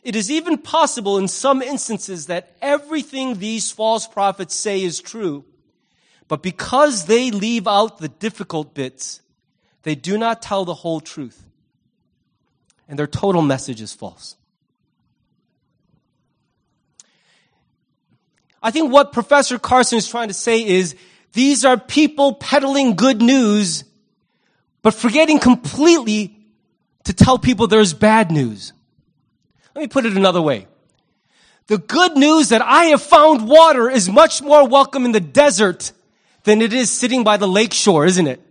It 0.06 0.15
is 0.15 0.30
even 0.30 0.60
possible 0.60 1.18
in 1.18 1.28
some 1.28 1.63
instances 1.63 2.28
that 2.28 2.56
everything 2.62 3.39
these 3.39 3.72
false 3.72 4.08
prophets 4.08 4.54
say 4.54 4.84
is 4.84 5.02
true, 5.02 5.44
but 6.28 6.44
because 6.44 7.06
they 7.06 7.32
leave 7.32 7.68
out 7.68 7.98
the 7.98 8.08
difficult 8.08 8.76
bits, 8.76 9.24
they 9.82 9.96
do 9.96 10.20
not 10.20 10.44
tell 10.44 10.63
the 10.63 10.76
whole 10.76 11.00
truth. 11.00 11.41
And 12.88 13.00
their 13.00 13.08
total 13.08 13.41
message 13.41 13.82
is 13.82 13.94
false. 13.94 14.36
I 18.62 18.70
think 18.70 18.91
what 18.91 19.12
Professor 19.12 19.58
Carson 19.58 19.98
is 19.98 20.08
trying 20.08 20.28
to 20.28 20.36
say 20.36 20.63
is 20.63 20.96
these 21.34 21.65
are 21.65 21.80
people 21.80 22.36
peddling 22.36 22.94
good 22.96 23.24
news, 23.24 23.84
but 24.84 24.94
forgetting 24.94 25.39
completely 25.39 26.38
to 27.06 27.13
tell 27.13 27.39
people 27.39 27.65
there's 27.65 27.96
bad 27.96 28.30
news. 28.30 28.72
Let 29.75 29.81
me 29.81 29.88
put 29.88 30.05
it 30.05 30.15
another 30.15 30.41
way. 30.41 30.67
The 31.67 31.77
good 31.77 32.15
news 32.15 32.49
that 32.49 32.61
I 32.61 32.85
have 32.85 33.01
found 33.01 33.47
water 33.47 33.89
is 33.89 34.09
much 34.09 34.41
more 34.41 34.67
welcome 34.67 35.05
in 35.05 35.11
the 35.11 35.19
desert 35.19 35.91
than 36.43 36.61
it 36.61 36.73
is 36.73 36.91
sitting 36.91 37.23
by 37.23 37.38
the 37.38 37.47
lake 37.47 37.73
shore, 37.73 38.05
isn't 38.05 38.27
it? 38.27 38.41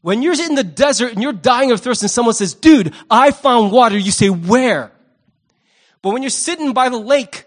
When 0.00 0.22
you're 0.22 0.32
in 0.32 0.56
the 0.56 0.64
desert 0.64 1.12
and 1.12 1.22
you're 1.22 1.32
dying 1.32 1.70
of 1.70 1.80
thirst 1.80 2.02
and 2.02 2.10
someone 2.10 2.34
says, 2.34 2.54
dude, 2.54 2.92
I 3.08 3.30
found 3.30 3.70
water, 3.70 3.96
you 3.96 4.10
say, 4.10 4.30
where? 4.30 4.90
But 6.00 6.10
when 6.10 6.22
you're 6.22 6.30
sitting 6.30 6.72
by 6.72 6.88
the 6.88 6.98
lake 6.98 7.46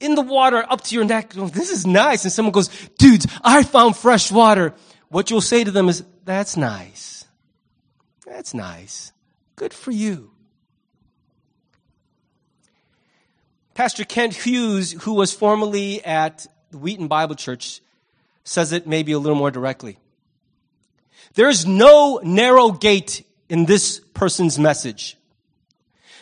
in 0.00 0.14
the 0.14 0.22
water 0.22 0.64
up 0.68 0.82
to 0.82 0.94
your 0.94 1.04
neck. 1.04 1.32
This 1.32 1.70
is 1.70 1.86
nice. 1.86 2.24
And 2.24 2.32
someone 2.32 2.52
goes, 2.52 2.68
dudes, 2.98 3.26
I 3.44 3.62
found 3.62 3.96
fresh 3.96 4.32
water. 4.32 4.74
What 5.08 5.30
you'll 5.30 5.40
say 5.40 5.62
to 5.62 5.70
them 5.70 5.88
is, 5.88 6.02
that's 6.24 6.56
nice. 6.56 7.26
That's 8.26 8.54
nice. 8.54 9.12
Good 9.56 9.74
for 9.74 9.90
you. 9.90 10.29
Pastor 13.80 14.04
Kent 14.04 14.34
Hughes, 14.34 14.92
who 14.92 15.14
was 15.14 15.32
formerly 15.32 16.04
at 16.04 16.46
the 16.70 16.76
Wheaton 16.76 17.08
Bible 17.08 17.34
Church, 17.34 17.80
says 18.44 18.72
it 18.72 18.86
maybe 18.86 19.12
a 19.12 19.18
little 19.18 19.38
more 19.38 19.50
directly. 19.50 19.96
There's 21.32 21.64
no 21.64 22.20
narrow 22.22 22.72
gate 22.72 23.26
in 23.48 23.64
this 23.64 24.00
person's 24.12 24.58
message. 24.58 25.16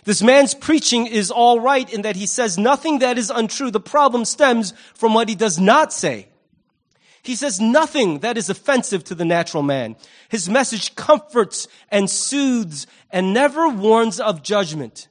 This 0.04 0.22
man's 0.22 0.54
preaching 0.54 1.08
is 1.08 1.32
all 1.32 1.58
right 1.58 1.92
in 1.92 2.02
that 2.02 2.14
he 2.14 2.26
says 2.26 2.58
nothing 2.58 3.00
that 3.00 3.18
is 3.18 3.28
untrue. 3.28 3.72
The 3.72 3.80
problem 3.80 4.24
stems 4.24 4.72
from 4.94 5.12
what 5.12 5.28
he 5.28 5.34
does 5.34 5.58
not 5.58 5.92
say. 5.92 6.28
He 7.24 7.34
says 7.34 7.60
nothing 7.60 8.20
that 8.20 8.38
is 8.38 8.48
offensive 8.48 9.02
to 9.02 9.16
the 9.16 9.24
natural 9.24 9.64
man. 9.64 9.96
His 10.28 10.48
message 10.48 10.94
comforts 10.94 11.66
and 11.90 12.08
soothes 12.08 12.86
and 13.10 13.34
never 13.34 13.68
warns 13.68 14.20
of 14.20 14.44
judgment. 14.44 15.07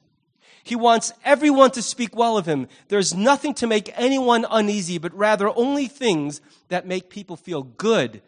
He 0.68 0.76
wants 0.76 1.14
everyone 1.24 1.70
to 1.70 1.82
speak 1.82 2.14
well 2.14 2.36
of 2.36 2.44
him. 2.44 2.68
There's 2.88 3.14
nothing 3.14 3.54
to 3.54 3.66
make 3.66 3.90
anyone 3.98 4.44
uneasy, 4.50 4.98
but 4.98 5.16
rather 5.16 5.48
only 5.48 5.88
things 5.88 6.42
that 6.68 6.86
make 6.86 7.08
people 7.08 7.36
feel 7.36 7.62
good, 7.62 8.20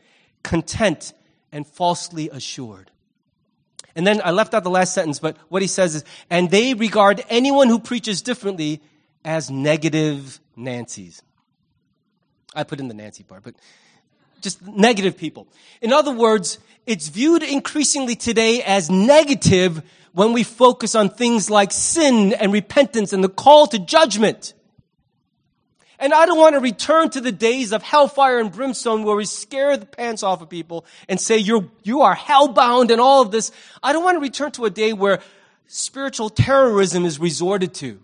content, 0.42 1.12
and 1.52 1.66
falsely 1.66 2.30
assured. 2.30 2.90
And 3.94 4.06
then 4.06 4.22
I 4.24 4.30
left 4.30 4.54
out 4.54 4.64
the 4.64 4.70
last 4.70 4.94
sentence, 4.94 5.18
but 5.18 5.36
what 5.50 5.60
he 5.60 5.68
says 5.68 5.96
is, 5.96 6.04
and 6.30 6.50
they 6.50 6.72
regard 6.72 7.22
anyone 7.28 7.68
who 7.68 7.78
preaches 7.78 8.22
differently 8.22 8.80
as 9.22 9.50
negative 9.50 10.40
Nancy's. 10.56 11.20
I 12.54 12.64
put 12.64 12.80
in 12.80 12.88
the 12.88 12.94
Nancy 12.94 13.22
part, 13.22 13.42
but 13.42 13.54
just 14.40 14.66
negative 14.66 15.18
people. 15.18 15.46
In 15.82 15.92
other 15.92 16.10
words, 16.10 16.58
it's 16.86 17.08
viewed 17.08 17.42
increasingly 17.42 18.16
today 18.16 18.62
as 18.62 18.88
negative 18.88 19.82
when 20.12 20.32
we 20.32 20.42
focus 20.42 20.94
on 20.94 21.10
things 21.10 21.50
like 21.50 21.72
sin 21.72 22.32
and 22.32 22.52
repentance 22.52 23.12
and 23.12 23.22
the 23.22 23.28
call 23.28 23.66
to 23.68 23.78
judgment. 23.78 24.54
And 25.98 26.14
I 26.14 26.24
don't 26.24 26.38
want 26.38 26.54
to 26.54 26.60
return 26.60 27.10
to 27.10 27.20
the 27.20 27.30
days 27.30 27.72
of 27.72 27.82
hellfire 27.82 28.38
and 28.38 28.50
brimstone 28.50 29.04
where 29.04 29.14
we 29.14 29.26
scare 29.26 29.76
the 29.76 29.84
pants 29.84 30.22
off 30.22 30.40
of 30.40 30.48
people 30.48 30.86
and 31.08 31.20
say 31.20 31.36
you're, 31.36 31.68
you 31.82 32.00
are 32.00 32.16
hellbound 32.16 32.90
and 32.90 33.00
all 33.00 33.20
of 33.20 33.30
this. 33.30 33.52
I 33.82 33.92
don't 33.92 34.02
want 34.02 34.16
to 34.16 34.20
return 34.20 34.50
to 34.52 34.64
a 34.64 34.70
day 34.70 34.94
where 34.94 35.20
spiritual 35.66 36.30
terrorism 36.30 37.04
is 37.04 37.18
resorted 37.18 37.74
to. 37.74 38.00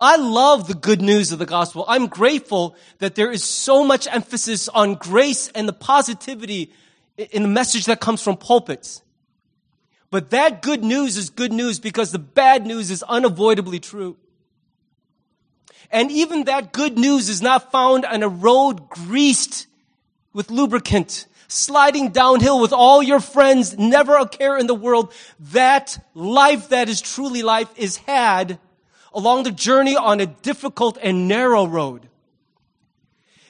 I 0.00 0.16
love 0.16 0.68
the 0.68 0.74
good 0.74 1.00
news 1.00 1.32
of 1.32 1.38
the 1.38 1.46
gospel. 1.46 1.84
I'm 1.88 2.06
grateful 2.06 2.76
that 2.98 3.14
there 3.16 3.32
is 3.32 3.42
so 3.42 3.82
much 3.82 4.06
emphasis 4.06 4.68
on 4.68 4.94
grace 4.94 5.48
and 5.54 5.66
the 5.66 5.72
positivity 5.72 6.72
in 7.16 7.42
the 7.42 7.48
message 7.48 7.86
that 7.86 8.00
comes 8.00 8.22
from 8.22 8.36
pulpits. 8.36 9.02
But 10.10 10.30
that 10.30 10.62
good 10.62 10.82
news 10.82 11.16
is 11.16 11.30
good 11.30 11.52
news 11.52 11.78
because 11.78 12.12
the 12.12 12.18
bad 12.18 12.66
news 12.66 12.90
is 12.90 13.02
unavoidably 13.02 13.78
true. 13.78 14.16
And 15.90 16.10
even 16.10 16.44
that 16.44 16.72
good 16.72 16.98
news 16.98 17.28
is 17.28 17.42
not 17.42 17.70
found 17.70 18.04
on 18.04 18.22
a 18.22 18.28
road 18.28 18.88
greased 18.88 19.66
with 20.32 20.50
lubricant, 20.50 21.26
sliding 21.46 22.10
downhill 22.10 22.60
with 22.60 22.72
all 22.72 23.02
your 23.02 23.20
friends, 23.20 23.78
never 23.78 24.16
a 24.16 24.28
care 24.28 24.56
in 24.58 24.66
the 24.66 24.74
world. 24.74 25.12
That 25.38 25.98
life 26.14 26.70
that 26.70 26.88
is 26.88 27.00
truly 27.00 27.42
life 27.42 27.70
is 27.76 27.98
had 27.98 28.58
along 29.12 29.42
the 29.42 29.50
journey 29.50 29.96
on 29.96 30.20
a 30.20 30.26
difficult 30.26 30.98
and 31.02 31.28
narrow 31.28 31.66
road. 31.66 32.07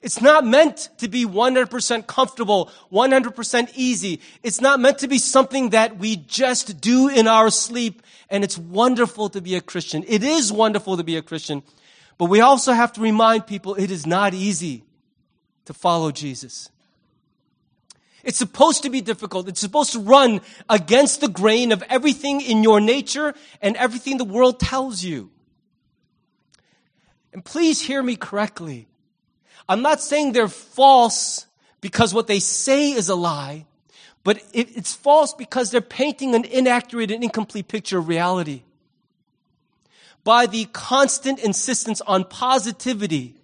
It's 0.02 0.20
not 0.20 0.46
meant 0.46 0.90
to 0.98 1.08
be 1.08 1.24
100% 1.24 2.06
comfortable, 2.06 2.70
100% 2.92 3.70
easy. 3.74 4.20
It's 4.42 4.60
not 4.60 4.80
meant 4.80 4.98
to 4.98 5.08
be 5.08 5.18
something 5.18 5.70
that 5.70 5.98
we 5.98 6.16
just 6.16 6.80
do 6.80 7.08
in 7.08 7.26
our 7.26 7.50
sleep. 7.50 8.02
And 8.30 8.44
it's 8.44 8.58
wonderful 8.58 9.28
to 9.30 9.40
be 9.40 9.56
a 9.56 9.60
Christian. 9.60 10.04
It 10.06 10.22
is 10.22 10.52
wonderful 10.52 10.96
to 10.96 11.04
be 11.04 11.16
a 11.16 11.22
Christian. 11.22 11.62
But 12.16 12.26
we 12.26 12.40
also 12.40 12.72
have 12.72 12.92
to 12.94 13.00
remind 13.00 13.46
people 13.46 13.74
it 13.74 13.90
is 13.90 14.06
not 14.06 14.34
easy 14.34 14.84
to 15.64 15.74
follow 15.74 16.10
Jesus. 16.10 16.70
It's 18.24 18.38
supposed 18.38 18.82
to 18.82 18.90
be 18.90 19.00
difficult. 19.00 19.48
It's 19.48 19.60
supposed 19.60 19.92
to 19.92 20.00
run 20.00 20.40
against 20.68 21.20
the 21.20 21.28
grain 21.28 21.72
of 21.72 21.82
everything 21.88 22.40
in 22.40 22.62
your 22.62 22.80
nature 22.80 23.34
and 23.62 23.76
everything 23.76 24.18
the 24.18 24.24
world 24.24 24.60
tells 24.60 25.02
you. 25.02 25.30
And 27.32 27.44
please 27.44 27.80
hear 27.80 28.02
me 28.02 28.16
correctly. 28.16 28.88
I'm 29.68 29.82
not 29.82 30.00
saying 30.00 30.32
they're 30.32 30.48
false 30.48 31.46
because 31.80 32.14
what 32.14 32.26
they 32.26 32.40
say 32.40 32.92
is 32.92 33.08
a 33.08 33.14
lie, 33.14 33.66
but 34.24 34.42
it's 34.52 34.94
false 34.94 35.34
because 35.34 35.70
they're 35.70 35.80
painting 35.80 36.34
an 36.34 36.44
inaccurate 36.44 37.10
and 37.10 37.22
incomplete 37.22 37.68
picture 37.68 37.98
of 37.98 38.08
reality. 38.08 38.62
By 40.24 40.46
the 40.46 40.64
constant 40.66 41.38
insistence 41.38 42.00
on 42.02 42.24
positivity, 42.24 43.34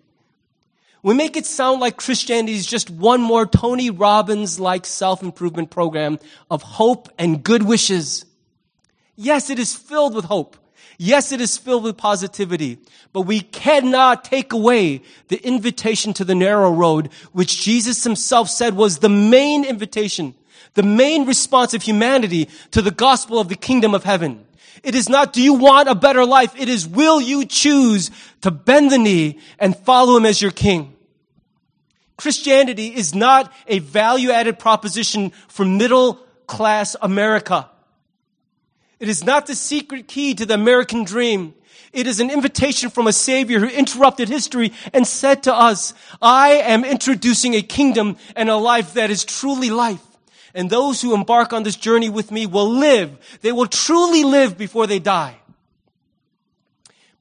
we 1.02 1.14
make 1.14 1.36
it 1.36 1.44
sound 1.44 1.80
like 1.80 1.98
Christianity 1.98 2.54
is 2.54 2.66
just 2.66 2.88
one 2.88 3.20
more 3.20 3.44
Tony 3.46 3.90
Robbins 3.90 4.58
like 4.58 4.86
self 4.86 5.22
improvement 5.22 5.70
program 5.70 6.18
of 6.50 6.62
hope 6.62 7.10
and 7.18 7.44
good 7.44 7.62
wishes. 7.62 8.24
Yes, 9.14 9.50
it 9.50 9.58
is 9.58 9.74
filled 9.74 10.14
with 10.14 10.24
hope. 10.24 10.56
Yes, 10.98 11.32
it 11.32 11.40
is 11.40 11.58
filled 11.58 11.84
with 11.84 11.96
positivity, 11.96 12.78
but 13.12 13.22
we 13.22 13.40
cannot 13.40 14.24
take 14.24 14.52
away 14.52 15.02
the 15.28 15.44
invitation 15.44 16.12
to 16.14 16.24
the 16.24 16.34
narrow 16.34 16.70
road, 16.70 17.10
which 17.32 17.62
Jesus 17.62 18.04
himself 18.04 18.48
said 18.48 18.74
was 18.74 18.98
the 18.98 19.08
main 19.08 19.64
invitation, 19.64 20.34
the 20.74 20.82
main 20.82 21.26
response 21.26 21.74
of 21.74 21.82
humanity 21.82 22.48
to 22.70 22.80
the 22.80 22.90
gospel 22.90 23.40
of 23.40 23.48
the 23.48 23.56
kingdom 23.56 23.94
of 23.94 24.04
heaven. 24.04 24.44
It 24.82 24.94
is 24.94 25.08
not, 25.08 25.32
do 25.32 25.42
you 25.42 25.54
want 25.54 25.88
a 25.88 25.94
better 25.94 26.24
life? 26.24 26.54
It 26.56 26.68
is, 26.68 26.86
will 26.86 27.20
you 27.20 27.46
choose 27.46 28.10
to 28.42 28.50
bend 28.50 28.92
the 28.92 28.98
knee 28.98 29.38
and 29.58 29.76
follow 29.76 30.16
him 30.16 30.26
as 30.26 30.42
your 30.42 30.50
king? 30.50 30.94
Christianity 32.16 32.88
is 32.88 33.14
not 33.14 33.52
a 33.66 33.80
value 33.80 34.30
added 34.30 34.58
proposition 34.58 35.30
for 35.48 35.64
middle 35.64 36.14
class 36.46 36.94
America. 37.02 37.68
It 39.04 39.10
is 39.10 39.22
not 39.22 39.44
the 39.44 39.54
secret 39.54 40.08
key 40.08 40.32
to 40.32 40.46
the 40.46 40.54
American 40.54 41.04
dream. 41.04 41.52
It 41.92 42.06
is 42.06 42.20
an 42.20 42.30
invitation 42.30 42.88
from 42.88 43.06
a 43.06 43.12
savior 43.12 43.60
who 43.60 43.66
interrupted 43.66 44.30
history 44.30 44.72
and 44.94 45.06
said 45.06 45.42
to 45.42 45.54
us, 45.54 45.92
I 46.22 46.52
am 46.52 46.86
introducing 46.86 47.52
a 47.52 47.60
kingdom 47.60 48.16
and 48.34 48.48
a 48.48 48.56
life 48.56 48.94
that 48.94 49.10
is 49.10 49.22
truly 49.22 49.68
life. 49.68 50.00
And 50.54 50.70
those 50.70 51.02
who 51.02 51.12
embark 51.12 51.52
on 51.52 51.64
this 51.64 51.76
journey 51.76 52.08
with 52.08 52.30
me 52.30 52.46
will 52.46 52.66
live. 52.66 53.38
They 53.42 53.52
will 53.52 53.66
truly 53.66 54.24
live 54.24 54.56
before 54.56 54.86
they 54.86 55.00
die. 55.00 55.36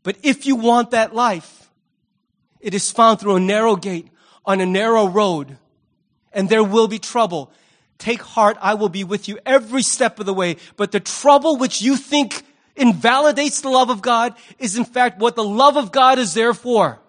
But 0.03 0.15
if 0.23 0.45
you 0.45 0.55
want 0.55 0.91
that 0.91 1.13
life, 1.13 1.69
it 2.61 2.73
is 2.73 2.91
found 2.91 3.19
through 3.19 3.35
a 3.35 3.41
narrow 3.41 3.75
gate 3.75 4.07
on 4.45 4.61
a 4.61 4.65
narrow 4.65 5.05
road 5.05 5.57
and 6.31 6.47
there 6.47 6.63
will 6.63 6.87
be 6.87 6.97
trouble. 6.97 7.51
Take 8.03 8.21
heart, 8.21 8.57
I 8.59 8.73
will 8.73 8.89
be 8.89 9.05
with 9.05 9.29
you 9.29 9.39
every 9.45 9.81
step 9.81 10.19
of 10.19 10.25
the 10.25 10.33
way. 10.33 10.57
But 10.75 10.91
the 10.91 10.99
trouble 10.99 11.55
which 11.55 11.81
you 11.81 11.95
think 11.95 12.43
invalidates 12.75 13.61
the 13.61 13.69
love 13.69 13.89
of 13.89 14.01
God 14.01 14.35
is 14.59 14.75
in 14.75 14.83
fact 14.83 15.19
what 15.19 15.37
the 15.37 15.43
love 15.43 15.77
of 15.77 15.93
God 15.93 16.19
is 16.19 16.33
there 16.33 16.53
for. 16.53 16.99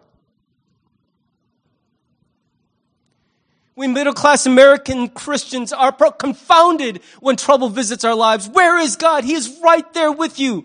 We 3.75 3.89
middle 3.89 4.13
class 4.13 4.47
American 4.47 5.09
Christians 5.09 5.73
are 5.73 5.91
confounded 5.91 7.01
when 7.19 7.35
trouble 7.35 7.71
visits 7.71 8.05
our 8.05 8.15
lives. 8.15 8.49
Where 8.49 8.79
is 8.79 8.95
God? 8.95 9.25
He 9.25 9.35
is 9.35 9.59
right 9.65 9.93
there 9.95 10.13
with 10.13 10.39
you. 10.39 10.65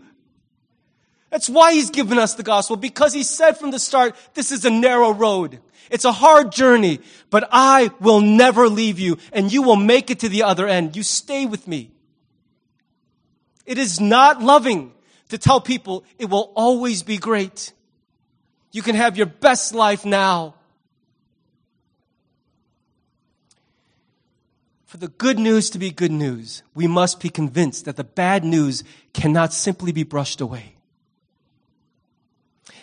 That's 1.30 1.50
why 1.50 1.74
He's 1.74 1.89
given 1.89 2.18
us 2.18 2.34
the 2.34 2.44
gospel, 2.44 2.76
because 2.76 3.13
He 3.13 3.24
said 3.24 3.58
from 3.58 3.72
the 3.72 3.80
start, 3.80 4.15
this 4.34 4.52
is 4.52 4.65
a 4.65 4.70
narrow 4.70 5.12
road. 5.12 5.60
It's 5.89 6.06
a 6.06 6.12
hard 6.12 6.52
journey, 6.52 7.00
but 7.30 7.48
I 7.52 7.92
will 8.00 8.22
never 8.22 8.70
leave 8.70 9.00
you 9.00 9.18
and 9.34 9.52
you 9.52 9.63
will 9.63 9.76
make 9.76 10.12
it 10.12 10.20
to 10.20 10.30
the 10.30 10.44
other 10.44 10.68
end. 10.68 10.96
You 10.96 11.04
stay 11.04 11.46
with 11.46 11.68
me. 11.68 11.92
It 13.65 13.78
is 13.78 14.00
not 14.00 14.42
loving 14.42 14.94
to 15.30 15.38
tell 15.38 15.62
people 15.62 16.04
it 16.18 16.30
will 16.30 16.52
always 16.56 17.04
be 17.04 17.18
great. 17.18 17.74
You 18.72 18.82
can 18.82 18.96
have 18.96 19.18
your 19.18 19.26
best 19.26 19.74
life 19.74 20.06
now. 20.06 20.56
For 24.86 24.98
the 24.98 25.08
good 25.08 25.38
news 25.38 25.70
to 25.72 25.80
be 25.80 25.92
good 25.92 26.12
news, 26.12 26.63
we 26.74 26.88
must 26.88 27.20
be 27.20 27.30
convinced 27.30 27.86
that 27.86 27.96
the 27.96 28.04
bad 28.04 28.44
news 28.44 28.84
cannot 29.13 29.54
simply 29.54 29.92
be 29.92 30.04
brushed 30.04 30.42
away. 30.42 30.76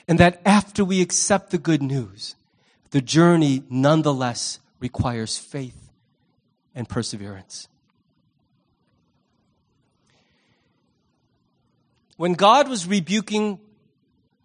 And 0.08 0.18
that 0.20 0.40
after 0.44 0.84
we 0.84 1.00
accept 1.00 1.50
the 1.50 1.58
good 1.58 1.82
news, 1.82 2.36
the 2.90 3.00
journey 3.00 3.64
nonetheless 3.68 4.60
requires 4.78 5.36
faith 5.36 5.90
and 6.74 6.88
perseverance. 6.88 7.68
When 12.16 12.34
God 12.34 12.68
was 12.68 12.86
rebuking 12.86 13.58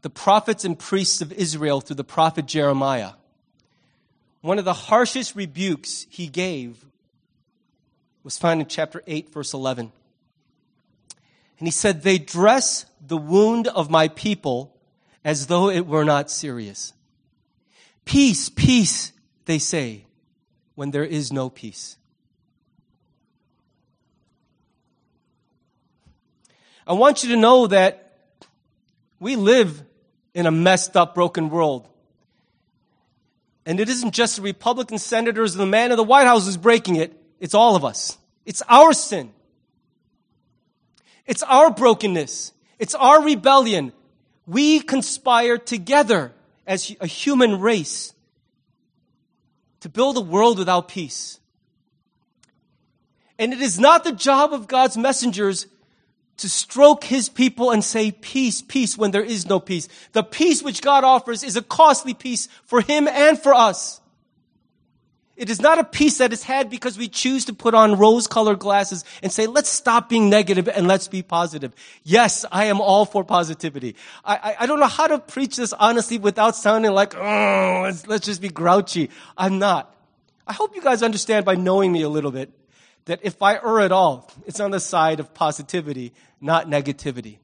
the 0.02 0.10
prophets 0.10 0.66
and 0.66 0.78
priests 0.78 1.22
of 1.22 1.32
Israel 1.32 1.80
through 1.80 1.96
the 1.96 2.04
prophet 2.04 2.46
Jeremiah, 2.46 3.12
one 4.42 4.58
of 4.58 4.66
the 4.66 4.74
harshest 4.74 5.36
rebukes 5.36 6.08
he 6.10 6.28
gave 6.28 6.84
was 8.24 8.38
found 8.38 8.62
in 8.62 8.68
chapter 8.68 9.04
8, 9.08 9.32
verse 9.32 9.54
11. 9.54 9.92
And 11.60 11.68
he 11.68 11.72
said, 11.72 12.02
They 12.02 12.18
dress 12.18 12.86
the 13.06 13.18
wound 13.18 13.68
of 13.68 13.90
my 13.90 14.08
people 14.08 14.76
as 15.24 15.48
though 15.48 15.70
it 15.70 15.86
were 15.86 16.06
not 16.06 16.32
serious. 16.32 16.94
Peace, 18.06 18.50
peace, 18.50 19.12
they 19.46 19.60
say, 19.60 20.06
when 20.76 20.92
there 20.92 21.06
is 21.06 21.32
no 21.32 21.50
peace. 21.50 21.98
I 26.88 26.94
want 26.94 27.24
you 27.24 27.30
to 27.30 27.38
know 27.38 27.68
that 27.68 28.18
we 29.20 29.36
live 29.36 29.84
in 30.34 30.46
a 30.46 30.52
messed 30.52 30.98
up, 30.98 31.14
broken 31.14 31.50
world. 31.50 31.88
And 33.66 33.80
it 33.80 33.90
isn't 33.90 34.12
just 34.12 34.38
the 34.38 34.42
Republican 34.42 34.98
senators 34.98 35.54
and 35.54 35.62
the 35.62 35.68
man 35.68 35.92
in 35.92 35.98
the 35.98 36.04
White 36.04 36.26
House 36.26 36.46
who's 36.46 36.58
breaking 36.58 36.96
it, 36.96 37.16
it's 37.40 37.54
all 37.54 37.76
of 37.76 37.86
us. 37.86 38.18
It's 38.46 38.64
our 38.68 38.94
sin. 38.94 39.32
It's 41.28 41.44
our 41.44 41.72
brokenness. 41.72 42.54
It's 42.80 42.96
our 42.96 43.24
rebellion. 43.24 43.94
We 44.52 44.82
conspire 44.82 45.58
together 45.58 46.34
as 46.68 46.94
a 47.00 47.08
human 47.08 47.62
race 47.62 48.14
to 49.80 49.88
build 49.88 50.18
a 50.18 50.22
world 50.22 50.60
without 50.60 50.90
peace. 50.90 51.40
And 53.40 53.54
it 53.54 53.62
is 53.62 53.80
not 53.80 54.04
the 54.04 54.12
job 54.12 54.52
of 54.52 54.68
God's 54.68 54.98
messengers 54.98 55.68
to 56.36 56.50
stroke 56.50 57.06
his 57.06 57.30
people 57.30 57.72
and 57.72 57.82
say 57.82 58.12
peace, 58.12 58.62
peace 58.62 58.98
when 58.98 59.12
there 59.12 59.24
is 59.24 59.48
no 59.48 59.62
peace. 59.62 59.88
The 60.12 60.22
peace 60.22 60.62
which 60.62 60.82
God 60.82 61.06
offers 61.06 61.44
is 61.44 61.56
a 61.56 61.62
costly 61.62 62.14
peace 62.14 62.50
for 62.66 62.82
him 62.82 63.08
and 63.08 63.40
for 63.40 63.54
us. 63.54 64.01
It 65.38 65.50
is 65.50 65.62
not 65.62 65.80
a 65.80 65.84
peace 65.84 66.18
that 66.18 66.34
is 66.34 66.44
had 66.44 66.70
because 66.70 66.98
we 66.98 67.08
choose 67.08 67.46
to 67.46 67.54
put 67.54 67.74
on 67.74 67.98
rose 67.98 68.28
colored 68.28 68.60
glasses 68.60 69.04
and 69.24 69.32
say, 69.32 69.48
let's 69.48 69.70
stop 69.70 70.10
being 70.10 70.30
negative 70.30 70.68
and 70.68 70.88
let's 70.88 71.08
be 71.08 71.24
positive. 71.24 71.74
Yes, 72.04 72.46
I 72.52 72.66
am 72.66 72.82
all 72.82 73.06
for 73.06 73.24
positivity. 73.24 73.96
I, 74.26 74.36
I, 74.36 74.56
I 74.60 74.66
don't 74.66 74.80
know 74.80 74.88
how 74.88 75.08
to 75.08 75.20
preach 75.20 75.56
this 75.56 75.74
honestly 75.74 76.18
without 76.18 76.56
sounding 76.56 76.92
like, 76.92 77.16
oh, 77.16 77.82
let's, 77.84 78.06
let's 78.08 78.26
just 78.26 78.42
be 78.42 78.50
grouchy. 78.50 79.10
I'm 79.38 79.58
not. 79.58 79.96
I 80.46 80.54
hope 80.54 80.76
you 80.76 80.82
guys 80.82 81.02
understand 81.02 81.46
by 81.46 81.56
knowing 81.56 81.92
me 81.92 82.02
a 82.02 82.10
little 82.10 82.32
bit 82.32 82.52
that 83.06 83.20
if 83.24 83.42
I 83.42 83.56
err 83.56 83.80
at 83.80 83.92
all, 83.92 84.30
it's 84.46 84.60
on 84.60 84.72
the 84.72 84.80
side 84.80 85.20
of 85.20 85.34
positivity, 85.34 86.14
not 86.40 86.68
negativity. 86.68 87.38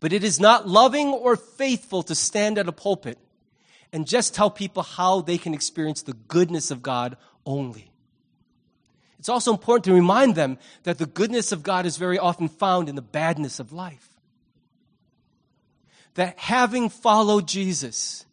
But 0.00 0.12
it 0.12 0.24
is 0.24 0.40
not 0.40 0.66
loving 0.66 1.08
or 1.08 1.36
faithful 1.36 2.02
to 2.04 2.14
stand 2.14 2.58
at 2.58 2.68
a 2.68 2.72
pulpit 2.72 3.18
and 3.92 4.06
just 4.06 4.34
tell 4.34 4.50
people 4.50 4.82
how 4.82 5.20
they 5.20 5.38
can 5.38 5.54
experience 5.54 6.02
the 6.02 6.12
goodness 6.12 6.70
of 6.70 6.82
God 6.82 7.16
only. 7.44 7.90
It's 9.18 9.28
also 9.28 9.52
important 9.52 9.84
to 9.84 9.92
remind 9.92 10.34
them 10.34 10.58
that 10.84 10.98
the 10.98 11.06
goodness 11.06 11.52
of 11.52 11.62
God 11.62 11.84
is 11.84 11.96
very 11.96 12.18
often 12.18 12.48
found 12.48 12.88
in 12.88 12.94
the 12.94 13.02
badness 13.02 13.60
of 13.60 13.72
life. 13.72 14.08
That 16.14 16.38
having 16.38 16.88
followed 16.88 17.46
Jesus, 17.46 18.24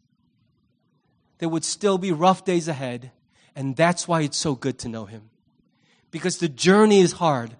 there 1.40 1.50
would 1.50 1.66
still 1.66 1.98
be 1.98 2.12
rough 2.12 2.46
days 2.46 2.68
ahead, 2.68 3.12
and 3.56 3.76
that's 3.76 4.08
why 4.08 4.22
it's 4.22 4.38
so 4.38 4.56
good 4.56 4.80
to 4.80 4.90
know 4.90 5.06
Him. 5.06 5.30
Because 6.10 6.38
the 6.38 6.48
journey 6.48 7.02
is 7.02 7.14
hard, 7.14 7.58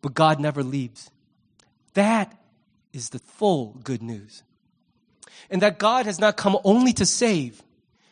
but 0.00 0.14
God 0.14 0.38
never 0.38 0.62
leaves. 0.62 1.10
That 1.94 2.32
is 2.92 3.10
the 3.10 3.18
full 3.18 3.78
good 3.82 4.02
news 4.02 4.44
and 5.50 5.62
that 5.62 5.78
God 5.78 6.06
has 6.06 6.18
not 6.18 6.36
come 6.36 6.58
only 6.64 6.92
to 6.94 7.06
save, 7.06 7.62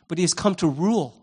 but 0.08 0.18
he 0.18 0.22
has 0.22 0.34
come 0.34 0.54
to 0.56 0.68
rule. 0.68 1.20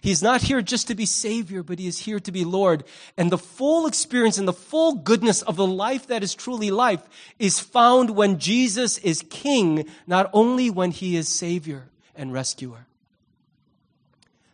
He 0.00 0.10
is 0.10 0.22
not 0.22 0.42
here 0.42 0.62
just 0.62 0.86
to 0.88 0.94
be 0.94 1.06
Savior, 1.06 1.62
but 1.62 1.78
He 1.78 1.86
is 1.86 1.98
here 1.98 2.20
to 2.20 2.32
be 2.32 2.44
Lord. 2.44 2.84
And 3.16 3.32
the 3.32 3.38
full 3.38 3.86
experience 3.86 4.38
and 4.38 4.46
the 4.46 4.52
full 4.52 4.94
goodness 4.94 5.42
of 5.42 5.56
the 5.56 5.66
life 5.66 6.06
that 6.06 6.22
is 6.22 6.34
truly 6.34 6.70
life 6.70 7.02
is 7.38 7.58
found 7.58 8.10
when 8.10 8.38
Jesus 8.38 8.98
is 8.98 9.24
King, 9.28 9.88
not 10.06 10.30
only 10.32 10.70
when 10.70 10.92
He 10.92 11.16
is 11.16 11.28
Savior 11.28 11.88
and 12.14 12.32
Rescuer. 12.32 12.86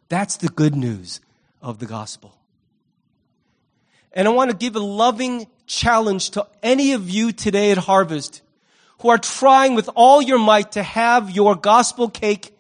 That's 0.09 0.37
the 0.37 0.49
good 0.49 0.75
news 0.75 1.21
of 1.61 1.79
the 1.79 1.87
gospel. 1.87 2.37
And 4.13 4.29
I 4.29 4.31
want 4.31 4.51
to 4.51 4.57
give 4.57 4.77
a 4.77 4.81
loving 4.81 5.47
challenge 5.67 6.31
to 6.31 6.47
any 6.63 6.93
of 6.93 7.11
you 7.11 7.33
today 7.33 7.71
at 7.73 7.79
Harvest 7.79 8.43
who 9.01 9.09
are 9.09 9.19
trying 9.19 9.75
with 9.75 9.91
all 9.95 10.23
your 10.23 10.39
might 10.39 10.73
to 10.73 10.83
have 10.83 11.31
your 11.31 11.55
gospel 11.55 12.09
cake 12.09 12.57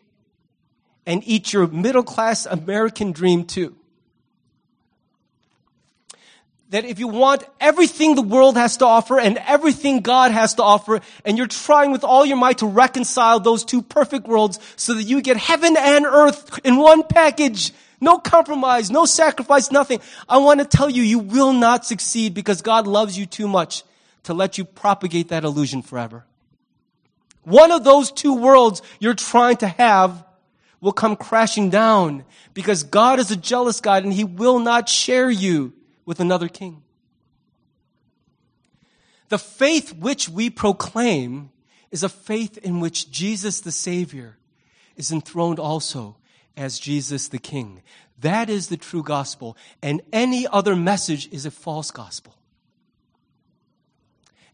and 1.06 1.22
eat 1.26 1.52
your 1.52 1.66
middle 1.66 2.02
class 2.02 2.46
American 2.46 3.12
dream 3.12 3.44
too. 3.44 3.74
That 6.70 6.84
if 6.84 6.98
you 6.98 7.08
want 7.08 7.44
everything 7.60 8.14
the 8.14 8.22
world 8.22 8.56
has 8.56 8.78
to 8.78 8.86
offer 8.86 9.20
and 9.20 9.38
everything 9.46 10.00
God 10.00 10.32
has 10.32 10.54
to 10.54 10.62
offer, 10.62 11.00
and 11.24 11.38
you're 11.38 11.46
trying 11.46 11.92
with 11.92 12.02
all 12.02 12.26
your 12.26 12.36
might 12.36 12.58
to 12.58 12.66
reconcile 12.66 13.38
those 13.38 13.64
two 13.64 13.80
perfect 13.80 14.26
worlds 14.26 14.58
so 14.76 14.94
that 14.94 15.04
you 15.04 15.22
get 15.22 15.36
heaven 15.36 15.76
and 15.78 16.04
earth 16.04 16.58
in 16.64 16.76
one 16.76 17.04
package, 17.04 17.72
no 18.00 18.18
compromise, 18.18 18.90
no 18.90 19.04
sacrifice, 19.04 19.70
nothing. 19.70 20.00
I 20.28 20.38
want 20.38 20.60
to 20.60 20.66
tell 20.66 20.90
you, 20.90 21.02
you 21.02 21.20
will 21.20 21.52
not 21.52 21.86
succeed 21.86 22.34
because 22.34 22.60
God 22.60 22.86
loves 22.88 23.16
you 23.16 23.26
too 23.26 23.46
much 23.46 23.84
to 24.24 24.34
let 24.34 24.58
you 24.58 24.64
propagate 24.64 25.28
that 25.28 25.44
illusion 25.44 25.82
forever. 25.82 26.24
One 27.42 27.70
of 27.70 27.84
those 27.84 28.10
two 28.10 28.34
worlds 28.34 28.82
you're 28.98 29.14
trying 29.14 29.58
to 29.58 29.68
have 29.68 30.24
will 30.80 30.92
come 30.92 31.16
crashing 31.16 31.70
down 31.70 32.24
because 32.52 32.82
God 32.82 33.18
is 33.18 33.30
a 33.30 33.36
jealous 33.36 33.80
God 33.80 34.04
and 34.04 34.12
he 34.12 34.24
will 34.24 34.58
not 34.58 34.88
share 34.88 35.30
you 35.30 35.72
with 36.04 36.20
another 36.20 36.48
king. 36.48 36.82
The 39.28 39.38
faith 39.38 39.94
which 39.94 40.28
we 40.28 40.50
proclaim 40.50 41.50
is 41.90 42.02
a 42.02 42.08
faith 42.08 42.58
in 42.58 42.80
which 42.80 43.10
Jesus 43.10 43.60
the 43.60 43.72
Savior 43.72 44.36
is 44.96 45.10
enthroned 45.10 45.58
also 45.58 46.16
as 46.56 46.78
Jesus 46.78 47.28
the 47.28 47.38
King. 47.38 47.82
That 48.20 48.48
is 48.48 48.68
the 48.68 48.76
true 48.76 49.02
gospel, 49.02 49.56
and 49.82 50.02
any 50.12 50.46
other 50.46 50.76
message 50.76 51.28
is 51.32 51.46
a 51.46 51.50
false 51.50 51.90
gospel. 51.90 52.34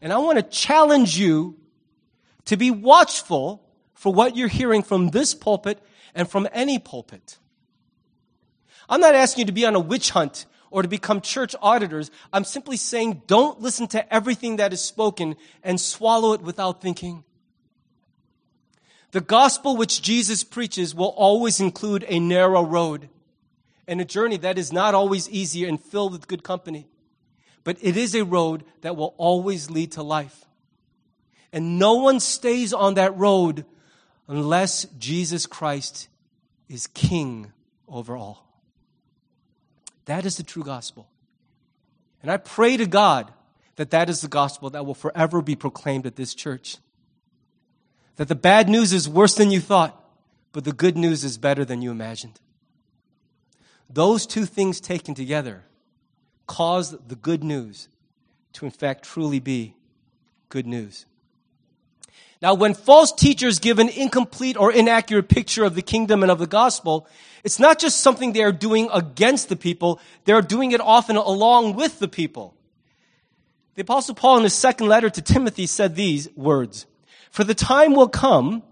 And 0.01 0.11
I 0.11 0.17
want 0.17 0.37
to 0.37 0.43
challenge 0.43 1.17
you 1.17 1.57
to 2.45 2.57
be 2.57 2.71
watchful 2.71 3.63
for 3.93 4.11
what 4.11 4.35
you're 4.35 4.47
hearing 4.47 4.81
from 4.81 5.09
this 5.09 5.35
pulpit 5.35 5.79
and 6.15 6.29
from 6.29 6.47
any 6.51 6.79
pulpit. 6.79 7.37
I'm 8.89 8.99
not 8.99 9.15
asking 9.15 9.43
you 9.43 9.45
to 9.45 9.51
be 9.51 9.65
on 9.65 9.75
a 9.75 9.79
witch 9.79 10.09
hunt 10.09 10.45
or 10.71 10.81
to 10.81 10.87
become 10.87 11.21
church 11.21 11.55
auditors. 11.61 12.09
I'm 12.33 12.43
simply 12.43 12.77
saying 12.77 13.21
don't 13.27 13.61
listen 13.61 13.87
to 13.89 14.13
everything 14.13 14.55
that 14.55 14.73
is 14.73 14.81
spoken 14.81 15.35
and 15.63 15.79
swallow 15.79 16.33
it 16.33 16.41
without 16.41 16.81
thinking. 16.81 17.23
The 19.11 19.21
gospel 19.21 19.77
which 19.77 20.01
Jesus 20.01 20.43
preaches 20.43 20.95
will 20.95 21.13
always 21.17 21.59
include 21.59 22.05
a 22.07 22.19
narrow 22.19 22.63
road 22.63 23.09
and 23.87 24.01
a 24.01 24.05
journey 24.05 24.37
that 24.37 24.57
is 24.57 24.71
not 24.71 24.95
always 24.95 25.29
easy 25.29 25.65
and 25.65 25.79
filled 25.79 26.13
with 26.13 26.27
good 26.27 26.43
company 26.43 26.87
but 27.63 27.77
it 27.81 27.97
is 27.97 28.15
a 28.15 28.23
road 28.23 28.63
that 28.81 28.95
will 28.95 29.13
always 29.17 29.69
lead 29.69 29.93
to 29.93 30.03
life. 30.03 30.45
And 31.53 31.77
no 31.77 31.95
one 31.95 32.19
stays 32.19 32.73
on 32.73 32.95
that 32.95 33.17
road 33.17 33.65
unless 34.27 34.85
Jesus 34.97 35.45
Christ 35.45 36.07
is 36.69 36.87
king 36.87 37.51
over 37.87 38.15
all. 38.15 38.47
That 40.05 40.25
is 40.25 40.37
the 40.37 40.43
true 40.43 40.63
gospel. 40.63 41.07
And 42.21 42.31
I 42.31 42.37
pray 42.37 42.77
to 42.77 42.85
God 42.85 43.31
that 43.75 43.91
that 43.91 44.09
is 44.09 44.21
the 44.21 44.27
gospel 44.27 44.69
that 44.71 44.85
will 44.85 44.93
forever 44.93 45.41
be 45.41 45.55
proclaimed 45.55 46.05
at 46.05 46.15
this 46.15 46.33
church. 46.33 46.77
That 48.15 48.27
the 48.27 48.35
bad 48.35 48.69
news 48.69 48.93
is 48.93 49.09
worse 49.09 49.35
than 49.35 49.51
you 49.51 49.59
thought, 49.59 49.97
but 50.51 50.63
the 50.63 50.73
good 50.73 50.97
news 50.97 51.23
is 51.23 51.37
better 51.37 51.65
than 51.65 51.81
you 51.81 51.91
imagined. 51.91 52.39
Those 53.89 54.25
two 54.25 54.45
things 54.45 54.79
taken 54.79 55.15
together 55.15 55.63
cause 56.51 56.91
the 57.07 57.15
good 57.15 57.45
news 57.45 57.87
to, 58.51 58.65
in 58.65 58.71
fact, 58.71 59.05
truly 59.05 59.39
be 59.39 59.73
good 60.49 60.67
news. 60.67 61.05
Now, 62.41 62.55
when 62.55 62.73
false 62.73 63.13
teachers 63.13 63.59
give 63.59 63.79
an 63.79 63.87
incomplete 63.87 64.57
or 64.57 64.69
inaccurate 64.69 65.29
picture 65.29 65.63
of 65.63 65.75
the 65.75 65.81
kingdom 65.81 66.23
and 66.23 66.31
of 66.31 66.39
the 66.39 66.47
gospel, 66.47 67.07
it's 67.45 67.57
not 67.57 67.79
just 67.79 68.01
something 68.01 68.33
they 68.33 68.43
are 68.43 68.51
doing 68.51 68.89
against 68.93 69.47
the 69.47 69.55
people, 69.55 70.01
they're 70.25 70.41
doing 70.41 70.73
it 70.73 70.81
often 70.81 71.15
along 71.15 71.75
with 71.75 71.99
the 71.99 72.09
people. 72.09 72.53
The 73.75 73.83
apostle 73.83 74.15
Paul 74.15 74.39
in 74.39 74.43
his 74.43 74.53
second 74.53 74.87
letter 74.87 75.09
to 75.09 75.21
Timothy 75.21 75.67
said 75.67 75.95
these 75.95 76.27
words, 76.35 76.85
For 77.29 77.45
the 77.45 77.55
time 77.55 77.93
will 77.93 78.09
come 78.09 78.63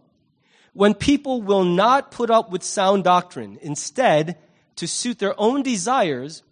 when 0.73 0.95
people 0.95 1.41
will 1.41 1.63
not 1.63 2.11
put 2.11 2.29
up 2.29 2.51
with 2.51 2.61
sound 2.61 3.05
doctrine. 3.05 3.57
Instead, 3.61 4.37
to 4.75 4.85
suit 4.85 5.19
their 5.19 5.39
own 5.39 5.63
desires, 5.63 6.43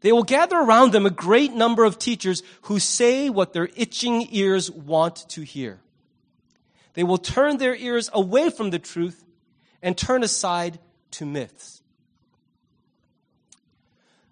they 0.00 0.12
will 0.12 0.22
gather 0.22 0.56
around 0.56 0.92
them 0.92 1.06
a 1.06 1.10
great 1.10 1.52
number 1.52 1.84
of 1.84 1.98
teachers 1.98 2.42
who 2.62 2.78
say 2.78 3.28
what 3.28 3.52
their 3.52 3.68
itching 3.74 4.28
ears 4.30 4.70
want 4.70 5.28
to 5.30 5.42
hear. 5.42 5.80
They 6.94 7.02
will 7.04 7.18
turn 7.18 7.58
their 7.58 7.74
ears 7.74 8.10
away 8.12 8.50
from 8.50 8.70
the 8.70 8.78
truth 8.78 9.24
and 9.82 9.96
turn 9.96 10.22
aside 10.22 10.78
to 11.12 11.26
myths. 11.26 11.82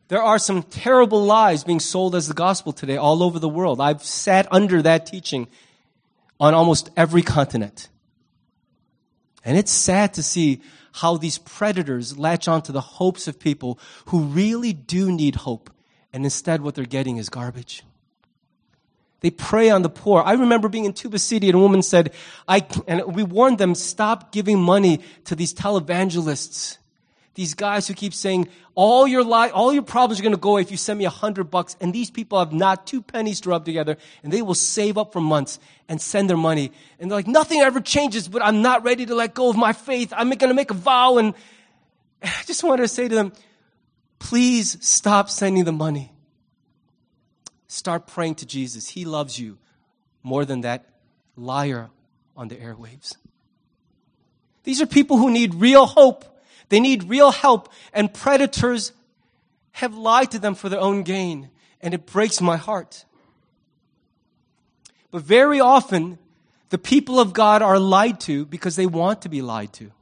There 0.09 0.23
are 0.23 0.39
some 0.39 0.63
terrible 0.63 1.25
lies 1.25 1.65
being 1.65 1.81
sold 1.81 2.15
as 2.15 2.29
the 2.29 2.35
gospel 2.35 2.73
today 2.73 2.97
all 2.97 3.23
over 3.23 3.39
the 3.41 3.49
world. 3.49 3.81
I've 3.81 4.05
sat 4.05 4.47
under 4.53 4.83
that 4.83 5.07
teaching 5.07 5.49
on 6.39 6.55
almost 6.55 6.91
every 6.97 7.23
continent. 7.23 7.89
And 9.45 9.57
it's 9.57 9.73
sad 9.73 10.15
to 10.15 10.23
see 10.23 10.61
how 10.97 11.19
these 11.19 11.37
predators 11.37 12.19
latch 12.19 12.49
onto 12.49 12.73
the 12.73 12.81
hopes 12.81 13.29
of 13.29 13.39
people 13.39 13.79
who 14.07 14.21
really 14.21 14.73
do 14.73 15.13
need 15.13 15.35
hope. 15.35 15.71
And 16.11 16.25
instead, 16.25 16.63
what 16.63 16.75
they're 16.75 16.87
getting 16.87 17.19
is 17.19 17.29
garbage. 17.29 17.83
They 19.21 19.31
prey 19.31 19.69
on 19.69 19.83
the 19.83 19.91
poor. 19.91 20.23
I 20.25 20.33
remember 20.33 20.69
being 20.69 20.87
in 20.87 20.95
Tuba 20.95 21.19
City 21.19 21.49
and 21.49 21.57
a 21.57 21.59
woman 21.59 21.83
said, 21.83 22.15
I, 22.49 22.67
and 22.87 23.15
we 23.15 23.23
warned 23.23 23.59
them, 23.59 23.75
stop 23.75 24.33
giving 24.33 24.59
money 24.59 25.01
to 25.25 25.35
these 25.35 25.53
televangelists. 25.53 26.79
These 27.37 27.53
guys 27.53 27.87
who 27.87 27.93
keep 27.93 28.15
saying, 28.15 28.49
all 28.75 29.07
your 29.07 29.23
li- 29.23 29.51
all 29.51 29.71
your 29.71 29.83
problems 29.83 30.19
are 30.19 30.23
going 30.23 30.35
to 30.35 30.41
go 30.41 30.53
away 30.53 30.63
if 30.63 30.71
you 30.71 30.79
send 30.79 30.99
me 30.99 31.05
a 31.05 31.11
hundred 31.11 31.51
bucks. 31.51 31.77
And 31.83 31.93
these 31.93 32.11
people 32.11 32.39
have 32.39 32.51
not 32.51 32.87
two 32.87 33.03
pennies 33.03 33.43
to 33.43 33.51
rub 33.51 33.67
together 33.67 33.99
and 34.23 34.33
they 34.33 34.41
will 34.41 34.55
save 34.55 34.97
up 34.97 35.13
for 35.13 35.21
months 35.21 35.61
and 35.87 36.01
send 36.01 36.31
their 36.31 36.39
money. 36.39 36.73
And 36.99 37.11
they're 37.11 37.19
like, 37.19 37.27
nothing 37.27 37.61
ever 37.61 37.81
changes, 37.81 38.27
but 38.27 38.43
I'm 38.43 38.63
not 38.63 38.85
ready 38.85 39.05
to 39.05 39.15
let 39.15 39.35
go 39.35 39.51
of 39.51 39.57
my 39.57 39.75
faith. 39.75 40.15
I'm 40.17 40.31
going 40.31 40.49
to 40.49 40.55
make 40.55 40.71
a 40.71 40.75
vow. 40.75 41.19
And 41.19 41.35
I 42.23 42.43
just 42.47 42.65
wanted 42.65 42.85
to 42.85 42.89
say 42.89 43.07
to 43.07 43.15
them, 43.15 43.35
please 44.19 44.79
stop 44.81 45.29
sending 45.29 45.65
the 45.65 45.73
money. 45.73 46.15
Start 47.69 48.07
praying 48.07 48.37
to 48.37 48.47
Jesus. 48.47 48.89
He 48.89 49.05
loves 49.05 49.39
you 49.39 49.59
more 50.23 50.47
than 50.47 50.63
that 50.63 50.87
liar 51.37 51.91
on 52.35 52.49
the 52.49 52.57
airwaves. 52.57 53.15
These 54.65 54.81
are 54.81 54.87
people 54.87 55.19
who 55.19 55.31
need 55.31 55.55
real 55.55 55.85
hope 55.85 56.25
They 56.69 56.81
need 56.81 57.05
real 57.05 57.31
help, 57.31 57.69
and 57.93 58.13
predators 58.13 58.93
have 59.73 59.95
lied 59.95 60.31
to 60.33 60.39
them 60.39 60.55
for 60.55 60.69
their 60.69 60.81
own 60.81 61.03
gain, 61.03 61.51
and 61.81 61.95
it 61.95 62.07
breaks 62.07 62.41
my 62.41 62.57
heart. 62.57 63.05
But 65.11 65.23
very 65.23 65.61
often, 65.61 66.19
the 66.71 66.79
people 66.79 67.21
of 67.21 67.33
God 67.33 67.63
are 67.63 67.79
lied 67.79 68.21
to 68.21 68.45
because 68.45 68.77
they 68.77 68.87
want 68.87 69.23
to 69.23 69.29
be 69.29 69.43
lied 69.43 69.73
to. 69.75 69.93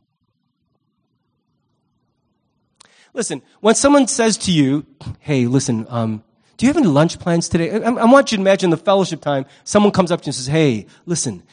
Listen, 3.13 3.43
when 3.61 3.75
someone 3.75 4.09
says 4.09 4.37
to 4.39 4.53
you, 4.53 4.85
hey, 5.21 5.47
listen, 5.47 5.87
um, 5.89 6.25
do 6.57 6.67
you 6.67 6.71
have 6.71 6.77
any 6.77 6.89
lunch 6.89 7.19
plans 7.19 7.49
today? 7.49 7.71
I, 7.71 7.91
I, 7.91 8.05
want 8.07 8.33
you 8.33 8.39
to 8.39 8.43
imagine 8.43 8.71
the 8.71 8.77
fellowship 8.77 9.21
time. 9.21 9.47
Someone 9.63 9.93
comes 9.93 10.11
up 10.11 10.21
to 10.23 10.25
you 10.25 10.31
and 10.31 10.35
says, 10.35 10.47
hey, 10.47 10.87
listen, 11.07 11.45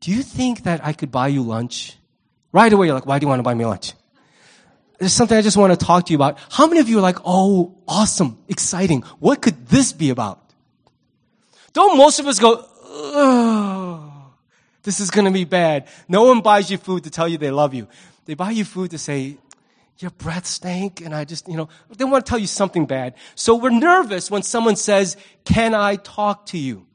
do 0.00 0.12
you 0.12 0.22
think 0.22 0.62
that 0.62 0.84
I 0.84 0.92
could 0.92 1.10
buy 1.10 1.28
you 1.28 1.42
lunch? 1.42 1.96
Right 2.52 2.72
away, 2.72 2.86
you're 2.86 2.94
like, 2.94 3.06
why 3.06 3.18
do 3.18 3.24
you 3.24 3.28
want 3.28 3.40
to 3.40 3.44
buy 3.44 3.54
me 3.54 3.64
lunch? 3.64 3.94
There's 4.98 5.12
something 5.12 5.38
I 5.38 5.42
just 5.42 5.56
want 5.56 5.78
to 5.78 5.84
talk 5.84 6.06
to 6.06 6.12
you 6.12 6.16
about. 6.16 6.38
How 6.50 6.66
many 6.66 6.80
of 6.80 6.88
you 6.88 6.98
are 6.98 7.02
like, 7.02 7.18
oh, 7.24 7.76
awesome, 7.86 8.38
exciting. 8.48 9.02
What 9.20 9.40
could 9.40 9.68
this 9.68 9.92
be 9.92 10.10
about? 10.10 10.42
Don't 11.72 11.96
most 11.96 12.18
of 12.18 12.26
us 12.26 12.40
go, 12.40 12.64
oh, 12.84 14.32
this 14.82 14.98
is 14.98 15.10
going 15.10 15.26
to 15.26 15.30
be 15.30 15.44
bad. 15.44 15.86
No 16.08 16.24
one 16.24 16.40
buys 16.40 16.70
you 16.70 16.78
food 16.78 17.04
to 17.04 17.10
tell 17.10 17.28
you 17.28 17.38
they 17.38 17.52
love 17.52 17.74
you. 17.74 17.86
They 18.24 18.34
buy 18.34 18.50
you 18.50 18.64
food 18.64 18.90
to 18.90 18.98
say, 18.98 19.38
your 19.98 20.10
breath 20.12 20.46
stank 20.46 21.00
and 21.00 21.14
I 21.14 21.24
just, 21.24 21.48
you 21.48 21.56
know, 21.56 21.68
they 21.96 22.04
want 22.04 22.24
to 22.24 22.28
tell 22.28 22.38
you 22.38 22.46
something 22.46 22.86
bad. 22.86 23.14
So 23.34 23.56
we're 23.56 23.70
nervous 23.70 24.30
when 24.30 24.42
someone 24.42 24.76
says, 24.76 25.16
can 25.44 25.74
I 25.74 25.96
talk 25.96 26.46
to 26.46 26.58
you? 26.58 26.86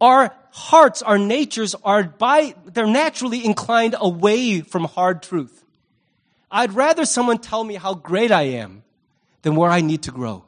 Our 0.00 0.34
hearts, 0.50 1.02
our 1.02 1.18
natures 1.18 1.74
are 1.84 2.02
by, 2.04 2.54
they're 2.64 2.86
naturally 2.86 3.44
inclined 3.44 3.94
away 3.98 4.60
from 4.62 4.84
hard 4.84 5.22
truth. 5.22 5.64
I'd 6.56 6.72
rather 6.72 7.04
someone 7.04 7.36
tell 7.36 7.62
me 7.62 7.74
how 7.74 7.92
great 7.92 8.32
I 8.32 8.44
am 8.44 8.82
than 9.42 9.56
where 9.56 9.70
I 9.70 9.82
need 9.82 10.04
to 10.04 10.10
grow. 10.10 10.46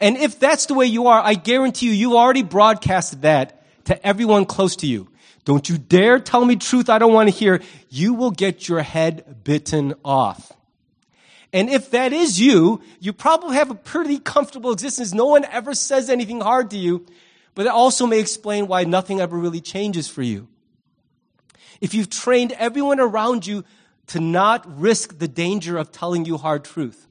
And 0.00 0.16
if 0.16 0.40
that's 0.40 0.64
the 0.64 0.72
way 0.72 0.86
you 0.86 1.08
are, 1.08 1.20
I 1.20 1.34
guarantee 1.34 1.88
you, 1.88 1.92
you 1.92 2.16
already 2.16 2.42
broadcasted 2.42 3.20
that 3.20 3.62
to 3.84 4.06
everyone 4.06 4.46
close 4.46 4.76
to 4.76 4.86
you. 4.86 5.08
Don't 5.44 5.68
you 5.68 5.76
dare 5.76 6.18
tell 6.18 6.42
me 6.42 6.56
truth 6.56 6.88
I 6.88 6.98
don't 6.98 7.12
want 7.12 7.28
to 7.28 7.34
hear. 7.36 7.60
You 7.90 8.14
will 8.14 8.30
get 8.30 8.66
your 8.66 8.80
head 8.80 9.44
bitten 9.44 9.92
off. 10.06 10.52
And 11.52 11.68
if 11.68 11.90
that 11.90 12.14
is 12.14 12.40
you, 12.40 12.80
you 12.98 13.12
probably 13.12 13.56
have 13.56 13.70
a 13.70 13.74
pretty 13.74 14.18
comfortable 14.18 14.72
existence. 14.72 15.12
No 15.12 15.26
one 15.26 15.44
ever 15.44 15.74
says 15.74 16.08
anything 16.08 16.40
hard 16.40 16.70
to 16.70 16.78
you, 16.78 17.04
but 17.54 17.66
it 17.66 17.72
also 17.72 18.06
may 18.06 18.20
explain 18.20 18.68
why 18.68 18.84
nothing 18.84 19.20
ever 19.20 19.36
really 19.36 19.60
changes 19.60 20.08
for 20.08 20.22
you. 20.22 20.48
If 21.78 21.92
you've 21.92 22.08
trained 22.08 22.52
everyone 22.52 23.00
around 23.00 23.46
you 23.46 23.64
to 24.08 24.20
not 24.20 24.64
risk 24.80 25.18
the 25.18 25.28
danger 25.28 25.78
of 25.78 25.92
telling 25.92 26.24
you 26.24 26.36
hard 26.36 26.64
truth, 26.64 27.06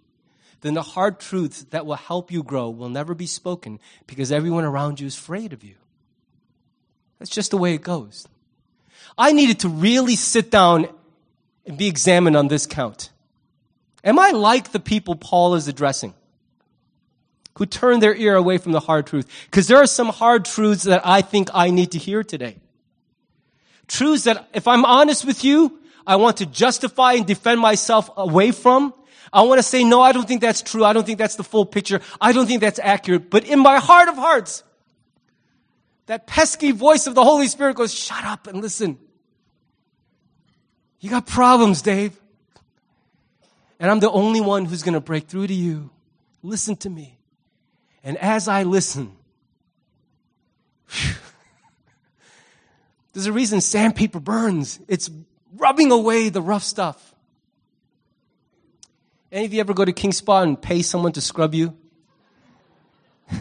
then 0.62 0.74
the 0.74 0.82
hard 0.82 1.20
truths 1.20 1.64
that 1.70 1.86
will 1.86 1.96
help 1.96 2.32
you 2.32 2.44
grow 2.44 2.70
will 2.70 2.90
never 2.90 3.14
be 3.14 3.28
spoken 3.28 3.80
because 4.06 4.32
everyone 4.32 4.64
around 4.64 5.00
you 5.00 5.08
is 5.08 5.18
afraid 5.18 5.54
of 5.54 5.64
you. 5.64 5.76
That's 7.20 7.32
just 7.32 7.52
the 7.52 7.58
way 7.58 7.74
it 7.74 7.82
goes. 7.82 8.28
I 9.18 9.32
needed 9.32 9.60
to 9.62 9.70
really 9.70 10.16
sit 10.16 10.52
down 10.52 10.88
and 11.66 11.78
be 11.78 11.88
examined 11.88 12.36
on 12.36 12.48
this 12.48 12.66
count. 12.66 13.12
Am 14.04 14.20
I 14.20 14.32
like 14.32 14.72
the 14.72 14.80
people 14.80 15.16
Paul 15.16 15.56
is 15.56 15.68
addressing? 15.68 16.14
Who 17.58 17.66
turn 17.66 18.00
their 18.00 18.16
ear 18.16 18.36
away 18.36 18.58
from 18.60 18.72
the 18.72 18.80
hard 18.80 19.08
truth? 19.08 19.28
Because 19.46 19.68
there 19.68 19.78
are 19.78 19.88
some 19.88 20.10
hard 20.10 20.46
truths 20.46 20.84
that 20.84 21.02
I 21.06 21.22
think 21.22 21.50
I 21.54 21.72
need 21.72 21.92
to 21.92 21.98
hear 21.98 22.24
today. 22.24 22.58
Truths 23.88 24.26
that, 24.26 24.48
if 24.54 24.68
I'm 24.68 24.86
honest 24.86 25.26
with 25.26 25.44
you, 25.44 25.80
I 26.08 26.16
want 26.16 26.38
to 26.38 26.46
justify 26.46 27.14
and 27.14 27.28
defend 27.28 27.60
myself 27.60 28.10
away 28.16 28.52
from. 28.52 28.94
I 29.34 29.42
want 29.42 29.60
to 29.60 29.64
say, 29.64 29.84
no, 29.84 30.02
I 30.02 30.14
don't 30.14 30.26
think 30.26 30.40
that's 30.40 30.62
true. 30.62 30.86
I 30.86 30.94
don't 30.94 31.06
think 31.06 31.18
that's 31.18 31.36
the 31.36 31.44
full 31.44 31.66
picture. 31.66 32.00
I 32.22 32.32
don't 32.32 32.48
think 32.48 32.62
that's 32.62 32.80
accurate. 32.80 33.30
But 33.30 33.44
in 33.44 33.60
my 33.60 33.78
heart 33.78 34.08
of 34.08 34.16
hearts, 34.16 34.64
that 36.06 36.26
pesky 36.26 36.72
voice 36.72 37.08
of 37.08 37.16
the 37.16 37.26
Holy 37.26 37.48
Spirit 37.48 37.76
goes, 37.76 37.94
shut 37.94 38.24
up 38.24 38.48
and 38.48 38.62
listen. 38.62 38.98
You 41.02 41.10
got 41.10 41.28
problems, 41.28 41.82
Dave. 41.82 42.18
And 43.80 43.92
I'm 43.92 44.00
the 44.00 44.10
only 44.10 44.40
one 44.40 44.64
who's 44.64 44.84
going 44.84 44.94
to 44.94 45.02
break 45.02 45.28
through 45.28 45.48
to 45.48 45.54
you. 45.54 45.90
Listen 46.42 46.78
to 46.78 46.90
me. 46.90 47.20
And 48.02 48.18
as 48.18 48.48
I 48.48 48.64
listen, 48.64 49.12
there's 53.12 53.26
a 53.26 53.34
reason 53.34 53.60
sandpaper 53.60 54.22
burns. 54.22 54.80
It's 54.88 55.10
rubbing 55.58 55.92
away 55.92 56.30
the 56.30 56.42
rough 56.42 56.64
stuff. 56.64 57.16
Any 59.32 59.46
of 59.46 59.54
you 59.54 59.60
ever 59.60 59.74
go 59.74 59.84
to 59.84 59.92
King 59.92 60.14
Spa 60.14 60.42
and 60.42 60.62
pay 60.62 60.82
someone 60.82 61.12
to 61.14 61.22
scrub 61.22 61.54
you? 61.54 61.76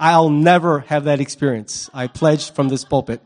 I'll 0.00 0.30
never 0.30 0.80
have 0.80 1.04
that 1.04 1.20
experience. 1.20 1.88
I 1.94 2.08
pledged 2.08 2.54
from 2.54 2.68
this 2.68 2.84
pulpit. 2.84 3.22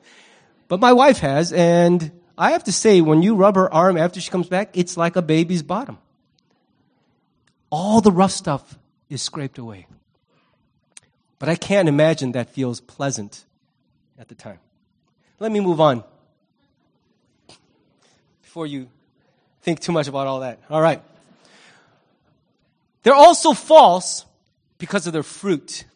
But 0.69 0.81
my 0.81 0.93
wife 0.93 1.19
has, 1.19 1.53
and 1.53 2.13
I 2.37 2.53
have 2.53 2.65
to 2.65 2.73
say, 2.73 3.01
when 3.01 3.23
you 3.23 3.35
rub 3.35 3.57
her 3.57 3.73
arm 3.73 3.97
after 3.97 4.21
she 4.21 4.31
comes 4.31 4.49
back, 4.49 4.77
it's 4.77 4.97
like 4.97 5.17
a 5.17 5.23
baby's 5.23 5.63
bottom. 5.63 5.99
All 7.71 8.01
the 8.01 8.13
rough 8.13 8.33
stuff 8.33 8.79
is 9.09 9.23
scraped 9.23 9.59
away. 9.59 9.87
But 11.39 11.49
I 11.49 11.57
can't 11.57 11.89
imagine 11.89 12.33
that 12.33 12.51
feels 12.51 12.81
pleasant 12.81 13.45
at 14.19 14.29
the 14.29 14.35
time. 14.35 14.59
Let 15.41 15.51
me 15.51 15.61
move 15.61 15.81
on 15.81 16.05
before 18.53 18.67
you 18.67 18.87
think 19.63 19.81
too 19.81 19.93
much 19.93 20.09
about 20.09 20.27
all 20.27 20.41
that. 20.41 20.61
All 20.69 20.83
right. 20.83 21.03
They're 23.03 23.15
also 23.15 23.55
false 23.55 24.27
because 24.77 25.07
of 25.07 25.15
their 25.15 25.23
fruit. 25.23 25.87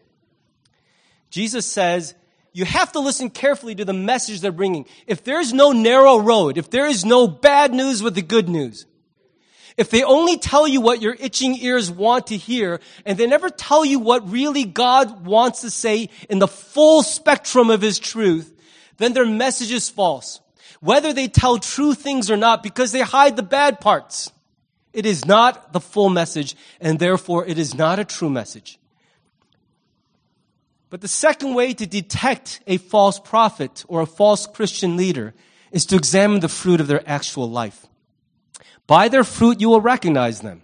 Jesus 1.29 1.67
says, 1.67 2.15
you 2.55 2.65
have 2.65 2.93
to 2.93 3.01
listen 3.01 3.29
carefully 3.29 3.75
to 3.75 3.85
the 3.85 3.93
message 3.93 4.41
they're 4.41 4.53
bringing. 4.53 4.87
If 5.07 5.23
there's 5.23 5.53
no 5.53 5.73
narrow 5.73 6.19
road, 6.19 6.57
if 6.57 6.71
there 6.71 6.87
is 6.87 7.05
no 7.05 7.29
bad 7.29 7.75
news 7.75 8.03
with 8.03 8.15
the 8.15 8.23
good 8.23 8.49
news, 8.49 8.87
if 9.77 9.91
they 9.91 10.03
only 10.03 10.39
tell 10.39 10.67
you 10.67 10.81
what 10.81 11.03
your 11.03 11.15
itching 11.21 11.57
ears 11.57 11.91
want 11.91 12.29
to 12.29 12.39
hear, 12.39 12.81
and 13.05 13.19
they 13.19 13.27
never 13.27 13.51
tell 13.51 13.85
you 13.85 13.99
what 13.99 14.31
really 14.31 14.65
God 14.65 15.27
wants 15.27 15.61
to 15.61 15.69
say 15.69 16.09
in 16.31 16.39
the 16.39 16.49
full 16.49 17.03
spectrum 17.03 17.69
of 17.69 17.83
His 17.83 17.99
truth, 17.99 18.51
then 18.97 19.13
their 19.13 19.27
message 19.27 19.73
is 19.73 19.91
false. 19.91 20.41
Whether 20.87 21.13
they 21.13 21.27
tell 21.27 21.59
true 21.59 21.95
things 21.95 22.31
or 22.31 22.37
not, 22.37 22.63
because 22.63 22.93
they 22.93 23.01
hide 23.01 23.35
the 23.35 23.43
bad 23.43 23.81
parts, 23.81 24.31
it 24.93 25.05
is 25.05 25.25
not 25.25 25.73
the 25.73 25.81
full 25.81 26.11
message, 26.11 26.55
and 26.81 27.01
therefore 27.01 27.45
it 27.45 27.59
is 27.59 27.75
not 27.75 27.99
a 27.99 28.05
true 28.05 28.31
message. 28.31 28.79
But 30.89 31.01
the 31.01 31.09
second 31.09 31.55
way 31.55 31.75
to 31.75 31.87
detect 31.89 32.61
a 32.69 32.77
false 32.77 33.19
prophet 33.19 33.85
or 33.89 34.01
a 34.01 34.07
false 34.07 34.47
Christian 34.47 34.97
leader 34.97 35.35
is 35.73 35.87
to 35.87 35.97
examine 35.97 36.39
the 36.39 36.49
fruit 36.49 36.81
of 36.81 36.87
their 36.87 37.03
actual 37.05 37.51
life. 37.51 37.85
By 38.87 39.09
their 39.09 39.25
fruit, 39.25 39.61
you 39.61 39.69
will 39.69 39.81
recognize 39.81 40.41
them. 40.41 40.63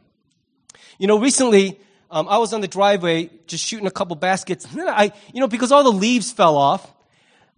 You 1.01 1.09
know, 1.09 1.19
recently, 1.19 1.81
um, 2.13 2.29
I 2.29 2.39
was 2.39 2.53
on 2.53 2.61
the 2.61 2.69
driveway 2.69 3.29
just 3.49 3.67
shooting 3.67 3.89
a 3.89 3.91
couple 3.91 4.15
baskets. 4.15 4.67
And 4.67 4.79
then 4.79 4.89
I, 4.89 5.11
you 5.35 5.41
know, 5.41 5.49
because 5.49 5.73
all 5.73 5.83
the 5.83 5.91
leaves 5.91 6.31
fell 6.31 6.57
off, 6.57 6.95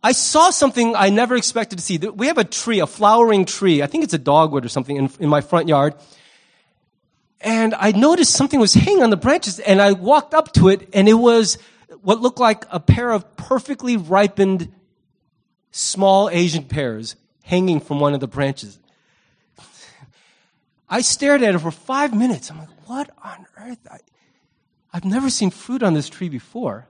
I 0.05 0.13
saw 0.13 0.51
something 0.51 0.95
I 0.95 1.09
never 1.09 1.35
expected 1.35 1.79
to 1.79 1.83
see. 1.83 1.97
We 1.97 2.27
have 2.27 2.37
a 2.37 2.45
tree, 2.45 2.81
a 2.81 2.87
flowering 2.87 3.47
tree. 3.47 3.83
I 3.83 3.87
think 3.87 4.05
it's 4.05 4.13
a 4.13 4.19
dogwood 4.19 4.63
or 4.63 4.69
something 4.69 4.97
in, 4.97 5.11
in 5.19 5.31
my 5.31 5.41
front 5.41 5.67
yard. 5.67 5.95
And 7.41 7.75
I 7.75 7.93
noticed 7.93 8.35
something 8.35 8.61
was 8.61 8.75
hanging 8.75 9.03
on 9.03 9.09
the 9.09 9.17
branches 9.17 9.61
and 9.61 9.81
I 9.81 9.93
walked 9.93 10.35
up 10.35 10.53
to 10.55 10.69
it 10.69 10.91
and 10.93 11.09
it 11.09 11.15
was 11.15 11.57
what 12.03 12.21
looked 12.21 12.39
like 12.39 12.67
a 12.71 12.81
pair 12.81 13.13
of 13.13 13.35
perfectly 13.39 13.97
ripened 13.97 14.71
small 15.71 16.29
Asian 16.29 16.65
pears 16.65 17.17
hanging 17.43 17.81
from 17.81 17.99
one 17.99 18.13
of 18.13 18.21
the 18.21 18.29
branches. 18.29 18.79
I 20.87 21.01
stared 21.01 21.43
at 21.43 21.55
it 21.55 21.59
for 21.61 21.71
five 21.71 22.15
minutes. 22.15 22.51
I'm 22.51 22.59
like, 22.59 22.69
what 22.87 23.09
on 23.25 23.47
earth? 23.57 23.79
I, 23.91 24.01
I've 24.93 25.07
never 25.07 25.31
seen 25.31 25.49
fruit 25.49 25.83
on 25.83 25.95
this 25.95 26.11
tree 26.11 26.29
before. 26.29 26.89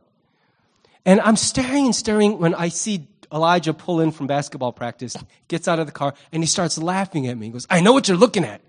And 1.06 1.20
I'm 1.20 1.36
staring 1.36 1.86
and 1.86 1.94
staring 1.94 2.38
when 2.38 2.54
I 2.54 2.68
see 2.68 3.06
Elijah 3.32 3.74
pull 3.74 4.00
in 4.00 4.12
from 4.12 4.26
basketball 4.26 4.72
practice, 4.72 5.16
gets 5.48 5.68
out 5.68 5.78
of 5.78 5.86
the 5.86 5.92
car, 5.92 6.14
and 6.32 6.42
he 6.42 6.46
starts 6.46 6.78
laughing 6.78 7.26
at 7.26 7.36
me. 7.36 7.46
He 7.46 7.52
goes, 7.52 7.66
I 7.68 7.80
know 7.80 7.92
what 7.92 8.08
you're 8.08 8.16
looking 8.16 8.44
at. 8.44 8.60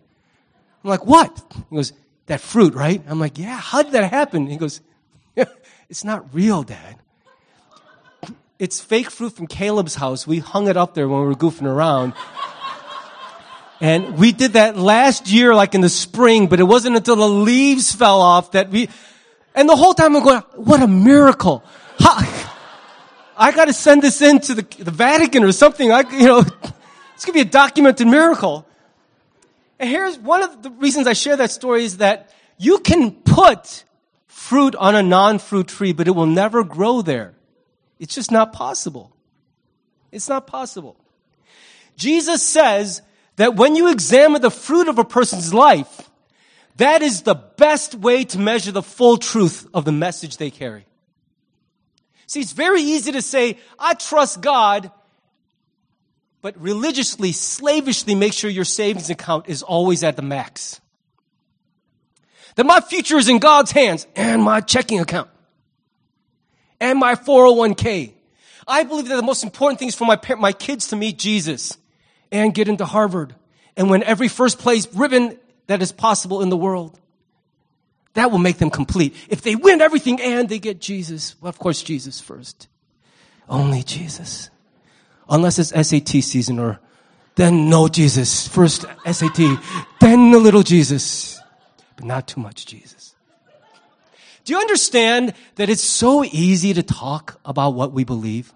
I'm 0.83 0.89
like, 0.89 1.05
what? 1.05 1.43
He 1.69 1.75
goes, 1.75 1.93
that 2.25 2.41
fruit, 2.41 2.73
right? 2.73 3.01
I'm 3.07 3.19
like, 3.19 3.37
yeah, 3.37 3.57
how 3.57 3.83
did 3.83 3.93
that 3.93 4.11
happen? 4.11 4.47
He 4.47 4.57
goes, 4.57 4.81
it's 5.89 6.03
not 6.03 6.33
real, 6.33 6.63
Dad. 6.63 6.97
It's 8.57 8.79
fake 8.79 9.11
fruit 9.11 9.33
from 9.33 9.47
Caleb's 9.47 9.95
house. 9.95 10.25
We 10.25 10.39
hung 10.39 10.67
it 10.67 10.77
up 10.77 10.93
there 10.93 11.07
when 11.07 11.21
we 11.21 11.27
were 11.27 11.35
goofing 11.35 11.67
around. 11.67 12.13
And 13.81 14.17
we 14.17 14.31
did 14.31 14.53
that 14.53 14.77
last 14.77 15.29
year, 15.29 15.53
like 15.53 15.75
in 15.75 15.81
the 15.81 15.89
spring, 15.89 16.47
but 16.47 16.59
it 16.59 16.63
wasn't 16.63 16.95
until 16.95 17.17
the 17.17 17.27
leaves 17.27 17.93
fell 17.93 18.21
off 18.21 18.51
that 18.51 18.69
we, 18.69 18.89
and 19.53 19.67
the 19.67 19.75
whole 19.75 19.93
time 19.93 20.15
I'm 20.15 20.23
going, 20.23 20.39
what 20.55 20.81
a 20.81 20.87
miracle. 20.87 21.63
I 23.37 23.51
gotta 23.51 23.73
send 23.73 24.01
this 24.01 24.21
in 24.21 24.39
to 24.41 24.55
the, 24.55 24.83
the 24.83 24.91
Vatican 24.91 25.43
or 25.43 25.51
something. 25.51 25.91
I, 25.91 26.01
you 26.11 26.25
know, 26.25 26.39
it's 27.13 27.25
gonna 27.25 27.33
be 27.33 27.41
a 27.41 27.45
documented 27.45 28.07
miracle. 28.07 28.65
And 29.79 29.89
here's 29.89 30.17
one 30.17 30.41
of 30.41 30.63
the 30.63 30.69
reasons 30.71 31.07
I 31.07 31.13
share 31.13 31.35
that 31.37 31.51
story 31.51 31.83
is 31.83 31.97
that 31.97 32.33
you 32.57 32.79
can 32.79 33.11
put 33.11 33.83
fruit 34.27 34.75
on 34.75 34.95
a 34.95 35.03
non-fruit 35.03 35.67
tree, 35.67 35.91
but 35.91 36.07
it 36.07 36.11
will 36.11 36.25
never 36.25 36.63
grow 36.63 37.01
there. 37.01 37.33
It's 37.99 38.15
just 38.15 38.31
not 38.31 38.53
possible. 38.53 39.11
It's 40.11 40.29
not 40.29 40.47
possible. 40.47 40.95
Jesus 41.97 42.41
says 42.41 43.01
that 43.35 43.55
when 43.55 43.75
you 43.75 43.89
examine 43.91 44.41
the 44.41 44.51
fruit 44.51 44.87
of 44.87 44.97
a 44.97 45.05
person's 45.05 45.53
life, 45.53 46.09
that 46.77 47.01
is 47.01 47.23
the 47.23 47.35
best 47.35 47.95
way 47.95 48.23
to 48.25 48.39
measure 48.39 48.71
the 48.71 48.83
full 48.83 49.17
truth 49.17 49.67
of 49.73 49.85
the 49.85 49.91
message 49.91 50.37
they 50.37 50.51
carry. 50.51 50.85
See, 52.27 52.41
it's 52.41 52.53
very 52.53 52.81
easy 52.81 53.11
to 53.11 53.21
say, 53.21 53.57
I 53.77 53.93
trust 53.93 54.41
God, 54.41 54.91
but 56.41 56.59
religiously, 56.59 57.31
slavishly 57.31 58.15
make 58.15 58.33
sure 58.33 58.49
your 58.49 58.65
savings 58.65 59.09
account 59.09 59.47
is 59.47 59.63
always 59.63 60.03
at 60.03 60.15
the 60.15 60.21
max. 60.21 60.79
That 62.55 62.65
my 62.65 62.79
future 62.81 63.17
is 63.17 63.29
in 63.29 63.39
God's 63.39 63.71
hands 63.71 64.07
and 64.15 64.41
my 64.41 64.61
checking 64.61 64.99
account 64.99 65.29
and 66.79 66.99
my 66.99 67.15
401k. 67.15 68.13
I 68.67 68.83
believe 68.83 69.07
that 69.09 69.15
the 69.15 69.21
most 69.21 69.43
important 69.43 69.79
thing 69.79 69.89
is 69.89 69.95
for 69.95 70.05
my, 70.05 70.19
my 70.37 70.51
kids 70.51 70.87
to 70.87 70.95
meet 70.95 71.19
Jesus 71.19 71.77
and 72.31 72.53
get 72.53 72.67
into 72.67 72.85
Harvard 72.85 73.35
and 73.77 73.89
win 73.89 74.03
every 74.03 74.27
first 74.27 74.59
place 74.59 74.87
ribbon 74.95 75.37
that 75.67 75.81
is 75.81 75.91
possible 75.91 76.41
in 76.41 76.49
the 76.49 76.57
world. 76.57 76.99
That 78.15 78.31
will 78.31 78.39
make 78.39 78.57
them 78.57 78.69
complete. 78.69 79.13
If 79.29 79.41
they 79.41 79.55
win 79.55 79.81
everything 79.81 80.21
and 80.21 80.49
they 80.49 80.59
get 80.59 80.81
Jesus, 80.81 81.35
well, 81.41 81.49
of 81.49 81.59
course, 81.59 81.83
Jesus 81.83 82.19
first. 82.19 82.67
Only 83.47 83.83
Jesus. 83.83 84.49
Unless 85.29 85.59
it's 85.59 85.87
SAT 85.89 86.23
season 86.23 86.57
or 86.57 86.79
then 87.35 87.69
no 87.69 87.87
Jesus. 87.87 88.47
First 88.47 88.85
SAT, 89.05 89.59
then 89.99 90.33
a 90.33 90.37
little 90.37 90.63
Jesus, 90.63 91.39
but 91.95 92.05
not 92.05 92.27
too 92.27 92.39
much 92.39 92.65
Jesus. 92.65 93.15
Do 94.45 94.53
you 94.53 94.59
understand 94.59 95.33
that 95.55 95.69
it's 95.69 95.83
so 95.83 96.23
easy 96.23 96.73
to 96.73 96.83
talk 96.83 97.39
about 97.43 97.73
what 97.73 97.91
we 97.91 98.03
believe? 98.03 98.53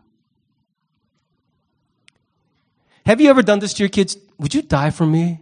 Have 3.06 3.20
you 3.20 3.30
ever 3.30 3.42
done 3.42 3.60
this 3.60 3.74
to 3.74 3.84
your 3.84 3.90
kids? 3.90 4.16
Would 4.38 4.54
you 4.54 4.62
die 4.62 4.92
for 4.92 5.06
me? 5.06 5.42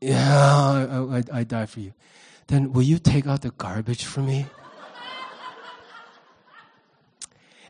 Yeah, 0.00 0.38
I, 1.12 1.18
I, 1.18 1.40
I 1.40 1.44
die 1.44 1.66
for 1.66 1.80
you. 1.80 1.92
Then 2.46 2.72
will 2.72 2.82
you 2.82 2.98
take 2.98 3.26
out 3.26 3.42
the 3.42 3.50
garbage 3.50 4.04
for 4.04 4.20
me? 4.20 4.46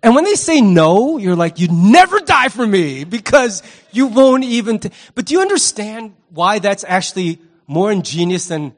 And 0.02 0.14
when 0.14 0.24
they 0.24 0.34
say 0.34 0.60
no, 0.60 1.16
you're 1.16 1.34
like, 1.34 1.58
you'd 1.58 1.72
never 1.72 2.20
die 2.20 2.50
for 2.50 2.66
me 2.66 3.04
because 3.04 3.62
you 3.90 4.06
won't 4.06 4.44
even. 4.44 4.78
T-. 4.78 4.90
But 5.14 5.24
do 5.24 5.34
you 5.34 5.40
understand 5.40 6.14
why 6.28 6.58
that's 6.58 6.84
actually 6.86 7.38
more 7.66 7.90
ingenious 7.90 8.48
than 8.48 8.74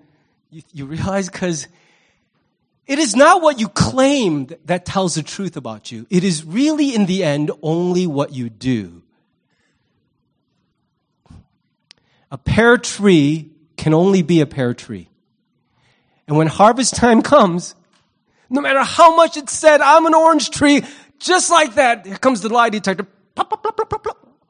you, 0.51 0.63
you 0.73 0.87
realize? 0.87 1.29
Because 1.29 1.67
it 2.87 3.01
is 3.01 3.17
not 3.17 3.43
what 3.43 3.59
you 3.59 3.69
claim 3.69 4.49
that 4.67 4.85
tells 4.87 5.17
the 5.17 5.23
truth 5.25 5.57
about 5.57 5.91
you. 5.91 6.07
It 6.11 6.23
is 6.23 6.45
really, 6.45 6.95
in 6.95 7.07
the 7.07 7.25
end, 7.25 7.51
only 7.61 8.07
what 8.07 8.33
you 8.33 8.49
do. 8.49 9.03
A 12.31 12.39
pear 12.39 12.77
tree 12.77 13.51
can 13.77 13.95
only 13.95 14.23
be 14.23 14.41
a 14.41 14.47
pear 14.47 14.75
tree. 14.75 15.09
And 16.27 16.37
when 16.37 16.47
harvest 16.49 16.95
time 16.97 17.23
comes, 17.23 17.75
no 18.51 18.61
matter 18.61 18.83
how 18.83 19.17
much 19.17 19.37
it 19.37 19.49
said, 19.49 19.81
I'm 19.81 20.07
an 20.07 20.15
orange 20.15 20.51
tree, 20.51 20.83
just 21.19 21.51
like 21.51 21.75
that, 21.75 22.07
here 22.07 22.17
comes 22.17 22.41
the 22.41 22.49
lie 22.49 22.71
detector. 22.71 23.07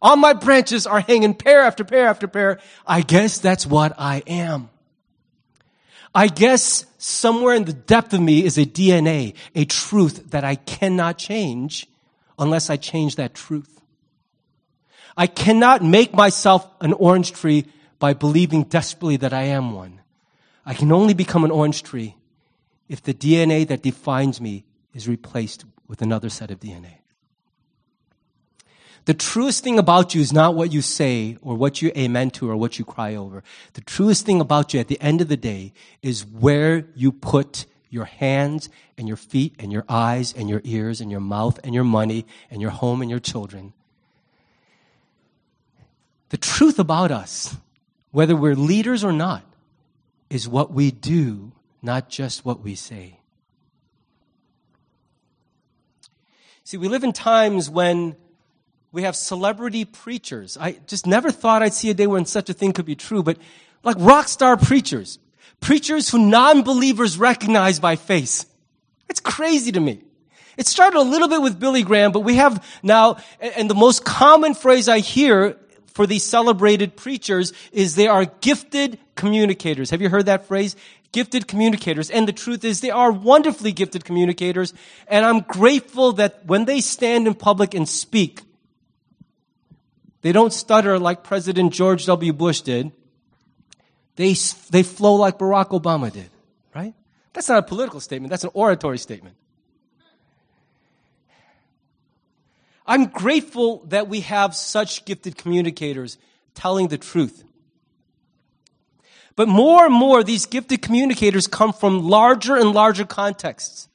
On 0.03 0.19
my 0.21 0.33
branches 0.35 0.87
are 0.87 1.01
hanging 1.01 1.35
pear 1.35 1.63
after 1.63 1.85
pear 1.85 2.07
after 2.07 2.29
pear. 2.29 2.61
I 2.87 3.01
guess 3.01 3.39
that's 3.39 3.67
what 3.67 3.95
I 3.99 4.23
am. 4.27 4.71
I 6.15 6.29
guess 6.29 6.87
somewhere 6.99 7.55
in 7.55 7.65
the 7.65 7.73
depth 7.73 8.15
of 8.15 8.21
me 8.21 8.45
is 8.45 8.57
a 8.57 8.65
DNA, 8.65 9.35
a 9.55 9.65
truth 9.65 10.31
that 10.31 10.45
I 10.45 10.55
cannot 10.55 11.19
change 11.19 11.87
unless 12.39 12.71
I 12.71 12.77
change 12.77 13.17
that 13.17 13.35
truth. 13.35 13.81
I 15.17 15.27
cannot 15.27 15.83
make 15.83 16.15
myself 16.15 16.67
an 16.81 16.93
orange 16.93 17.33
tree 17.33 17.67
by 17.99 18.13
believing 18.13 18.65
desperately 18.65 19.17
that 19.19 19.33
I 19.33 19.45
am 19.45 19.73
one. 19.73 20.01
I 20.67 20.75
can 20.75 20.91
only 20.91 21.15
become 21.15 21.45
an 21.45 21.53
orange 21.53 21.85
tree 21.85 22.17
if 22.89 23.01
the 23.01 23.15
DNA 23.15 23.67
that 23.69 23.83
defines 23.83 24.41
me 24.41 24.65
is 24.93 25.09
replaced 25.09 25.65
with 25.87 26.03
another 26.03 26.29
set 26.29 26.51
of 26.51 26.59
DNA. 26.59 26.99
The 29.05 29.15
truest 29.15 29.63
thing 29.63 29.79
about 29.79 30.17
you 30.17 30.21
is 30.21 30.33
not 30.33 30.57
what 30.57 30.73
you 30.73 30.83
say 30.83 31.39
or 31.41 31.55
what 31.55 31.81
you 31.81 31.93
amen 31.97 32.33
to 32.33 32.51
or 32.51 32.57
what 32.57 32.81
you 32.81 32.85
cry 32.85 33.15
over. 33.15 33.45
The 33.75 33.81
truest 33.81 34.27
thing 34.27 34.41
about 34.41 34.75
you 34.75 34.81
at 34.81 34.89
the 34.89 35.01
end 35.01 35.21
of 35.21 35.29
the 35.29 35.37
day 35.37 35.73
is 36.03 36.27
where 36.27 36.89
you 36.97 37.13
put 37.13 37.67
your 37.89 38.07
hands 38.07 38.69
and 38.99 39.07
your 39.07 39.17
feet 39.17 39.55
and 39.61 39.73
your 39.73 39.85
eyes 39.89 40.35
and 40.37 40.51
your 40.51 40.61
ears 40.65 41.01
and 41.01 41.13
your 41.13 41.21
mouth 41.21 41.61
and 41.63 41.73
your 41.73 41.85
money 41.85 42.27
and 42.51 42.61
your 42.61 42.73
home 42.73 43.01
and 43.01 43.09
your 43.09 43.21
children. 43.21 43.73
The 46.31 46.37
truth 46.37 46.81
about 46.81 47.13
us, 47.13 47.57
whether 48.11 48.35
we're 48.35 48.57
leaders 48.57 49.05
or 49.05 49.13
not, 49.13 49.45
is 50.31 50.49
what 50.49 50.73
we 50.73 50.91
do, 50.91 51.53
not 51.83 52.09
just 52.09 52.45
what 52.45 52.61
we 52.61 52.75
say. 52.75 53.21
See, 56.65 56.77
we 56.77 56.89
live 56.89 57.05
in 57.05 57.13
times 57.13 57.71
when 57.71 58.17
we 58.91 59.03
have 59.03 59.15
celebrity 59.15 59.85
preachers. 59.85 60.57
I 60.61 60.79
just 60.87 61.07
never 61.07 61.31
thought 61.31 61.63
I'd 61.63 61.75
see 61.75 61.91
a 61.91 61.95
day 61.95 62.07
when 62.07 62.25
such 62.25 62.51
a 62.51 62.53
thing 62.53 62.73
could 62.73 62.87
be 62.87 62.97
true, 62.97 63.23
but 63.23 63.39
like 63.85 63.97
rock 64.01 64.27
star 64.27 64.57
preachers. 64.57 65.19
Preachers 65.61 66.09
who 66.09 66.19
non-believers 66.19 67.19
recognize 67.19 67.79
by 67.79 67.97
face. 67.97 68.47
It's 69.09 69.21
crazy 69.21 69.71
to 69.73 69.81
me. 69.81 70.03
It 70.57 70.67
started 70.67 70.99
a 70.99 71.03
little 71.03 71.29
bit 71.29 71.43
with 71.43 71.61
Billy 71.61 71.83
Graham, 71.83 72.13
but 72.13 72.21
we 72.21 72.37
have 72.37 72.65
now, 72.83 73.19
and 73.41 73.71
the 73.71 73.75
most 73.75 74.05
common 74.05 74.55
phrase 74.55 74.89
I 74.89 74.99
hear 74.99 75.59
for 75.97 76.07
these 76.07 76.25
celebrated 76.25 76.95
preachers 76.95 77.55
is 77.73 77.95
they 77.95 78.07
are 78.07 78.27
gifted 78.27 78.99
communicators. 79.15 79.89
Have 79.89 80.03
you 80.03 80.11
heard 80.11 80.27
that 80.27 80.45
phrase? 80.47 80.77
Gifted 81.11 81.49
communicators. 81.49 82.11
And 82.11 82.29
the 82.29 82.35
truth 82.35 82.67
is 82.67 82.83
they 82.83 82.91
are 82.91 83.11
wonderfully 83.11 83.73
gifted 83.73 84.05
communicators. 84.05 84.75
And 85.09 85.25
I'm 85.25 85.41
grateful 85.41 86.13
that 86.13 86.45
when 86.45 86.67
they 86.67 86.83
stand 86.83 87.27
in 87.27 87.33
public 87.33 87.73
and 87.73 87.89
speak, 87.89 88.43
they 90.21 90.33
don't 90.33 90.53
stutter 90.53 90.99
like 90.99 91.25
President 91.25 91.73
George 91.73 92.05
W. 92.05 92.35
Bush 92.35 92.61
did. 92.61 92.93
They, 94.17 94.35
they 94.69 94.83
flow 94.83 95.15
like 95.15 95.39
Barack 95.39 95.71
Obama 95.71 96.13
did, 96.13 96.29
right? 96.75 96.93
That's 97.33 97.49
not 97.49 97.61
a 97.61 97.63
political 97.63 98.01
statement, 98.01 98.29
that's 98.29 98.45
an 98.45 98.51
oratory 98.53 98.99
statement. 98.99 99.37
I'm 102.87 103.07
grateful 103.07 103.85
that 103.87 104.09
we 104.09 104.21
have 104.21 104.55
such 104.55 105.05
gifted 105.05 105.37
communicators 105.37 106.19
telling 106.55 106.89
the 106.89 106.99
truth. 106.99 107.45
But 109.35 109.49
more 109.49 109.85
and 109.87 109.95
more, 109.95 110.25
these 110.25 110.47
gifted 110.47 110.83
communicators 110.83 111.47
come 111.47 111.73
from 111.73 112.09
larger 112.09 112.57
and 112.57 112.73
larger 112.73 113.05
contexts. 113.05 113.89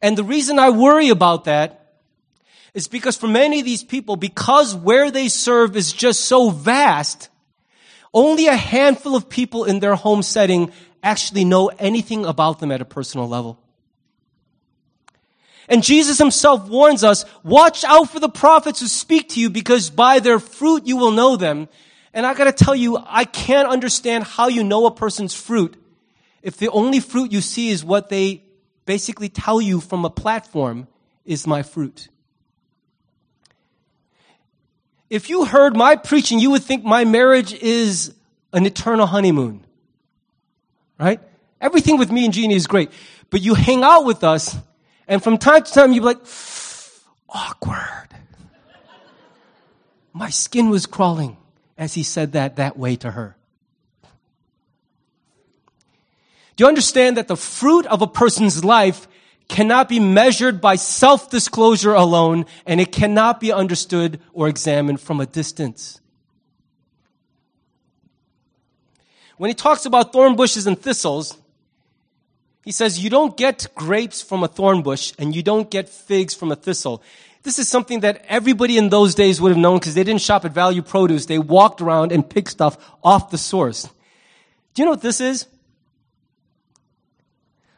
And 0.00 0.16
the 0.16 0.24
reason 0.24 0.58
I 0.58 0.70
worry 0.70 1.08
about 1.08 1.44
that 1.44 1.76
is 2.72 2.86
because 2.86 3.16
for 3.16 3.26
many 3.26 3.58
of 3.58 3.64
these 3.64 3.82
people, 3.82 4.16
because 4.16 4.74
where 4.74 5.10
they 5.10 5.28
serve 5.28 5.76
is 5.76 5.92
just 5.92 6.26
so 6.26 6.50
vast, 6.50 7.28
only 8.14 8.46
a 8.46 8.56
handful 8.56 9.16
of 9.16 9.28
people 9.28 9.64
in 9.64 9.80
their 9.80 9.96
home 9.96 10.22
setting 10.22 10.72
actually 11.02 11.44
know 11.44 11.68
anything 11.78 12.24
about 12.24 12.60
them 12.60 12.70
at 12.70 12.80
a 12.80 12.84
personal 12.84 13.28
level. 13.28 13.59
And 15.70 15.82
Jesus 15.82 16.18
himself 16.18 16.68
warns 16.68 17.02
us, 17.02 17.24
watch 17.42 17.84
out 17.84 18.10
for 18.10 18.20
the 18.20 18.28
prophets 18.28 18.80
who 18.80 18.88
speak 18.88 19.30
to 19.30 19.40
you 19.40 19.48
because 19.48 19.88
by 19.88 20.18
their 20.18 20.38
fruit 20.38 20.86
you 20.86 20.98
will 20.98 21.12
know 21.12 21.36
them. 21.36 21.68
And 22.12 22.26
I 22.26 22.34
gotta 22.34 22.52
tell 22.52 22.74
you, 22.74 22.98
I 23.06 23.24
can't 23.24 23.68
understand 23.68 24.24
how 24.24 24.48
you 24.48 24.64
know 24.64 24.84
a 24.84 24.90
person's 24.90 25.32
fruit 25.32 25.76
if 26.42 26.56
the 26.56 26.70
only 26.70 27.00
fruit 27.00 27.32
you 27.32 27.40
see 27.40 27.70
is 27.70 27.84
what 27.84 28.08
they 28.08 28.42
basically 28.86 29.28
tell 29.28 29.60
you 29.60 29.80
from 29.80 30.04
a 30.04 30.10
platform 30.10 30.88
is 31.24 31.46
my 31.46 31.62
fruit. 31.62 32.08
If 35.08 35.28
you 35.28 35.44
heard 35.44 35.76
my 35.76 35.96
preaching, 35.96 36.38
you 36.38 36.50
would 36.50 36.62
think 36.62 36.84
my 36.84 37.04
marriage 37.04 37.52
is 37.52 38.14
an 38.52 38.64
eternal 38.64 39.06
honeymoon. 39.06 39.64
Right? 40.98 41.20
Everything 41.60 41.98
with 41.98 42.10
me 42.10 42.24
and 42.24 42.32
Jeannie 42.32 42.54
is 42.54 42.66
great. 42.66 42.90
But 43.28 43.42
you 43.42 43.54
hang 43.54 43.82
out 43.82 44.04
with 44.04 44.24
us, 44.24 44.56
and 45.10 45.22
from 45.22 45.36
time 45.36 45.62
to 45.62 45.72
time 45.72 45.92
you're 45.92 46.04
like, 46.04 46.20
awkward. 47.28 48.08
My 50.12 50.30
skin 50.30 50.70
was 50.70 50.86
crawling 50.86 51.36
as 51.76 51.94
he 51.94 52.02
said 52.02 52.32
that 52.32 52.56
that 52.56 52.78
way 52.78 52.96
to 52.96 53.10
her. 53.10 53.36
Do 56.56 56.64
you 56.64 56.68
understand 56.68 57.16
that 57.16 57.28
the 57.28 57.36
fruit 57.36 57.86
of 57.86 58.00
a 58.00 58.06
person's 58.06 58.64
life 58.64 59.06
cannot 59.48 59.88
be 59.88 59.98
measured 59.98 60.60
by 60.60 60.76
self-disclosure 60.76 61.92
alone, 61.92 62.46
and 62.64 62.80
it 62.80 62.92
cannot 62.92 63.40
be 63.40 63.50
understood 63.50 64.20
or 64.32 64.48
examined 64.48 65.00
from 65.00 65.20
a 65.20 65.26
distance. 65.26 66.00
when 69.40 69.48
he 69.48 69.54
talks 69.54 69.86
about 69.86 70.12
thorn 70.12 70.36
bushes 70.36 70.66
and 70.66 70.78
thistles, 70.78 71.39
he 72.70 72.72
says, 72.72 73.00
You 73.00 73.10
don't 73.10 73.36
get 73.36 73.66
grapes 73.74 74.22
from 74.22 74.44
a 74.44 74.46
thorn 74.46 74.82
bush 74.82 75.12
and 75.18 75.34
you 75.34 75.42
don't 75.42 75.68
get 75.68 75.88
figs 75.88 76.34
from 76.34 76.52
a 76.52 76.54
thistle. 76.54 77.02
This 77.42 77.58
is 77.58 77.68
something 77.68 77.98
that 78.00 78.24
everybody 78.28 78.78
in 78.78 78.90
those 78.90 79.16
days 79.16 79.40
would 79.40 79.48
have 79.48 79.58
known 79.58 79.80
because 79.80 79.94
they 79.94 80.04
didn't 80.04 80.20
shop 80.20 80.44
at 80.44 80.52
Value 80.52 80.80
Produce. 80.80 81.26
They 81.26 81.40
walked 81.40 81.80
around 81.80 82.12
and 82.12 82.22
picked 82.30 82.50
stuff 82.50 82.78
off 83.02 83.30
the 83.30 83.38
source. 83.38 83.88
Do 84.74 84.82
you 84.82 84.84
know 84.84 84.92
what 84.92 85.00
this 85.02 85.20
is? 85.20 85.48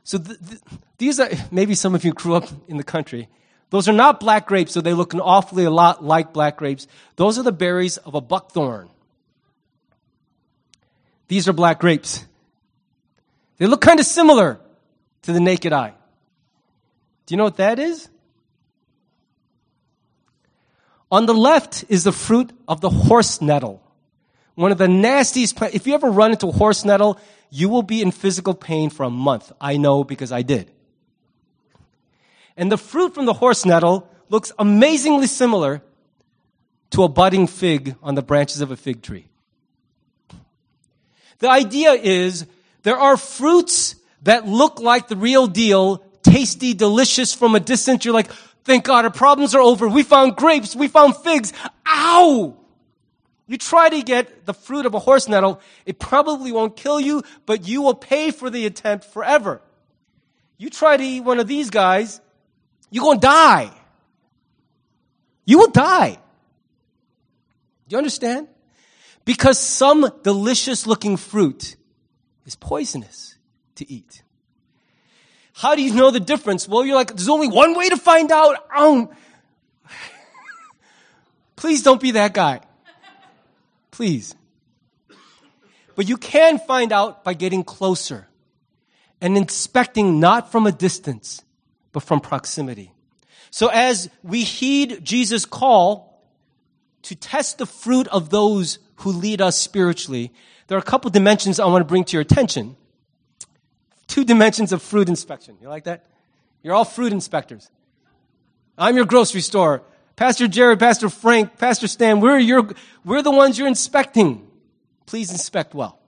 So 0.04 0.18
th- 0.18 0.38
th- 0.46 0.60
these 0.98 1.18
are, 1.18 1.30
maybe 1.50 1.74
some 1.74 1.94
of 1.94 2.04
you 2.04 2.12
grew 2.12 2.34
up 2.34 2.50
in 2.68 2.76
the 2.76 2.84
country. 2.84 3.30
Those 3.70 3.88
are 3.88 3.94
not 3.94 4.20
black 4.20 4.46
grapes, 4.46 4.72
so 4.72 4.82
they 4.82 4.92
look 4.92 5.14
an 5.14 5.20
awfully 5.20 5.64
a 5.64 5.70
lot 5.70 6.04
like 6.04 6.34
black 6.34 6.58
grapes. 6.58 6.86
Those 7.16 7.38
are 7.38 7.42
the 7.42 7.50
berries 7.50 7.96
of 7.96 8.14
a 8.14 8.20
buckthorn. 8.20 8.90
These 11.28 11.48
are 11.48 11.54
black 11.54 11.80
grapes. 11.80 12.26
They 13.56 13.66
look 13.66 13.80
kind 13.80 13.98
of 13.98 14.04
similar 14.04 14.58
to 15.22 15.32
the 15.32 15.40
naked 15.40 15.72
eye. 15.72 15.94
Do 17.26 17.34
you 17.34 17.36
know 17.36 17.44
what 17.44 17.56
that 17.56 17.78
is? 17.78 18.08
On 21.10 21.26
the 21.26 21.34
left 21.34 21.84
is 21.88 22.04
the 22.04 22.12
fruit 22.12 22.50
of 22.66 22.80
the 22.80 22.90
horse 22.90 23.40
nettle. 23.40 23.82
One 24.54 24.72
of 24.72 24.78
the 24.78 24.88
nastiest 24.88 25.56
plants. 25.56 25.76
If 25.76 25.86
you 25.86 25.94
ever 25.94 26.10
run 26.10 26.32
into 26.32 26.48
a 26.48 26.52
horse 26.52 26.84
nettle, 26.84 27.18
you 27.50 27.68
will 27.68 27.82
be 27.82 28.02
in 28.02 28.10
physical 28.10 28.54
pain 28.54 28.90
for 28.90 29.04
a 29.04 29.10
month. 29.10 29.52
I 29.60 29.76
know 29.76 30.04
because 30.04 30.32
I 30.32 30.42
did. 30.42 30.70
And 32.56 32.70
the 32.70 32.78
fruit 32.78 33.14
from 33.14 33.26
the 33.26 33.32
horse 33.32 33.64
nettle 33.64 34.08
looks 34.28 34.52
amazingly 34.58 35.26
similar 35.26 35.82
to 36.90 37.02
a 37.04 37.08
budding 37.08 37.46
fig 37.46 37.96
on 38.02 38.14
the 38.14 38.22
branches 38.22 38.60
of 38.60 38.70
a 38.70 38.76
fig 38.76 39.02
tree. 39.02 39.26
The 41.38 41.48
idea 41.48 41.92
is 41.92 42.46
there 42.82 42.98
are 42.98 43.16
fruits 43.16 43.96
that 44.22 44.46
look 44.46 44.80
like 44.80 45.08
the 45.08 45.16
real 45.16 45.46
deal, 45.46 46.04
tasty, 46.22 46.74
delicious 46.74 47.34
from 47.34 47.54
a 47.54 47.60
distance. 47.60 48.04
You're 48.04 48.14
like, 48.14 48.30
thank 48.64 48.84
God 48.84 49.04
our 49.04 49.10
problems 49.10 49.54
are 49.54 49.60
over. 49.60 49.88
We 49.88 50.02
found 50.02 50.36
grapes. 50.36 50.76
We 50.76 50.88
found 50.88 51.16
figs. 51.16 51.52
Ow! 51.86 52.56
You 53.46 53.58
try 53.58 53.88
to 53.88 54.02
get 54.02 54.46
the 54.46 54.54
fruit 54.54 54.86
of 54.86 54.94
a 54.94 54.98
horse 54.98 55.28
nettle, 55.28 55.60
it 55.84 55.98
probably 55.98 56.52
won't 56.52 56.76
kill 56.76 57.00
you, 57.00 57.22
but 57.44 57.66
you 57.66 57.82
will 57.82 57.94
pay 57.94 58.30
for 58.30 58.48
the 58.48 58.64
attempt 58.66 59.04
forever. 59.04 59.60
You 60.56 60.70
try 60.70 60.96
to 60.96 61.02
eat 61.02 61.20
one 61.20 61.40
of 61.40 61.48
these 61.48 61.68
guys, 61.68 62.20
you're 62.90 63.04
going 63.04 63.18
to 63.20 63.26
die. 63.26 63.70
You 65.44 65.58
will 65.58 65.70
die. 65.70 66.12
Do 67.88 67.94
you 67.94 67.98
understand? 67.98 68.48
Because 69.24 69.58
some 69.58 70.08
delicious 70.22 70.86
looking 70.86 71.16
fruit 71.16 71.76
is 72.46 72.54
poisonous 72.54 73.31
to 73.76 73.90
eat. 73.90 74.22
How 75.54 75.74
do 75.74 75.82
you 75.82 75.94
know 75.94 76.10
the 76.10 76.20
difference? 76.20 76.66
Well, 76.66 76.84
you're 76.84 76.96
like, 76.96 77.08
there's 77.08 77.28
only 77.28 77.48
one 77.48 77.76
way 77.76 77.88
to 77.88 77.96
find 77.96 78.32
out. 78.32 78.56
Um, 78.74 79.10
please 81.56 81.82
don't 81.82 82.00
be 82.00 82.12
that 82.12 82.32
guy. 82.32 82.60
Please. 83.90 84.34
But 85.94 86.08
you 86.08 86.16
can 86.16 86.58
find 86.58 86.92
out 86.92 87.22
by 87.22 87.34
getting 87.34 87.64
closer 87.64 88.28
and 89.20 89.36
inspecting 89.36 90.18
not 90.18 90.50
from 90.50 90.66
a 90.66 90.72
distance, 90.72 91.42
but 91.92 92.02
from 92.02 92.20
proximity. 92.20 92.92
So 93.50 93.68
as 93.68 94.08
we 94.22 94.42
heed 94.44 95.04
Jesus' 95.04 95.44
call 95.44 96.22
to 97.02 97.14
test 97.14 97.58
the 97.58 97.66
fruit 97.66 98.08
of 98.08 98.30
those 98.30 98.78
who 98.96 99.12
lead 99.12 99.42
us 99.42 99.58
spiritually, 99.58 100.32
there 100.66 100.78
are 100.78 100.80
a 100.80 100.84
couple 100.84 101.10
dimensions 101.10 101.60
I 101.60 101.66
want 101.66 101.82
to 101.82 101.86
bring 101.86 102.04
to 102.04 102.12
your 102.14 102.22
attention. 102.22 102.76
Two 104.06 104.24
dimensions 104.24 104.72
of 104.72 104.82
fruit 104.82 105.08
inspection. 105.08 105.56
You 105.60 105.68
like 105.68 105.84
that? 105.84 106.06
You're 106.62 106.74
all 106.74 106.84
fruit 106.84 107.12
inspectors. 107.12 107.70
I'm 108.76 108.96
your 108.96 109.04
grocery 109.04 109.40
store. 109.40 109.82
Pastor 110.16 110.46
Jared, 110.46 110.78
Pastor 110.78 111.08
Frank, 111.08 111.58
Pastor 111.58 111.88
Stan, 111.88 112.20
we're, 112.20 112.38
your, 112.38 112.68
we're 113.04 113.22
the 113.22 113.30
ones 113.30 113.58
you're 113.58 113.68
inspecting. 113.68 114.46
Please 115.06 115.30
inspect 115.30 115.74
well. 115.74 115.98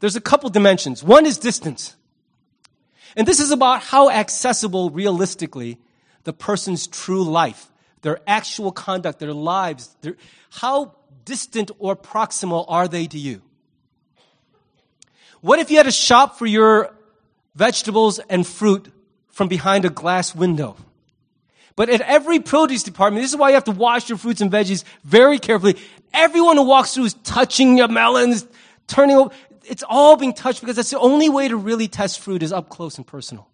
There's 0.00 0.16
a 0.16 0.20
couple 0.20 0.50
dimensions. 0.50 1.02
One 1.02 1.26
is 1.26 1.38
distance. 1.38 1.96
And 3.16 3.26
this 3.26 3.40
is 3.40 3.50
about 3.50 3.82
how 3.82 4.10
accessible 4.10 4.90
realistically 4.90 5.78
the 6.24 6.32
person's 6.32 6.86
true 6.86 7.24
life, 7.24 7.70
their 8.02 8.20
actual 8.26 8.72
conduct, 8.72 9.18
their 9.18 9.32
lives, 9.32 9.94
their, 10.00 10.16
how 10.50 10.94
distant 11.24 11.70
or 11.78 11.96
proximal 11.96 12.64
are 12.68 12.88
they 12.88 13.06
to 13.06 13.18
you? 13.18 13.42
What 15.40 15.58
if 15.58 15.70
you 15.70 15.78
had 15.78 15.84
to 15.84 15.92
shop 15.92 16.38
for 16.38 16.46
your 16.46 16.94
vegetables 17.60 18.18
and 18.30 18.46
fruit 18.46 18.90
from 19.28 19.46
behind 19.46 19.84
a 19.84 19.90
glass 19.90 20.34
window? 20.34 20.76
But 21.76 21.90
at 21.90 22.00
every 22.00 22.40
produce 22.40 22.82
department, 22.82 23.22
this 23.22 23.32
is 23.32 23.36
why 23.36 23.50
you 23.50 23.54
have 23.54 23.64
to 23.64 23.72
wash 23.72 24.08
your 24.08 24.16
fruits 24.16 24.40
and 24.40 24.50
veggies 24.50 24.82
very 25.04 25.38
carefully. 25.38 25.76
Everyone 26.14 26.56
who 26.56 26.62
walks 26.62 26.94
through 26.94 27.04
is 27.04 27.14
touching 27.22 27.76
your 27.76 27.88
melons, 27.88 28.46
turning 28.86 29.16
over. 29.16 29.34
It's 29.64 29.84
all 29.86 30.16
being 30.16 30.32
touched 30.32 30.60
because 30.60 30.76
that's 30.76 30.90
the 30.90 30.98
only 30.98 31.28
way 31.28 31.48
to 31.48 31.56
really 31.56 31.86
test 31.86 32.20
fruit 32.20 32.42
is 32.42 32.50
up 32.50 32.70
close 32.70 32.96
and 32.96 33.06
personal. 33.06 33.46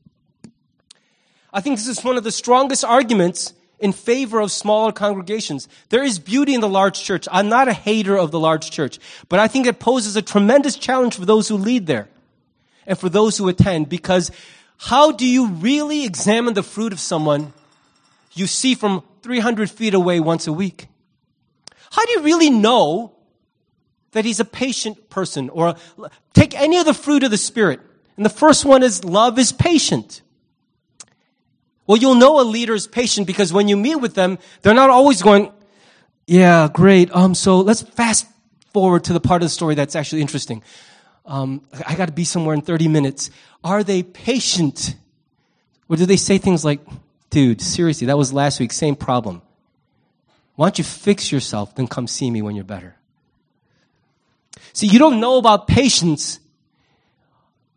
I 1.52 1.60
think 1.60 1.76
this 1.76 1.88
is 1.88 2.04
one 2.04 2.16
of 2.16 2.22
the 2.22 2.32
strongest 2.32 2.84
arguments 2.84 3.54
in 3.80 3.92
favor 3.92 4.40
of 4.40 4.52
smaller 4.52 4.92
congregations. 4.92 5.68
There 5.88 6.04
is 6.04 6.20
beauty 6.20 6.54
in 6.54 6.60
the 6.60 6.68
large 6.68 7.02
church. 7.02 7.26
I'm 7.30 7.48
not 7.48 7.66
a 7.66 7.72
hater 7.72 8.16
of 8.16 8.30
the 8.30 8.40
large 8.40 8.70
church, 8.70 9.00
but 9.28 9.40
I 9.40 9.48
think 9.48 9.66
it 9.66 9.80
poses 9.80 10.16
a 10.16 10.22
tremendous 10.22 10.76
challenge 10.76 11.16
for 11.16 11.26
those 11.26 11.48
who 11.48 11.56
lead 11.56 11.86
there 11.86 12.08
and 12.86 12.98
for 12.98 13.08
those 13.08 13.36
who 13.38 13.48
attend 13.48 13.88
because 13.88 14.30
how 14.78 15.12
do 15.12 15.26
you 15.26 15.48
really 15.48 16.04
examine 16.04 16.54
the 16.54 16.62
fruit 16.62 16.92
of 16.92 17.00
someone 17.00 17.52
you 18.34 18.46
see 18.46 18.74
from 18.74 19.02
300 19.22 19.70
feet 19.70 19.94
away 19.94 20.20
once 20.20 20.46
a 20.46 20.52
week? 20.52 20.86
How 21.90 22.04
do 22.04 22.12
you 22.12 22.22
really 22.22 22.50
know 22.50 23.12
that 24.12 24.24
he's 24.24 24.40
a 24.40 24.44
patient 24.44 25.08
person 25.08 25.48
or 25.48 25.76
take 26.34 26.54
any 26.54 26.76
of 26.78 26.84
the 26.84 26.94
fruit 26.94 27.22
of 27.22 27.30
the 27.30 27.38
spirit? 27.38 27.80
And 28.16 28.24
the 28.24 28.30
first 28.30 28.64
one 28.64 28.82
is 28.82 29.04
love 29.04 29.38
is 29.38 29.52
patient. 29.52 30.22
Well, 31.86 31.98
you'll 31.98 32.16
know 32.16 32.40
a 32.40 32.42
leader 32.42 32.74
is 32.74 32.86
patient 32.86 33.26
because 33.26 33.52
when 33.52 33.68
you 33.68 33.76
meet 33.76 33.96
with 33.96 34.14
them, 34.14 34.38
they're 34.62 34.74
not 34.74 34.90
always 34.90 35.22
going, 35.22 35.52
yeah, 36.26 36.68
great. 36.72 37.14
Um, 37.14 37.34
so 37.34 37.60
let's 37.60 37.82
fast 37.82 38.26
forward 38.72 39.04
to 39.04 39.12
the 39.12 39.20
part 39.20 39.42
of 39.42 39.46
the 39.46 39.50
story 39.50 39.74
that's 39.74 39.94
actually 39.94 40.20
interesting. 40.20 40.62
Um, 41.26 41.62
I 41.86 41.94
got 41.96 42.06
to 42.06 42.12
be 42.12 42.24
somewhere 42.24 42.54
in 42.54 42.62
30 42.62 42.88
minutes. 42.88 43.30
Are 43.64 43.82
they 43.82 44.02
patient? 44.02 44.94
Or 45.88 45.96
do 45.96 46.06
they 46.06 46.16
say 46.16 46.38
things 46.38 46.64
like, 46.64 46.80
dude, 47.30 47.60
seriously, 47.60 48.06
that 48.06 48.16
was 48.16 48.32
last 48.32 48.60
week, 48.60 48.72
same 48.72 48.96
problem. 48.96 49.42
Why 50.54 50.66
don't 50.66 50.78
you 50.78 50.84
fix 50.84 51.30
yourself, 51.32 51.74
then 51.74 51.86
come 51.86 52.06
see 52.06 52.30
me 52.30 52.42
when 52.42 52.54
you're 52.54 52.64
better? 52.64 52.96
See, 54.72 54.86
you 54.86 54.98
don't 54.98 55.20
know 55.20 55.38
about 55.38 55.66
patience 55.66 56.38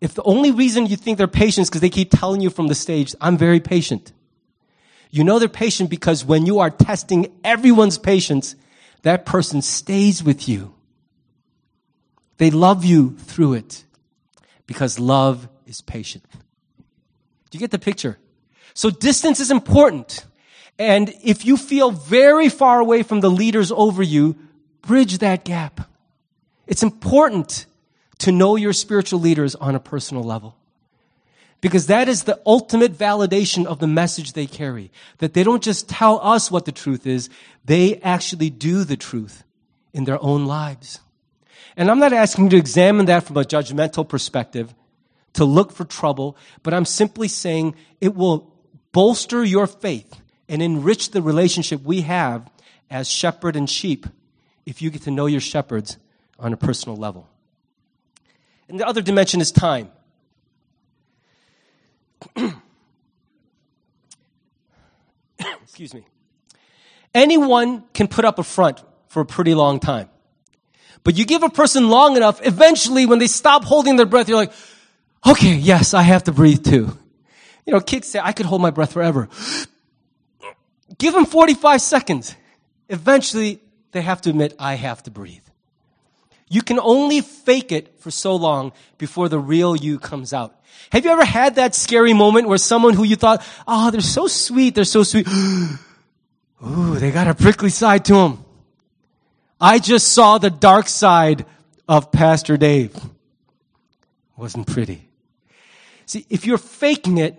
if 0.02 0.14
the 0.14 0.24
only 0.24 0.52
reason 0.52 0.86
you 0.86 0.95
think 0.95 1.18
they're 1.18 1.28
patient 1.28 1.64
is 1.64 1.70
because 1.70 1.82
they 1.82 1.89
keep 1.89 2.12
telling 2.12 2.41
you 2.41 2.50
from 2.50 2.68
the 2.68 2.76
stage, 2.76 3.14
I'm 3.20 3.38
very 3.38 3.60
patient. 3.60 4.14
You 5.12 5.24
know 5.24 5.39
they're 5.39 5.50
patient 5.50 5.89
because 5.89 6.24
when 6.24 6.45
you 6.45 6.60
are 6.60 6.70
testing 6.70 7.32
everyone's 7.43 7.97
patience, 7.97 8.56
that 9.02 9.26
person 9.26 9.62
stays 9.62 10.24
with 10.24 10.47
you. 10.47 10.74
They 12.39 12.49
love 12.49 12.83
you 12.85 13.15
through 13.17 13.53
it 13.53 13.83
because 14.65 14.97
love 14.97 15.47
is 15.67 15.81
patient. 15.81 16.23
Do 16.31 17.57
you 17.57 17.59
get 17.59 17.71
the 17.71 17.77
picture? 17.79 18.17
So 18.73 18.89
distance 18.89 19.39
is 19.39 19.51
important. 19.51 20.25
And 20.79 21.13
if 21.21 21.45
you 21.45 21.57
feel 21.57 21.91
very 21.91 22.47
far 22.47 22.79
away 22.79 23.03
from 23.03 23.19
the 23.19 23.29
leaders 23.29 23.71
over 23.71 24.01
you, 24.01 24.37
bridge 24.81 25.17
that 25.17 25.43
gap. 25.43 25.81
It's 26.65 26.81
important 26.81 27.65
to 28.19 28.31
know 28.31 28.55
your 28.55 28.73
spiritual 28.73 29.19
leaders 29.19 29.55
on 29.55 29.75
a 29.75 29.79
personal 29.79 30.23
level. 30.23 30.55
Because 31.59 31.87
that 31.87 32.07
is 32.07 32.23
the 32.23 32.39
ultimate 32.45 32.97
validation 32.97 33.65
of 33.65 33.79
the 33.79 33.87
message 33.87 34.31
they 34.31 34.45
carry. 34.45 34.91
That 35.17 35.33
they 35.33 35.43
don't 35.43 35.63
just 35.63 35.89
tell 35.89 36.21
us 36.23 36.49
what 36.49 36.63
the 36.63 36.71
truth 36.71 37.05
is, 37.05 37.29
they 37.65 37.97
actually 37.97 38.49
do 38.49 38.85
the 38.85 38.95
truth 38.95 39.43
in 39.91 40.05
their 40.05 40.23
own 40.23 40.45
lives. 40.45 41.01
And 41.80 41.89
I'm 41.89 41.97
not 41.99 42.11
asking 42.11 42.43
you 42.43 42.49
to 42.49 42.57
examine 42.57 43.05
that 43.05 43.23
from 43.23 43.38
a 43.38 43.45
judgmental 43.45 44.05
perspective, 44.05 44.75
to 45.32 45.45
look 45.45 45.71
for 45.71 45.86
trouble, 45.86 46.36
but 46.61 46.73
I'm 46.73 46.84
simply 46.84 47.30
saying 47.30 47.73
it 48.01 48.15
will 48.15 48.53
bolster 48.91 49.45
your 49.45 49.65
faith 49.65 50.19
and 50.49 50.61
enrich 50.61 51.11
the 51.11 51.21
relationship 51.21 51.82
we 51.82 52.01
have 52.01 52.51
as 52.89 53.07
shepherd 53.09 53.55
and 53.55 53.69
sheep 53.69 54.07
if 54.65 54.82
you 54.82 54.89
get 54.89 55.03
to 55.03 55.11
know 55.11 55.25
your 55.25 55.39
shepherds 55.39 55.95
on 56.38 56.51
a 56.51 56.57
personal 56.57 56.97
level. 56.97 57.30
And 58.67 58.77
the 58.77 58.86
other 58.86 59.01
dimension 59.01 59.39
is 59.39 59.53
time. 59.53 59.89
Excuse 65.63 65.93
me. 65.93 66.03
Anyone 67.15 67.86
can 67.93 68.09
put 68.09 68.25
up 68.25 68.38
a 68.38 68.43
front 68.43 68.84
for 69.07 69.21
a 69.21 69.25
pretty 69.25 69.55
long 69.55 69.80
time. 69.80 70.09
But 71.04 71.18
you 71.18 71.26
give 71.26 71.43
a 71.43 71.50
person 71.50 71.89
long 71.89 72.18
enough, 72.18 72.45
eventually 72.45 73.06
when 73.06 73.20
they 73.20 73.28
stop 73.28 73.64
holding 73.64 73.95
their 73.95 74.06
breath, 74.06 74.28
you're 74.28 74.38
like, 74.38 74.52
okay, 75.26 75.54
yes, 75.54 75.93
I 75.93 76.02
have 76.02 76.24
to 76.26 76.32
breathe 76.32 76.64
too. 76.66 76.97
You 77.66 77.74
know, 77.74 77.80
kids 77.80 78.08
say, 78.08 78.20
I 78.22 78.34
could 78.34 78.45
hold 78.45 78.62
my 78.62 78.72
breath 78.72 78.93
forever. 78.93 79.30
Give 80.97 81.14
them 81.14 81.26
45 81.26 81.82
seconds. 81.82 82.36
Eventually, 82.89 83.60
they 83.91 84.02
have 84.02 84.22
to 84.22 84.30
admit, 84.30 84.56
I 84.60 84.74
have 84.74 85.04
to 85.04 85.12
breathe. 85.12 85.43
You 86.50 86.64
can 86.64 86.80
only 86.80 87.22
fake 87.22 87.72
it 87.72 88.00
for 88.00 88.10
so 88.10 88.36
long 88.36 88.72
before 88.97 89.30
the 89.30 89.39
real 89.39 89.76
you 89.76 90.00
comes 90.00 90.34
out. 90.34 90.56
Have 90.91 91.06
you 91.06 91.12
ever 91.12 91.26
had 91.26 91.56
that 91.56 91.76
scary 91.76 92.14
moment 92.14 92.47
where 92.47 92.58
someone 92.58 92.95
who 92.95 93.04
you 93.04 93.16
thought, 93.16 93.45
oh, 93.68 93.91
they're 93.91 94.02
so 94.02 94.28
sweet, 94.28 94.74
they're 94.74 94.84
so 94.84 95.04
sweet. 95.04 95.28
Ooh, 96.68 96.95
they 96.95 97.12
got 97.12 97.28
a 97.28 97.36
prickly 97.36 97.70
side 97.70 98.04
to 98.06 98.14
them. 98.14 98.45
I 99.62 99.80
just 99.80 100.10
saw 100.14 100.38
the 100.38 100.49
dark 100.49 100.88
side 100.88 101.45
of 101.88 102.12
Pastor 102.12 102.55
Dave. 102.55 102.95
Wasn't 104.38 104.68
pretty. 104.68 105.10
See, 106.05 106.26
if 106.30 106.45
you're 106.45 106.57
faking 106.57 107.18
it, 107.18 107.38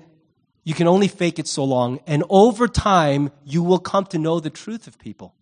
you 0.65 0.75
can 0.75 0.87
only 0.87 1.09
fake 1.09 1.39
it 1.39 1.49
so 1.49 1.65
long, 1.65 2.01
and 2.07 2.23
over 2.29 2.69
time, 2.69 3.31
you 3.45 3.63
will 3.63 3.79
come 3.79 4.05
to 4.07 4.19
know 4.19 4.39
the 4.39 4.51
truth 4.51 4.87
of 4.87 4.99
people. 4.99 5.35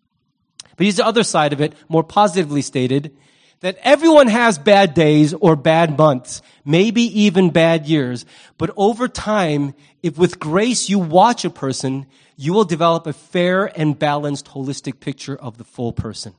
But 0.77 0.85
here's 0.85 0.95
the 0.95 1.05
other 1.05 1.23
side 1.23 1.51
of 1.51 1.59
it, 1.59 1.73
more 1.89 2.03
positively 2.03 2.61
stated 2.61 3.15
that 3.59 3.77
everyone 3.81 4.27
has 4.27 4.57
bad 4.57 4.93
days 4.93 5.33
or 5.33 5.57
bad 5.57 5.97
months, 5.97 6.41
maybe 6.63 7.01
even 7.23 7.49
bad 7.49 7.87
years. 7.87 8.25
But 8.57 8.71
over 8.77 9.09
time, 9.09 9.73
if 10.01 10.17
with 10.17 10.39
grace 10.39 10.87
you 10.87 10.97
watch 10.97 11.43
a 11.43 11.49
person, 11.49 12.05
you 12.37 12.53
will 12.53 12.63
develop 12.63 13.05
a 13.05 13.11
fair 13.11 13.65
and 13.65 13.99
balanced 13.99 14.47
holistic 14.47 15.01
picture 15.01 15.35
of 15.35 15.57
the 15.57 15.65
full 15.65 15.91
person. 15.91 16.33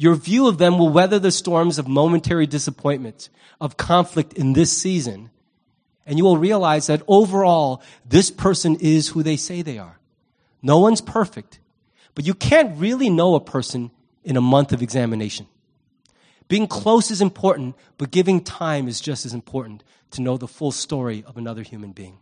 Your 0.00 0.14
view 0.14 0.48
of 0.48 0.56
them 0.56 0.78
will 0.78 0.88
weather 0.88 1.18
the 1.18 1.30
storms 1.30 1.78
of 1.78 1.86
momentary 1.86 2.46
disappointment, 2.46 3.28
of 3.60 3.76
conflict 3.76 4.32
in 4.32 4.54
this 4.54 4.74
season, 4.74 5.28
and 6.06 6.16
you 6.16 6.24
will 6.24 6.38
realize 6.38 6.86
that 6.86 7.02
overall, 7.06 7.82
this 8.08 8.30
person 8.30 8.76
is 8.80 9.08
who 9.08 9.22
they 9.22 9.36
say 9.36 9.60
they 9.60 9.76
are. 9.76 9.98
No 10.62 10.78
one's 10.78 11.02
perfect, 11.02 11.58
but 12.14 12.24
you 12.24 12.32
can't 12.32 12.78
really 12.78 13.10
know 13.10 13.34
a 13.34 13.40
person 13.40 13.90
in 14.24 14.38
a 14.38 14.40
month 14.40 14.72
of 14.72 14.80
examination. 14.80 15.46
Being 16.48 16.66
close 16.66 17.10
is 17.10 17.20
important, 17.20 17.76
but 17.98 18.10
giving 18.10 18.42
time 18.42 18.88
is 18.88 19.02
just 19.02 19.26
as 19.26 19.34
important 19.34 19.84
to 20.12 20.22
know 20.22 20.38
the 20.38 20.48
full 20.48 20.72
story 20.72 21.24
of 21.26 21.36
another 21.36 21.62
human 21.62 21.92
being. 21.92 22.16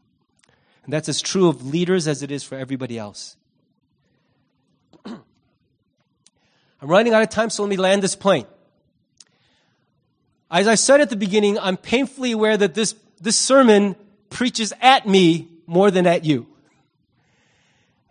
And 0.83 0.93
that's 0.93 1.09
as 1.09 1.23
true 1.23 1.47
of 1.47 1.65
leaders 1.65 2.09
as 2.09 2.25
it 2.25 2.33
is 2.33 2.43
for 2.43 2.59
everybody 2.59 2.99
else. 2.99 3.37
I'm 5.05 5.23
running 6.81 7.13
out 7.13 7.23
of 7.23 7.29
time, 7.31 7.51
so 7.51 7.63
let 7.63 7.69
me 7.69 7.77
land 7.77 8.03
this 8.03 8.17
plane. 8.17 8.47
As 10.51 10.67
I 10.67 10.77
said 10.77 11.01
at 11.01 11.11
the 11.11 11.17
beginning, 11.17 11.59
I'm 11.59 11.77
painfully 11.77 12.33
aware 12.33 12.57
that 12.57 12.75
this, 12.75 12.95
this 13.21 13.37
sermon 13.37 13.97
preaches 14.31 14.73
at 14.81 15.07
me 15.07 15.49
more 15.67 15.91
than 15.91 16.07
at 16.07 16.25
you. 16.25 16.47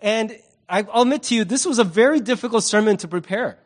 And 0.01 0.37
I'll 0.69 1.01
admit 1.01 1.23
to 1.23 1.35
you, 1.35 1.43
this 1.43 1.65
was 1.65 1.79
a 1.79 1.83
very 1.83 2.19
difficult 2.19 2.63
sermon 2.63 2.97
to 2.97 3.07
prepare. 3.07 3.57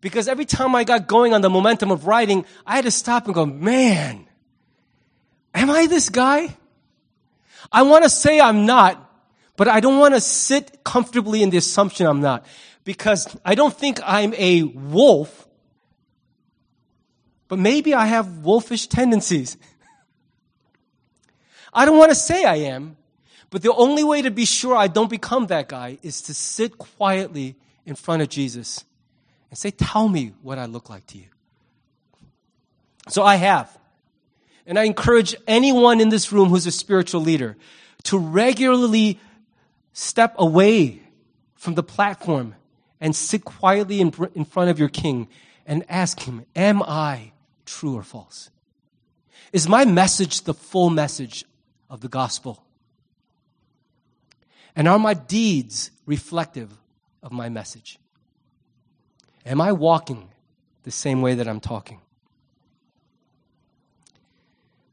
Because 0.00 0.28
every 0.28 0.44
time 0.44 0.74
I 0.74 0.84
got 0.84 1.06
going 1.06 1.34
on 1.34 1.40
the 1.40 1.50
momentum 1.50 1.90
of 1.90 2.06
writing, 2.06 2.44
I 2.64 2.76
had 2.76 2.84
to 2.84 2.90
stop 2.90 3.26
and 3.26 3.34
go, 3.34 3.44
man, 3.44 4.26
am 5.54 5.70
I 5.70 5.86
this 5.86 6.08
guy? 6.08 6.56
I 7.72 7.82
want 7.82 8.04
to 8.04 8.10
say 8.10 8.40
I'm 8.40 8.64
not, 8.64 9.04
but 9.56 9.68
I 9.68 9.80
don't 9.80 9.98
want 9.98 10.14
to 10.14 10.20
sit 10.20 10.84
comfortably 10.84 11.42
in 11.42 11.50
the 11.50 11.56
assumption 11.56 12.06
I'm 12.06 12.20
not. 12.20 12.46
Because 12.88 13.36
I 13.44 13.54
don't 13.54 13.76
think 13.76 14.00
I'm 14.02 14.32
a 14.38 14.62
wolf, 14.62 15.46
but 17.46 17.58
maybe 17.58 17.92
I 17.92 18.06
have 18.06 18.38
wolfish 18.38 18.86
tendencies. 18.86 19.58
I 21.74 21.84
don't 21.84 21.98
want 21.98 22.12
to 22.12 22.14
say 22.14 22.46
I 22.46 22.54
am, 22.72 22.96
but 23.50 23.60
the 23.60 23.74
only 23.74 24.04
way 24.04 24.22
to 24.22 24.30
be 24.30 24.46
sure 24.46 24.74
I 24.74 24.86
don't 24.86 25.10
become 25.10 25.48
that 25.48 25.68
guy 25.68 25.98
is 26.02 26.22
to 26.22 26.32
sit 26.32 26.78
quietly 26.78 27.56
in 27.84 27.94
front 27.94 28.22
of 28.22 28.30
Jesus 28.30 28.86
and 29.50 29.58
say, 29.58 29.70
Tell 29.70 30.08
me 30.08 30.32
what 30.40 30.56
I 30.58 30.64
look 30.64 30.88
like 30.88 31.06
to 31.08 31.18
you. 31.18 31.26
So 33.10 33.22
I 33.22 33.36
have. 33.36 33.78
And 34.64 34.78
I 34.78 34.84
encourage 34.84 35.36
anyone 35.46 36.00
in 36.00 36.08
this 36.08 36.32
room 36.32 36.48
who's 36.48 36.66
a 36.66 36.72
spiritual 36.72 37.20
leader 37.20 37.58
to 38.04 38.16
regularly 38.16 39.20
step 39.92 40.34
away 40.38 41.02
from 41.54 41.74
the 41.74 41.82
platform 41.82 42.54
and 43.00 43.14
sit 43.14 43.44
quietly 43.44 44.00
in, 44.00 44.12
in 44.34 44.44
front 44.44 44.70
of 44.70 44.78
your 44.78 44.88
king 44.88 45.28
and 45.66 45.84
ask 45.88 46.20
him, 46.20 46.44
Am 46.56 46.82
I 46.82 47.32
true 47.64 47.96
or 47.96 48.02
false? 48.02 48.50
Is 49.52 49.68
my 49.68 49.84
message 49.84 50.42
the 50.42 50.54
full 50.54 50.90
message 50.90 51.44
of 51.88 52.00
the 52.00 52.08
gospel? 52.08 52.64
And 54.76 54.86
are 54.86 54.98
my 54.98 55.14
deeds 55.14 55.90
reflective 56.06 56.70
of 57.22 57.32
my 57.32 57.48
message? 57.48 57.98
Am 59.44 59.60
I 59.60 59.72
walking 59.72 60.28
the 60.82 60.90
same 60.90 61.22
way 61.22 61.34
that 61.34 61.48
I'm 61.48 61.60
talking? 61.60 62.00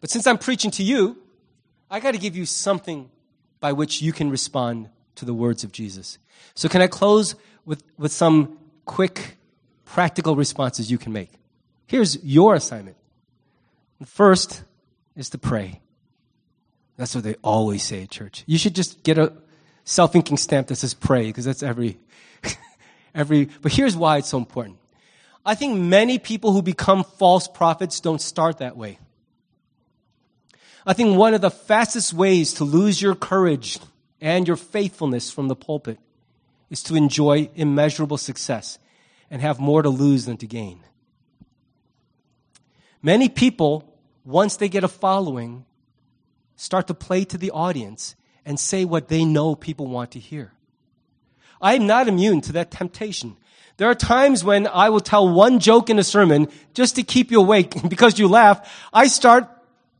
But 0.01 0.09
since 0.09 0.27
I'm 0.27 0.37
preaching 0.37 0.71
to 0.71 0.83
you, 0.83 1.17
I 1.89 1.99
got 1.99 2.11
to 2.11 2.17
give 2.17 2.35
you 2.35 2.45
something 2.45 3.09
by 3.59 3.73
which 3.73 4.01
you 4.01 4.11
can 4.11 4.29
respond 4.29 4.89
to 5.15 5.25
the 5.25 5.33
words 5.33 5.63
of 5.63 5.71
Jesus. 5.71 6.17
So, 6.53 6.69
can 6.69 6.81
I 6.81 6.87
close 6.87 7.35
with, 7.65 7.83
with 7.97 8.11
some 8.11 8.57
quick, 8.85 9.37
practical 9.85 10.35
responses 10.35 10.91
you 10.91 10.97
can 10.97 11.13
make? 11.13 11.31
Here's 11.87 12.23
your 12.23 12.55
assignment. 12.55 12.97
The 13.99 14.05
first 14.05 14.63
is 15.15 15.29
to 15.31 15.37
pray. 15.37 15.81
That's 16.97 17.13
what 17.13 17.23
they 17.23 17.35
always 17.43 17.83
say 17.83 18.03
at 18.03 18.09
church. 18.09 18.43
You 18.45 18.57
should 18.57 18.75
just 18.75 19.03
get 19.03 19.17
a 19.17 19.33
self 19.83 20.15
inking 20.15 20.37
stamp 20.37 20.67
that 20.67 20.75
says 20.75 20.93
pray, 20.93 21.27
because 21.27 21.45
that's 21.45 21.63
every 21.63 21.99
every, 23.15 23.49
but 23.61 23.71
here's 23.71 23.95
why 23.95 24.17
it's 24.17 24.29
so 24.29 24.37
important. 24.37 24.77
I 25.45 25.55
think 25.55 25.79
many 25.79 26.17
people 26.17 26.53
who 26.53 26.61
become 26.61 27.03
false 27.03 27.47
prophets 27.47 27.99
don't 27.99 28.21
start 28.21 28.59
that 28.59 28.75
way. 28.75 28.97
I 30.85 30.93
think 30.93 31.17
one 31.17 31.33
of 31.33 31.41
the 31.41 31.51
fastest 31.51 32.13
ways 32.13 32.53
to 32.55 32.63
lose 32.63 33.01
your 33.01 33.15
courage 33.15 33.79
and 34.21 34.47
your 34.47 34.57
faithfulness 34.57 35.31
from 35.31 35.47
the 35.47 35.55
pulpit 35.55 35.99
is 36.69 36.83
to 36.83 36.95
enjoy 36.95 37.49
immeasurable 37.55 38.17
success 38.17 38.79
and 39.29 39.41
have 39.41 39.59
more 39.59 39.81
to 39.81 39.89
lose 39.89 40.25
than 40.25 40.37
to 40.37 40.47
gain. 40.47 40.79
Many 43.01 43.29
people, 43.29 43.93
once 44.23 44.57
they 44.57 44.69
get 44.69 44.83
a 44.83 44.87
following, 44.87 45.65
start 46.55 46.87
to 46.87 46.93
play 46.93 47.23
to 47.25 47.37
the 47.37 47.51
audience 47.51 48.15
and 48.45 48.59
say 48.59 48.85
what 48.85 49.09
they 49.09 49.25
know 49.25 49.55
people 49.55 49.87
want 49.87 50.11
to 50.11 50.19
hear. 50.19 50.53
I'm 51.61 51.87
not 51.87 52.07
immune 52.07 52.41
to 52.41 52.53
that 52.53 52.71
temptation. 52.71 53.37
There 53.77 53.89
are 53.89 53.95
times 53.95 54.43
when 54.43 54.67
I 54.67 54.89
will 54.89 55.01
tell 55.01 55.27
one 55.27 55.59
joke 55.59 55.89
in 55.89 55.99
a 55.99 56.03
sermon 56.03 56.47
just 56.73 56.95
to 56.95 57.03
keep 57.03 57.31
you 57.31 57.39
awake 57.41 57.75
because 57.89 58.17
you 58.19 58.27
laugh. 58.27 58.87
I 58.93 59.07
start 59.07 59.49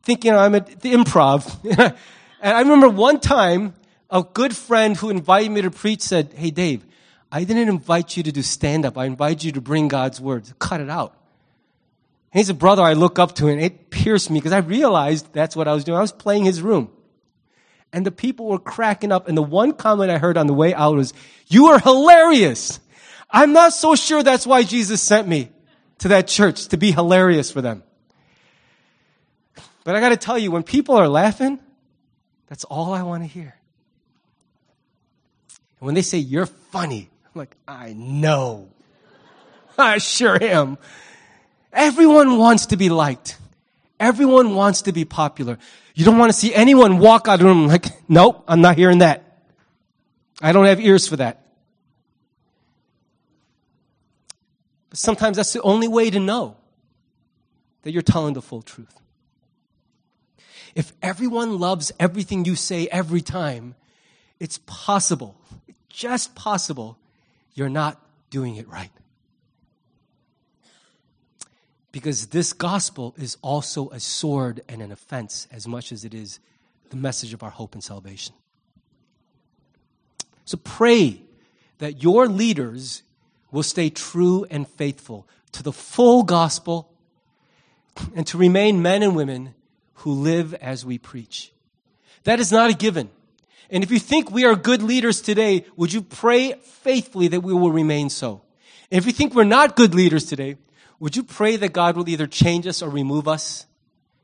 thinking 0.04 0.34
I'm 0.34 0.56
at 0.56 0.82
the 0.82 0.94
improv. 0.94 1.58
and 2.42 2.58
I 2.58 2.60
remember 2.60 2.90
one 2.90 3.20
time 3.20 3.74
a 4.10 4.24
good 4.24 4.56
friend 4.56 4.96
who 4.96 5.10
invited 5.10 5.52
me 5.52 5.62
to 5.62 5.72
preach 5.72 6.02
said, 6.02 6.34
Hey, 6.36 6.52
Dave, 6.52 6.86
I 7.32 7.44
didn't 7.44 7.70
invite 7.70 8.16
you 8.16 8.24
to 8.24 8.32
do 8.32 8.42
stand 8.42 8.86
up. 8.86 8.98
I 8.98 9.06
invited 9.06 9.44
you 9.44 9.52
to 9.54 9.62
bring 9.62 9.88
God's 9.88 10.22
word. 10.22 10.52
Cut 10.60 10.82
it 10.82 10.90
out. 10.90 11.18
he's 12.32 12.50
a 12.50 12.54
brother 12.54 12.82
I 12.82 12.94
look 12.94 13.20
up 13.20 13.36
to 13.36 13.48
and 13.48 13.62
it 13.62 13.90
pierced 13.90 14.30
me 14.30 14.40
because 14.40 14.54
I 14.54 14.60
realized 14.60 15.34
that's 15.34 15.56
what 15.56 15.68
I 15.68 15.74
was 15.74 15.84
doing. 15.84 15.98
I 15.98 16.02
was 16.02 16.12
playing 16.12 16.46
his 16.46 16.62
room 16.62 16.92
and 17.96 18.06
the 18.06 18.12
people 18.12 18.48
were 18.48 18.60
cracking 18.60 19.14
up. 19.14 19.30
And 19.30 19.38
the 19.38 19.42
one 19.42 19.72
comment 19.72 20.12
I 20.12 20.18
heard 20.18 20.38
on 20.38 20.48
the 20.48 20.54
way 20.54 20.74
out 20.74 20.96
was, 20.96 21.14
you 21.48 21.68
are 21.68 21.80
hilarious. 21.80 22.82
I'm 23.30 23.54
not 23.54 23.72
so 23.72 23.96
sure 23.96 24.22
that's 24.22 24.46
why 24.46 24.64
Jesus 24.64 25.02
sent 25.02 25.30
me 25.30 25.50
to 26.00 26.10
that 26.10 26.28
church 26.28 26.68
to 26.68 26.78
be 26.78 26.92
hilarious 26.92 27.52
for 27.52 27.62
them. 27.62 27.84
But 29.86 29.96
I 29.96 30.02
got 30.02 30.10
to 30.10 30.18
tell 30.18 30.38
you, 30.38 30.52
when 30.52 30.64
people 30.64 30.96
are 30.96 31.08
laughing, 31.08 31.58
that's 32.48 32.66
all 32.66 32.94
I 32.94 33.04
want 33.04 33.24
to 33.24 33.28
hear. 33.28 33.56
And 35.80 35.86
when 35.86 35.96
they 35.96 36.02
say, 36.02 36.18
you're 36.18 36.46
funny, 36.46 37.10
I'm 37.26 37.40
like, 37.40 37.56
I 37.68 37.94
know. 37.94 38.70
I 39.78 39.98
sure 39.98 40.42
am. 40.42 40.78
Everyone 41.74 42.38
wants 42.38 42.68
to 42.68 42.78
be 42.78 42.90
liked. 42.90 43.38
Everyone 44.00 44.56
wants 44.56 44.84
to 44.84 44.92
be 44.92 45.06
popular. 45.06 45.58
You 45.94 46.06
don't 46.06 46.18
want 46.18 46.32
to 46.32 46.38
see 46.38 46.54
anyone 46.54 47.00
walk 47.00 47.28
out 47.28 47.36
of 47.36 47.40
the 47.42 47.46
room 47.46 47.68
like, 47.68 47.86
nope, 48.10 48.44
I'm 48.48 48.62
not 48.62 48.78
hearing 48.78 49.00
that. 49.00 49.24
I 50.42 50.52
don't 50.52 50.66
have 50.66 50.80
ears 50.80 51.08
for 51.08 51.16
that. 51.18 51.46
But 54.90 55.00
sometimes 55.00 55.38
that's 55.38 55.54
the 55.54 55.62
only 55.62 55.88
way 55.88 56.10
to 56.10 56.20
know 56.20 56.58
that 57.84 57.92
you're 57.92 58.02
telling 58.02 58.34
the 58.34 58.42
full 58.42 58.62
truth. 58.62 59.00
If 60.74 60.92
everyone 61.02 61.60
loves 61.60 61.92
everything 62.00 62.44
you 62.44 62.56
say 62.56 62.88
every 62.88 63.22
time, 63.22 63.76
it's 64.40 64.60
possible, 64.66 65.36
just 65.96 66.36
possible, 66.36 66.98
you're 67.54 67.70
not 67.70 68.00
doing 68.30 68.58
it 68.58 68.68
right. 68.68 68.92
Because 71.92 72.28
this 72.28 72.52
gospel 72.52 73.16
is 73.18 73.38
also 73.42 73.90
a 73.90 74.00
sword 74.02 74.62
and 74.68 74.82
an 74.82 74.92
offense 74.92 75.48
as 75.52 75.66
much 75.66 75.94
as 75.94 76.04
it 76.04 76.14
is 76.14 76.40
the 76.90 76.98
message 76.98 77.34
of 77.34 77.42
our 77.42 77.50
hope 77.50 77.74
and 77.74 77.84
salvation. 77.84 78.36
So 80.44 80.58
pray 80.58 81.22
that 81.78 82.04
your 82.04 82.28
leaders 82.28 83.02
will 83.52 83.64
stay 83.64 83.90
true 83.90 84.46
and 84.52 84.68
faithful 84.68 85.28
to 85.54 85.64
the 85.64 85.72
full 85.72 86.24
gospel 86.24 86.92
and 88.14 88.28
to 88.28 88.38
remain 88.38 88.82
men 88.82 89.02
and 89.02 89.16
women 89.16 89.56
who 89.94 90.12
live 90.12 90.54
as 90.56 90.86
we 90.86 90.98
preach. 90.98 91.54
That 92.26 92.42
is 92.42 92.52
not 92.52 92.70
a 92.70 92.74
given. 92.74 93.10
And 93.70 93.84
if 93.84 93.92
you 93.92 94.00
think 94.00 94.32
we 94.32 94.46
are 94.46 94.56
good 94.56 94.82
leaders 94.82 95.22
today, 95.22 95.66
would 95.76 95.92
you 95.92 96.02
pray 96.02 96.54
faithfully 96.62 97.28
that 97.30 97.42
we 97.42 97.54
will 97.54 97.72
remain 97.72 98.10
so? 98.10 98.42
And 98.92 99.00
if 99.00 99.06
you 99.06 99.12
think 99.12 99.34
we're 99.34 99.44
not 99.44 99.76
good 99.76 99.96
leaders 99.96 100.26
today, 100.26 100.58
would 101.00 101.16
you 101.16 101.24
pray 101.24 101.56
that 101.58 101.74
God 101.74 101.98
will 101.98 102.08
either 102.08 102.28
change 102.28 102.68
us 102.68 102.82
or 102.82 102.90
remove 102.90 103.28
us 103.28 103.66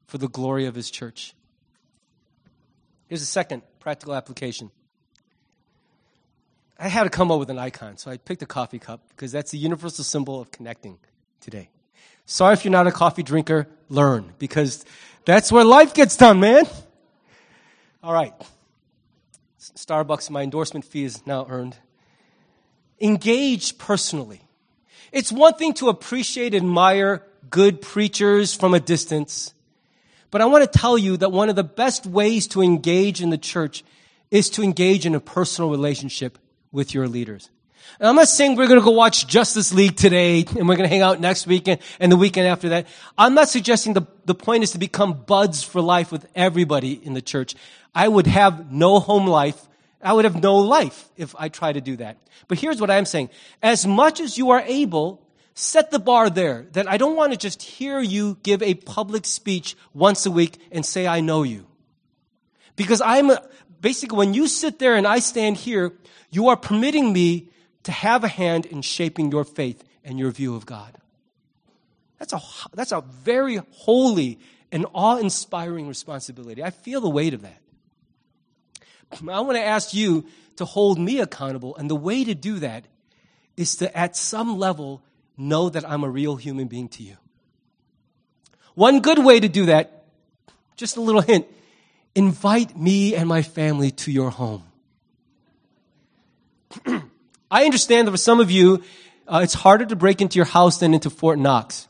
for 0.08 0.18
the 0.18 0.28
glory 0.28 0.66
of 0.66 0.76
His 0.76 0.92
church? 0.92 1.34
Here's 3.08 3.22
a 3.22 3.26
second 3.26 3.64
practical 3.80 4.14
application. 4.14 4.72
I 6.80 6.88
had 6.88 7.04
to 7.04 7.10
come 7.10 7.32
up 7.32 7.40
with 7.40 7.50
an 7.50 7.60
icon, 7.60 7.98
so 7.98 8.10
I 8.10 8.18
picked 8.18 8.42
a 8.42 8.48
coffee 8.48 8.80
cup 8.80 9.02
because 9.10 9.32
that's 9.32 9.52
the 9.52 9.58
universal 9.58 10.04
symbol 10.04 10.42
of 10.42 10.50
connecting 10.50 10.98
today. 11.40 11.70
Sorry 12.26 12.54
if 12.54 12.64
you're 12.64 12.72
not 12.72 12.88
a 12.88 12.92
coffee 12.92 13.24
drinker, 13.24 13.68
learn 13.90 14.34
because 14.40 14.86
that's 15.26 15.52
where 15.52 15.64
life 15.64 15.94
gets 15.94 16.16
done, 16.18 16.40
man. 16.40 16.66
All 18.02 18.14
right. 18.14 18.34
Starbucks, 19.62 20.30
my 20.30 20.42
endorsement 20.42 20.86
fee 20.86 21.04
is 21.04 21.26
now 21.28 21.46
earned. 21.48 21.78
Engage 23.00 23.78
personally. 23.78 24.42
It's 25.12 25.32
one 25.32 25.54
thing 25.54 25.74
to 25.76 25.90
appreciate, 25.90 26.56
admire 26.56 27.24
good 27.50 27.82
preachers 27.82 28.56
from 28.56 28.74
a 28.74 28.80
distance, 28.80 29.54
but 30.32 30.42
I 30.42 30.46
want 30.46 30.64
to 30.72 30.80
tell 30.80 30.98
you 30.98 31.18
that 31.18 31.32
one 31.32 31.50
of 31.50 31.56
the 31.56 31.64
best 31.64 32.06
ways 32.06 32.48
to 32.48 32.62
engage 32.62 33.22
in 33.22 33.30
the 33.30 33.38
church 33.38 33.84
is 34.32 34.50
to 34.52 34.64
engage 34.64 35.06
in 35.06 35.14
a 35.14 35.20
personal 35.20 35.70
relationship 35.70 36.38
with 36.72 36.94
your 36.94 37.08
leaders. 37.08 37.50
And 38.00 38.08
I'm 38.08 38.16
not 38.16 38.28
saying 38.28 38.56
we're 38.56 38.68
going 38.68 38.80
to 38.80 38.86
go 38.86 38.92
watch 38.92 39.28
Justice 39.28 39.74
League 39.74 39.96
today 39.96 40.46
and 40.58 40.68
we're 40.68 40.76
going 40.76 40.90
to 40.90 40.94
hang 40.94 41.02
out 41.02 41.20
next 41.20 41.46
weekend 41.46 41.82
and 42.00 42.12
the 42.12 42.18
weekend 42.18 42.48
after 42.48 42.70
that. 42.70 42.88
I'm 43.18 43.34
not 43.34 43.50
suggesting 43.50 43.94
the, 43.94 44.08
the 44.26 44.36
point 44.36 44.64
is 44.64 44.72
to 44.72 44.80
become 44.80 45.14
buds 45.14 45.64
for 45.64 45.82
life 45.82 46.12
with 46.12 46.26
everybody 46.36 46.94
in 46.94 47.14
the 47.14 47.22
church. 47.22 47.56
I 47.94 48.08
would 48.08 48.28
have 48.28 48.72
no 48.72 49.00
home 49.00 49.28
life. 49.28 49.68
I 50.02 50.14
would 50.14 50.26
have 50.26 50.42
no 50.42 50.58
life 50.58 51.10
if 51.16 51.36
I 51.38 51.50
try 51.50 51.74
to 51.74 51.82
do 51.82 51.98
that. 51.98 52.18
But 52.48 52.58
here's 52.58 52.82
what 52.82 52.90
I'm 52.90 53.06
saying. 53.06 53.30
As 53.62 53.86
much 53.86 54.20
as 54.20 54.38
you 54.38 54.50
are 54.50 54.62
able, 54.62 55.22
set 55.54 55.92
the 55.92 56.00
bar 56.00 56.30
there 56.30 56.66
that 56.72 56.90
I 56.90 56.98
don't 56.98 57.16
want 57.16 57.34
to 57.34 57.38
just 57.38 57.62
hear 57.62 58.00
you 58.00 58.38
give 58.42 58.64
a 58.64 58.74
public 58.74 59.26
speech 59.26 59.76
once 59.94 60.26
a 60.26 60.32
week 60.32 60.58
and 60.72 60.86
say, 60.86 61.06
I 61.06 61.20
know 61.20 61.44
you. 61.44 61.68
Because 62.76 63.02
I'm, 63.02 63.32
basically, 63.80 64.18
when 64.18 64.34
you 64.34 64.48
sit 64.48 64.80
there 64.80 64.96
and 64.96 65.06
I 65.06 65.20
stand 65.20 65.58
here, 65.58 65.94
you 66.32 66.48
are 66.48 66.58
permitting 66.58 67.14
me 67.14 67.50
to 67.84 67.92
have 67.92 68.24
a 68.24 68.28
hand 68.28 68.66
in 68.66 68.82
shaping 68.82 69.32
your 69.32 69.44
faith 69.44 69.84
and 70.04 70.20
your 70.20 70.32
view 70.32 70.56
of 70.56 70.66
God. 70.66 70.98
That's 72.20 72.34
a, 72.34 72.42
that's 72.74 72.92
a 72.92 73.02
very 73.02 73.60
holy 73.72 74.40
and 74.72 74.86
awe 74.94 75.18
inspiring 75.18 75.88
responsibility. 75.88 76.64
I 76.64 76.70
feel 76.70 77.02
the 77.02 77.10
weight 77.10 77.34
of 77.34 77.42
that. 77.42 77.62
I 79.28 79.40
want 79.42 79.58
to 79.58 79.64
ask 79.64 79.94
you 79.94 80.26
to 80.58 80.66
hold 80.66 81.00
me 81.00 81.20
accountable, 81.20 81.76
and 81.76 81.90
the 81.90 81.96
way 81.96 82.24
to 82.24 82.36
do 82.36 82.60
that 82.60 82.86
is 83.58 83.78
to, 83.78 83.98
at 83.98 84.16
some 84.16 84.58
level, 84.58 85.02
know 85.38 85.70
that 85.70 85.90
I'm 85.90 86.04
a 86.04 86.10
real 86.10 86.36
human 86.36 86.68
being 86.68 86.88
to 86.90 87.04
you. 87.04 87.18
One 88.76 89.02
good 89.02 89.20
way 89.20 89.40
to 89.40 89.50
do 89.50 89.66
that, 89.66 90.06
just 90.78 90.98
a 90.98 91.02
little 91.02 91.22
hint, 91.22 91.48
invite 92.16 92.78
me 92.78 93.16
and 93.16 93.28
my 93.28 93.42
family 93.42 93.92
to 93.92 94.12
your 94.12 94.30
home. 94.30 94.64
I 97.52 97.66
understand 97.66 98.08
that 98.08 98.12
for 98.12 98.18
some 98.18 98.40
of 98.40 98.50
you, 98.50 98.82
uh, 99.28 99.42
it's 99.44 99.54
harder 99.54 99.86
to 99.86 99.96
break 99.96 100.22
into 100.22 100.38
your 100.38 100.46
house 100.46 100.80
than 100.80 100.94
into 100.94 101.10
Fort 101.10 101.38
Knox. 101.38 101.90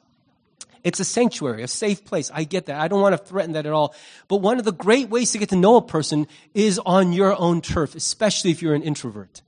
It's 0.84 1.00
a 1.00 1.06
sanctuary, 1.06 1.62
a 1.62 1.68
safe 1.68 2.04
place. 2.04 2.32
I 2.34 2.44
get 2.44 2.66
that. 2.66 2.82
I 2.82 2.88
don't 2.88 3.02
want 3.02 3.14
to 3.14 3.24
threaten 3.24 3.54
that 3.54 3.68
at 3.68 3.72
all. 3.72 3.94
But 4.28 4.38
one 4.38 4.58
of 4.58 4.66
the 4.66 4.72
great 4.72 5.10
ways 5.10 5.32
to 5.32 5.38
get 5.38 5.50
to 5.50 5.56
know 5.56 5.76
a 5.76 5.82
person 5.82 6.28
is 6.56 6.80
on 6.80 7.14
your 7.14 7.40
own 7.40 7.62
turf, 7.62 7.94
especially 7.94 8.50
if 8.50 8.64
you're 8.64 8.74
an 8.74 8.82
introvert. 8.82 9.44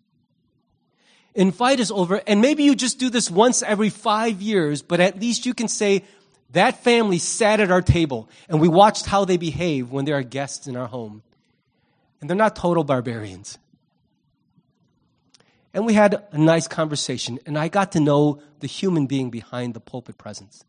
Invite 1.34 1.80
us 1.80 1.90
over, 1.90 2.22
and 2.28 2.42
maybe 2.42 2.62
you 2.62 2.76
just 2.76 3.00
do 3.00 3.10
this 3.10 3.32
once 3.32 3.64
every 3.64 3.90
five 3.90 4.40
years, 4.40 4.84
but 4.84 5.00
at 5.00 5.20
least 5.20 5.48
you 5.48 5.56
can 5.56 5.68
say, 5.68 6.04
that 6.52 6.84
family 6.84 7.18
sat 7.18 7.60
at 7.60 7.72
our 7.72 7.82
table 7.82 8.30
and 8.48 8.62
we 8.62 8.68
watched 8.68 9.08
how 9.08 9.26
they 9.26 9.38
behave 9.38 9.90
when 9.90 10.06
there 10.06 10.16
are 10.16 10.22
guests 10.22 10.68
in 10.68 10.76
our 10.76 10.86
home. 10.86 11.24
And 12.22 12.30
they're 12.30 12.38
not 12.38 12.56
total 12.56 12.84
barbarians. 12.84 13.58
And 15.74 15.86
we 15.86 15.94
had 15.94 16.24
a 16.32 16.38
nice 16.38 16.68
conversation, 16.68 17.40
and 17.46 17.58
I 17.58 17.68
got 17.68 17.94
to 17.94 18.00
know 18.00 18.42
the 18.60 18.68
human 18.68 19.08
being 19.08 19.32
behind 19.32 19.74
the 19.74 19.80
pulpit 19.80 20.18
presence. 20.18 20.64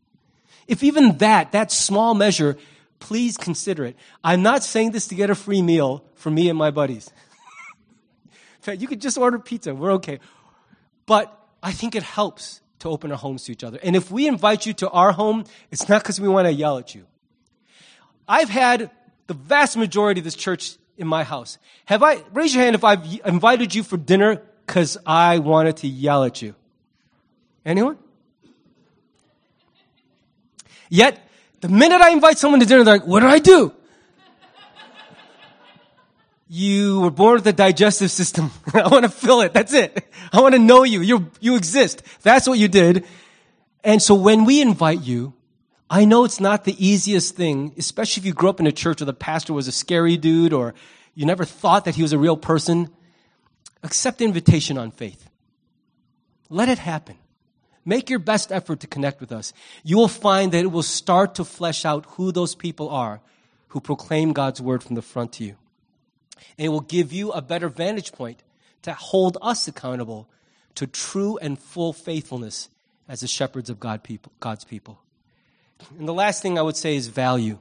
If 0.67 0.83
even 0.83 1.19
that, 1.19 1.53
that 1.53 1.71
small 1.71 2.15
measure, 2.15 2.57
please 3.01 3.37
consider 3.37 3.85
it. 3.85 3.97
I'm 4.23 4.43
not 4.43 4.63
saying 4.63 4.93
this 4.93 5.09
to 5.09 5.15
get 5.15 5.29
a 5.29 5.35
free 5.35 5.61
meal 5.61 6.05
for 6.15 6.31
me 6.31 6.49
and 6.49 6.59
my 6.59 6.71
buddies. 6.71 7.09
In 8.33 8.63
fact, 8.63 8.81
you 8.81 8.89
could 8.89 9.03
just 9.03 9.19
order 9.19 9.39
pizza. 9.39 9.75
We're 9.75 9.93
okay. 9.93 10.21
But 11.05 11.39
I 11.63 11.73
think 11.73 11.95
it 11.95 12.03
helps 12.03 12.63
to 12.79 12.89
open 12.89 13.13
our 13.13 13.19
homes 13.19 13.45
to 13.45 13.53
each 13.53 13.63
other. 13.63 13.79
And 13.83 13.95
if 13.95 14.11
we 14.11 14.27
invite 14.27 14.65
you 14.65 14.73
to 14.75 14.89
our 14.89 15.13
home, 15.13 15.45
it's 15.71 15.87
not 15.87 16.03
because 16.03 16.19
we 16.19 16.29
want 16.29 16.47
to 16.47 16.53
yell 16.53 16.79
at 16.79 16.95
you. 16.95 17.05
I've 18.27 18.49
had 18.49 18.91
the 19.27 19.35
vast 19.35 19.77
majority 19.77 20.21
of 20.21 20.25
this 20.25 20.35
church 20.35 20.77
in 20.97 21.07
my 21.07 21.25
house. 21.25 21.59
Have 21.87 22.03
I, 22.03 22.23
raise 22.33 22.55
your 22.55 22.65
hand 22.65 22.75
if 22.75 22.85
I've 22.85 23.05
invited 23.25 23.75
you 23.75 23.83
for 23.83 23.99
dinner 23.99 24.41
because 24.67 24.97
I 25.07 25.39
wanted 25.39 25.79
to 25.79 25.89
yell 25.89 26.25
at 26.25 26.43
you. 26.43 26.55
Anyone? 27.65 27.99
Yet, 30.89 31.21
the 31.61 31.69
minute 31.69 32.01
I 32.01 32.11
invite 32.11 32.39
someone 32.39 32.61
to 32.61 32.67
dinner, 32.67 32.85
they're 32.85 32.95
like, 32.95 33.07
what 33.07 33.21
did 33.21 33.31
I 33.31 33.39
do? 33.39 33.73
you 36.49 37.01
were 37.01 37.11
born 37.11 37.35
with 37.35 37.47
a 37.47 37.53
digestive 37.53 38.11
system. 38.11 38.51
I 38.75 38.87
want 38.89 39.05
to 39.05 39.09
fill 39.09 39.41
it. 39.41 39.53
That's 39.53 39.73
it. 39.73 40.07
I 40.33 40.41
want 40.41 40.55
to 40.55 40.59
know 40.59 40.85
you. 40.85 41.01
You, 41.01 41.31
you 41.41 41.57
exist. 41.57 42.03
That's 42.23 42.47
what 42.47 42.59
you 42.59 42.69
did. 42.69 43.05
And 43.83 44.01
so 44.01 44.15
when 44.15 44.45
we 44.45 44.61
invite 44.61 45.03
you, 45.03 45.35
I 45.91 46.05
know 46.05 46.25
it's 46.25 46.41
not 46.41 46.65
the 46.65 46.77
easiest 46.85 47.35
thing, 47.35 47.75
especially 47.77 48.21
if 48.21 48.27
you 48.27 48.33
grew 48.33 48.49
up 48.49 48.61
in 48.61 48.67
a 48.67 48.73
church 48.73 49.01
where 49.01 49.07
the 49.07 49.12
pastor 49.12 49.53
was 49.53 49.69
a 49.69 49.73
scary 49.73 50.17
dude 50.17 50.53
or 50.53 50.75
you 51.15 51.27
never 51.27 51.45
thought 51.45 51.87
that 51.87 51.95
he 51.95 52.03
was 52.03 52.12
a 52.12 52.19
real 52.19 52.37
person. 52.37 52.89
Accept 53.85 54.18
the 54.18 54.24
invitation 54.24 54.78
on 54.78 54.91
faith. 54.91 55.30
Let 56.49 56.68
it 56.68 56.78
happen. 56.78 57.16
Make 57.85 58.09
your 58.09 58.18
best 58.18 58.51
effort 58.51 58.80
to 58.80 58.87
connect 58.87 59.20
with 59.20 59.30
us. 59.30 59.53
You 59.85 59.99
will 59.99 60.09
find 60.09 60.53
that 60.53 60.64
it 60.64 60.72
will 60.72 60.82
start 60.82 61.35
to 61.37 61.45
flesh 61.45 61.85
out 61.85 62.07
who 62.16 62.32
those 62.32 62.55
people 62.55 62.89
are 62.89 63.20
who 63.68 63.80
proclaim 63.80 64.32
God's 64.32 64.61
word 64.61 64.82
from 64.82 64.95
the 64.95 65.03
front 65.03 65.32
to 65.32 65.45
you. 65.45 65.57
And 66.57 66.66
it 66.66 66.68
will 66.68 66.80
give 66.80 67.12
you 67.12 67.32
a 67.32 67.43
better 67.43 67.68
vantage 67.68 68.12
point 68.12 68.43
to 68.82 68.95
hold 68.95 69.37
us 69.43 69.66
accountable 69.66 70.28
to 70.76 70.87
true 70.87 71.39
and 71.39 71.59
full 71.59 71.93
faithfulness 71.93 72.68
as 73.09 73.20
the 73.20 73.26
shepherds 73.26 73.68
of 73.68 73.80
God 73.80 74.03
people, 74.03 74.32
God's 74.41 74.64
people. 74.64 75.01
And 75.99 76.09
the 76.09 76.14
last 76.14 76.41
thing 76.41 76.59
I 76.59 76.62
would 76.62 76.76
say 76.76 76.97
is 76.97 77.09
value. 77.09 77.59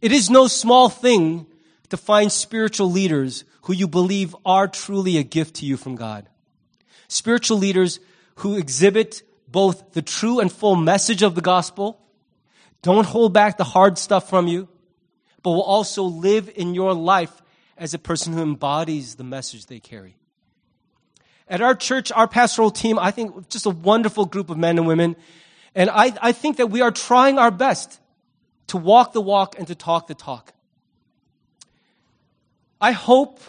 It 0.00 0.10
is 0.10 0.30
no 0.30 0.48
small 0.48 0.88
thing 0.88 1.46
to 1.90 1.96
find 1.96 2.32
spiritual 2.32 2.90
leaders 2.90 3.44
who 3.64 3.72
you 3.72 3.88
believe 3.88 4.34
are 4.44 4.68
truly 4.68 5.18
a 5.18 5.22
gift 5.22 5.56
to 5.56 5.66
you 5.66 5.76
from 5.76 5.96
God. 5.96 6.28
Spiritual 7.08 7.58
leaders 7.58 8.00
who 8.36 8.56
exhibit 8.56 9.22
both 9.48 9.92
the 9.92 10.02
true 10.02 10.40
and 10.40 10.50
full 10.50 10.76
message 10.76 11.22
of 11.22 11.34
the 11.34 11.40
gospel, 11.40 12.00
don't 12.82 13.06
hold 13.06 13.32
back 13.32 13.56
the 13.56 13.64
hard 13.64 13.98
stuff 13.98 14.28
from 14.28 14.48
you, 14.48 14.68
but 15.42 15.50
will 15.50 15.62
also 15.62 16.02
live 16.02 16.50
in 16.54 16.74
your 16.74 16.92
life 16.92 17.42
as 17.76 17.94
a 17.94 17.98
person 17.98 18.32
who 18.32 18.42
embodies 18.42 19.14
the 19.14 19.24
message 19.24 19.66
they 19.66 19.80
carry. 19.80 20.16
At 21.48 21.60
our 21.60 21.74
church, 21.74 22.10
our 22.12 22.26
pastoral 22.26 22.70
team, 22.70 22.98
I 22.98 23.10
think 23.10 23.48
just 23.48 23.66
a 23.66 23.70
wonderful 23.70 24.26
group 24.26 24.50
of 24.50 24.58
men 24.58 24.78
and 24.78 24.86
women. 24.86 25.16
And 25.74 25.90
I, 25.90 26.12
I 26.20 26.32
think 26.32 26.56
that 26.56 26.66
we 26.66 26.80
are 26.80 26.90
trying 26.90 27.38
our 27.38 27.50
best 27.50 28.00
to 28.68 28.76
walk 28.76 29.12
the 29.12 29.20
walk 29.20 29.56
and 29.58 29.66
to 29.68 29.74
talk 29.74 30.06
the 30.06 30.14
talk. 30.14 30.52
I 32.80 32.92
hope, 32.92 33.40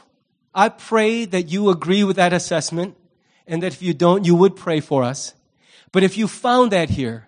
I 0.56 0.70
pray 0.70 1.26
that 1.26 1.50
you 1.50 1.70
agree 1.70 2.06
with 2.06 2.16
that 2.16 2.32
assessment 2.32 2.96
and 3.46 3.62
that 3.62 3.74
if 3.74 3.82
you 3.82 3.94
don't, 3.94 4.26
you 4.26 4.34
would 4.36 4.56
pray 4.56 4.80
for 4.80 5.04
us. 5.04 5.34
But 5.92 6.04
if 6.04 6.18
you 6.18 6.28
found 6.28 6.72
that 6.72 6.90
here, 6.90 7.28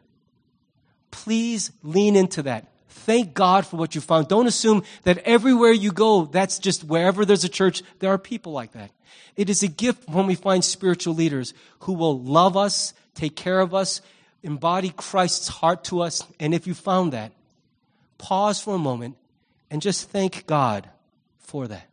please 1.12 1.72
lean 1.84 2.16
into 2.16 2.42
that. 2.44 2.72
Thank 2.88 3.34
God 3.34 3.66
for 3.66 3.78
what 3.78 3.96
you 3.96 4.02
found. 4.02 4.28
Don't 4.28 4.48
assume 4.48 4.84
that 5.04 5.20
everywhere 5.20 5.72
you 5.72 5.92
go, 5.92 6.26
that's 6.26 6.58
just 6.58 6.84
wherever 6.84 7.26
there's 7.26 7.44
a 7.44 7.50
church, 7.50 7.84
there 8.00 8.12
are 8.12 8.18
people 8.18 8.54
like 8.54 8.72
that. 8.72 8.92
It 9.36 9.50
is 9.50 9.62
a 9.62 9.68
gift 9.68 10.10
when 10.10 10.26
we 10.26 10.36
find 10.36 10.64
spiritual 10.64 11.14
leaders 11.14 11.54
who 11.82 11.94
will 11.94 12.20
love 12.20 12.58
us, 12.58 12.94
take 13.14 13.36
care 13.36 13.60
of 13.60 13.74
us, 13.74 14.02
embody 14.44 14.90
Christ's 14.90 15.48
heart 15.48 15.84
to 15.86 16.02
us? 16.02 16.24
And 16.40 16.54
if 16.54 16.66
you 16.66 16.74
found 16.74 17.14
that, 17.14 17.32
pause 18.18 18.60
for 18.60 18.76
a 18.76 18.80
moment 18.80 19.16
and 19.70 19.82
just 19.82 20.10
thank 20.10 20.46
God 20.48 20.90
for 21.38 21.68
that. 21.68 21.88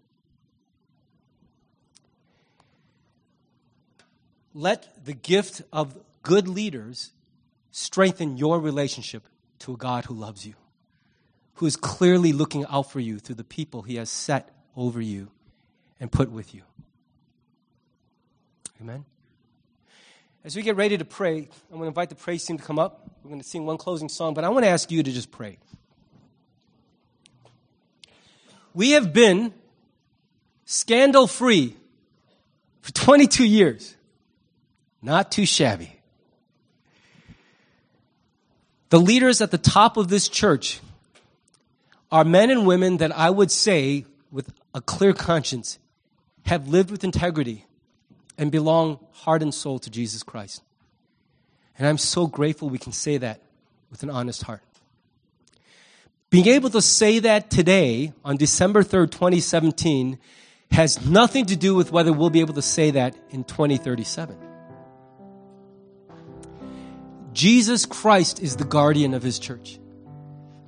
Let 4.54 5.04
the 5.04 5.12
gift 5.12 5.62
of 5.72 5.98
good 6.22 6.46
leaders 6.48 7.10
strengthen 7.72 8.36
your 8.36 8.60
relationship 8.60 9.26
to 9.60 9.74
a 9.74 9.76
God 9.76 10.04
who 10.04 10.14
loves 10.14 10.46
you, 10.46 10.54
who 11.54 11.66
is 11.66 11.76
clearly 11.76 12.32
looking 12.32 12.64
out 12.66 12.90
for 12.90 13.00
you 13.00 13.18
through 13.18 13.34
the 13.34 13.44
people 13.44 13.82
he 13.82 13.96
has 13.96 14.08
set 14.08 14.50
over 14.76 15.00
you 15.00 15.28
and 15.98 16.10
put 16.10 16.30
with 16.30 16.54
you. 16.54 16.62
Amen. 18.80 19.04
As 20.44 20.54
we 20.54 20.62
get 20.62 20.76
ready 20.76 20.98
to 20.98 21.04
pray, 21.04 21.38
I'm 21.38 21.48
going 21.70 21.82
to 21.82 21.86
invite 21.86 22.10
the 22.10 22.14
praise 22.14 22.44
team 22.44 22.58
to 22.58 22.62
come 22.62 22.78
up. 22.78 23.10
We're 23.22 23.30
going 23.30 23.40
to 23.40 23.48
sing 23.48 23.64
one 23.64 23.78
closing 23.78 24.10
song, 24.10 24.34
but 24.34 24.44
I 24.44 24.50
want 24.50 24.64
to 24.64 24.68
ask 24.68 24.90
you 24.90 25.02
to 25.02 25.10
just 25.10 25.30
pray. 25.30 25.58
We 28.74 28.90
have 28.90 29.12
been 29.12 29.54
scandal 30.66 31.26
free 31.26 31.76
for 32.82 32.92
22 32.92 33.46
years. 33.46 33.96
Not 35.04 35.30
too 35.30 35.44
shabby. 35.44 36.00
The 38.88 38.98
leaders 38.98 39.42
at 39.42 39.50
the 39.50 39.58
top 39.58 39.98
of 39.98 40.08
this 40.08 40.28
church 40.28 40.80
are 42.10 42.24
men 42.24 42.48
and 42.48 42.66
women 42.66 42.96
that 42.96 43.14
I 43.14 43.28
would 43.28 43.50
say, 43.50 44.06
with 44.32 44.50
a 44.72 44.80
clear 44.80 45.12
conscience, 45.12 45.78
have 46.46 46.68
lived 46.68 46.90
with 46.90 47.04
integrity 47.04 47.66
and 48.38 48.50
belong 48.50 48.98
heart 49.12 49.42
and 49.42 49.52
soul 49.52 49.78
to 49.80 49.90
Jesus 49.90 50.22
Christ. 50.22 50.62
And 51.78 51.86
I'm 51.86 51.98
so 51.98 52.26
grateful 52.26 52.70
we 52.70 52.78
can 52.78 52.92
say 52.92 53.18
that 53.18 53.42
with 53.90 54.02
an 54.04 54.10
honest 54.10 54.44
heart. 54.44 54.62
Being 56.30 56.48
able 56.48 56.70
to 56.70 56.80
say 56.80 57.18
that 57.18 57.50
today, 57.50 58.14
on 58.24 58.38
December 58.38 58.82
3rd, 58.82 59.10
2017, 59.10 60.18
has 60.70 61.04
nothing 61.06 61.44
to 61.46 61.56
do 61.56 61.74
with 61.74 61.92
whether 61.92 62.10
we'll 62.10 62.30
be 62.30 62.40
able 62.40 62.54
to 62.54 62.62
say 62.62 62.92
that 62.92 63.14
in 63.30 63.44
2037. 63.44 64.43
Jesus 67.34 67.84
Christ 67.84 68.40
is 68.40 68.56
the 68.56 68.64
guardian 68.64 69.12
of 69.12 69.24
his 69.24 69.40
church. 69.40 69.80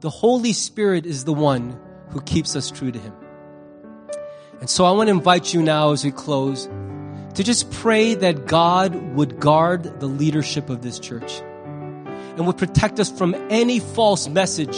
The 0.00 0.10
Holy 0.10 0.52
Spirit 0.52 1.06
is 1.06 1.24
the 1.24 1.32
one 1.32 1.78
who 2.10 2.20
keeps 2.22 2.56
us 2.56 2.72
true 2.72 2.90
to 2.90 2.98
him. 2.98 3.14
And 4.60 4.68
so 4.68 4.84
I 4.84 4.90
want 4.90 5.06
to 5.06 5.12
invite 5.12 5.54
you 5.54 5.62
now 5.62 5.92
as 5.92 6.04
we 6.04 6.10
close 6.10 6.68
to 7.34 7.44
just 7.44 7.70
pray 7.70 8.14
that 8.14 8.46
God 8.46 8.96
would 9.14 9.38
guard 9.38 10.00
the 10.00 10.08
leadership 10.08 10.68
of 10.68 10.82
this 10.82 10.98
church 10.98 11.40
and 12.36 12.48
would 12.48 12.58
protect 12.58 12.98
us 12.98 13.12
from 13.12 13.36
any 13.48 13.78
false 13.78 14.26
message 14.26 14.76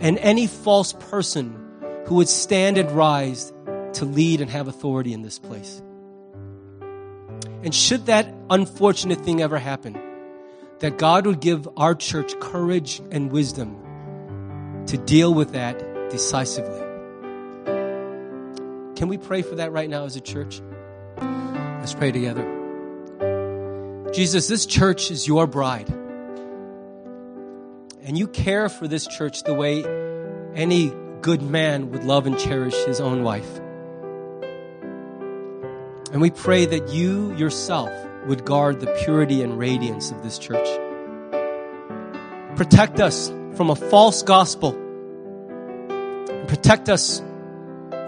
and 0.00 0.18
any 0.18 0.46
false 0.46 0.92
person 0.92 1.58
who 2.04 2.16
would 2.16 2.28
stand 2.28 2.76
and 2.76 2.90
rise 2.90 3.54
to 3.94 4.04
lead 4.04 4.42
and 4.42 4.50
have 4.50 4.68
authority 4.68 5.14
in 5.14 5.22
this 5.22 5.38
place. 5.38 5.82
And 7.62 7.74
should 7.74 8.04
that 8.06 8.28
unfortunate 8.50 9.22
thing 9.22 9.40
ever 9.40 9.58
happen, 9.58 9.98
that 10.80 10.98
God 10.98 11.26
would 11.26 11.40
give 11.40 11.68
our 11.76 11.94
church 11.94 12.38
courage 12.40 13.00
and 13.10 13.30
wisdom 13.30 14.84
to 14.86 14.98
deal 14.98 15.32
with 15.32 15.52
that 15.52 15.78
decisively. 16.10 16.80
Can 18.96 19.08
we 19.08 19.18
pray 19.18 19.42
for 19.42 19.56
that 19.56 19.72
right 19.72 19.90
now 19.90 20.04
as 20.04 20.16
a 20.16 20.20
church? 20.20 20.60
Let's 21.18 21.94
pray 21.94 22.12
together. 22.12 22.52
Jesus, 24.12 24.48
this 24.48 24.66
church 24.66 25.10
is 25.10 25.26
your 25.26 25.46
bride 25.46 25.92
and 28.06 28.16
you 28.16 28.28
care 28.28 28.68
for 28.68 28.86
this 28.86 29.04
church 29.06 29.42
the 29.42 29.52
way 29.52 29.84
any 30.54 30.92
good 31.22 31.42
man 31.42 31.90
would 31.90 32.04
love 32.04 32.26
and 32.26 32.38
cherish 32.38 32.76
his 32.84 33.00
own 33.00 33.24
wife. 33.24 33.58
And 36.12 36.20
we 36.22 36.30
pray 36.30 36.66
that 36.66 36.90
you 36.90 37.34
yourself 37.34 37.90
would 38.26 38.44
guard 38.44 38.80
the 38.80 38.86
purity 39.04 39.42
and 39.42 39.58
radiance 39.58 40.10
of 40.10 40.22
this 40.22 40.38
church. 40.38 40.66
Protect 42.56 43.00
us 43.00 43.28
from 43.54 43.70
a 43.70 43.76
false 43.76 44.22
gospel. 44.22 44.72
Protect 46.48 46.88
us 46.88 47.22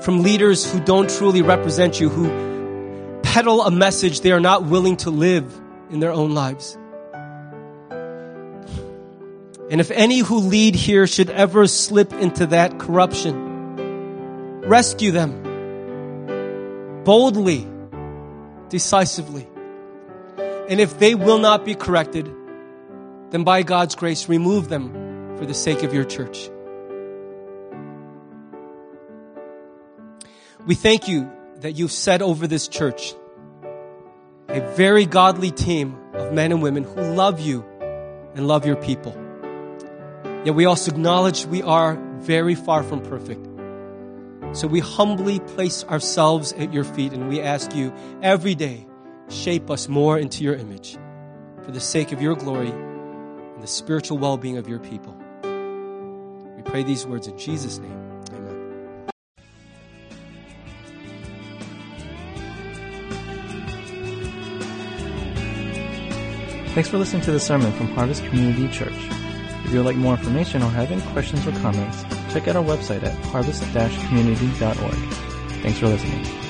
from 0.02 0.22
leaders 0.22 0.70
who 0.70 0.80
don't 0.80 1.10
truly 1.10 1.42
represent 1.42 2.00
you, 2.00 2.08
who 2.08 3.20
peddle 3.22 3.62
a 3.62 3.70
message 3.70 4.20
they 4.20 4.32
are 4.32 4.40
not 4.40 4.64
willing 4.64 4.96
to 4.98 5.10
live 5.10 5.60
in 5.90 6.00
their 6.00 6.12
own 6.12 6.34
lives. 6.34 6.76
And 9.70 9.80
if 9.82 9.90
any 9.90 10.20
who 10.20 10.38
lead 10.38 10.74
here 10.74 11.06
should 11.06 11.28
ever 11.28 11.66
slip 11.66 12.12
into 12.14 12.46
that 12.46 12.78
corruption, 12.78 14.62
rescue 14.62 15.10
them 15.12 15.44
boldly, 17.04 17.66
decisively. 18.68 19.46
And 20.68 20.80
if 20.80 20.98
they 20.98 21.14
will 21.14 21.38
not 21.38 21.64
be 21.64 21.74
corrected, 21.74 22.30
then 23.30 23.44
by 23.44 23.62
God's 23.62 23.94
grace, 23.94 24.28
remove 24.28 24.68
them 24.68 25.36
for 25.38 25.46
the 25.46 25.54
sake 25.54 25.82
of 25.82 25.94
your 25.94 26.04
church. 26.04 26.50
We 30.66 30.74
thank 30.74 31.08
you 31.08 31.30
that 31.60 31.72
you've 31.72 31.92
set 31.92 32.20
over 32.20 32.46
this 32.46 32.68
church 32.68 33.14
a 34.48 34.60
very 34.76 35.04
godly 35.06 35.50
team 35.50 35.96
of 36.14 36.32
men 36.32 36.52
and 36.52 36.62
women 36.62 36.84
who 36.84 37.00
love 37.14 37.38
you 37.38 37.64
and 38.34 38.48
love 38.48 38.66
your 38.66 38.76
people. 38.76 39.12
Yet 40.44 40.54
we 40.54 40.64
also 40.64 40.90
acknowledge 40.90 41.44
we 41.46 41.62
are 41.62 41.96
very 42.18 42.54
far 42.54 42.82
from 42.82 43.02
perfect. 43.02 43.46
So 44.56 44.66
we 44.66 44.80
humbly 44.80 45.40
place 45.40 45.84
ourselves 45.84 46.52
at 46.54 46.72
your 46.72 46.84
feet 46.84 47.12
and 47.12 47.28
we 47.28 47.40
ask 47.42 47.74
you 47.74 47.92
every 48.22 48.54
day, 48.54 48.87
shape 49.28 49.70
us 49.70 49.88
more 49.88 50.18
into 50.18 50.42
your 50.44 50.54
image 50.54 50.98
for 51.62 51.70
the 51.70 51.80
sake 51.80 52.12
of 52.12 52.22
your 52.22 52.34
glory 52.34 52.70
and 52.70 53.62
the 53.62 53.66
spiritual 53.66 54.18
well 54.18 54.36
being 54.36 54.56
of 54.56 54.68
your 54.68 54.78
people. 54.78 55.14
We 56.56 56.62
pray 56.62 56.82
these 56.82 57.06
words 57.06 57.26
in 57.26 57.38
Jesus' 57.38 57.78
name. 57.78 58.22
Amen. 58.32 59.08
Thanks 66.74 66.88
for 66.88 66.98
listening 66.98 67.22
to 67.22 67.32
the 67.32 67.40
sermon 67.40 67.72
from 67.72 67.88
Harvest 67.88 68.24
Community 68.24 68.68
Church. 68.68 68.94
If 69.64 69.72
you 69.72 69.80
would 69.80 69.86
like 69.86 69.96
more 69.96 70.14
information 70.14 70.62
or 70.62 70.70
have 70.70 70.90
any 70.90 71.02
questions 71.12 71.46
or 71.46 71.52
comments, 71.60 72.02
check 72.32 72.48
out 72.48 72.56
our 72.56 72.64
website 72.64 73.02
at 73.02 73.12
harvest-community.org. 73.26 74.94
Thanks 75.62 75.78
for 75.78 75.88
listening. 75.88 76.47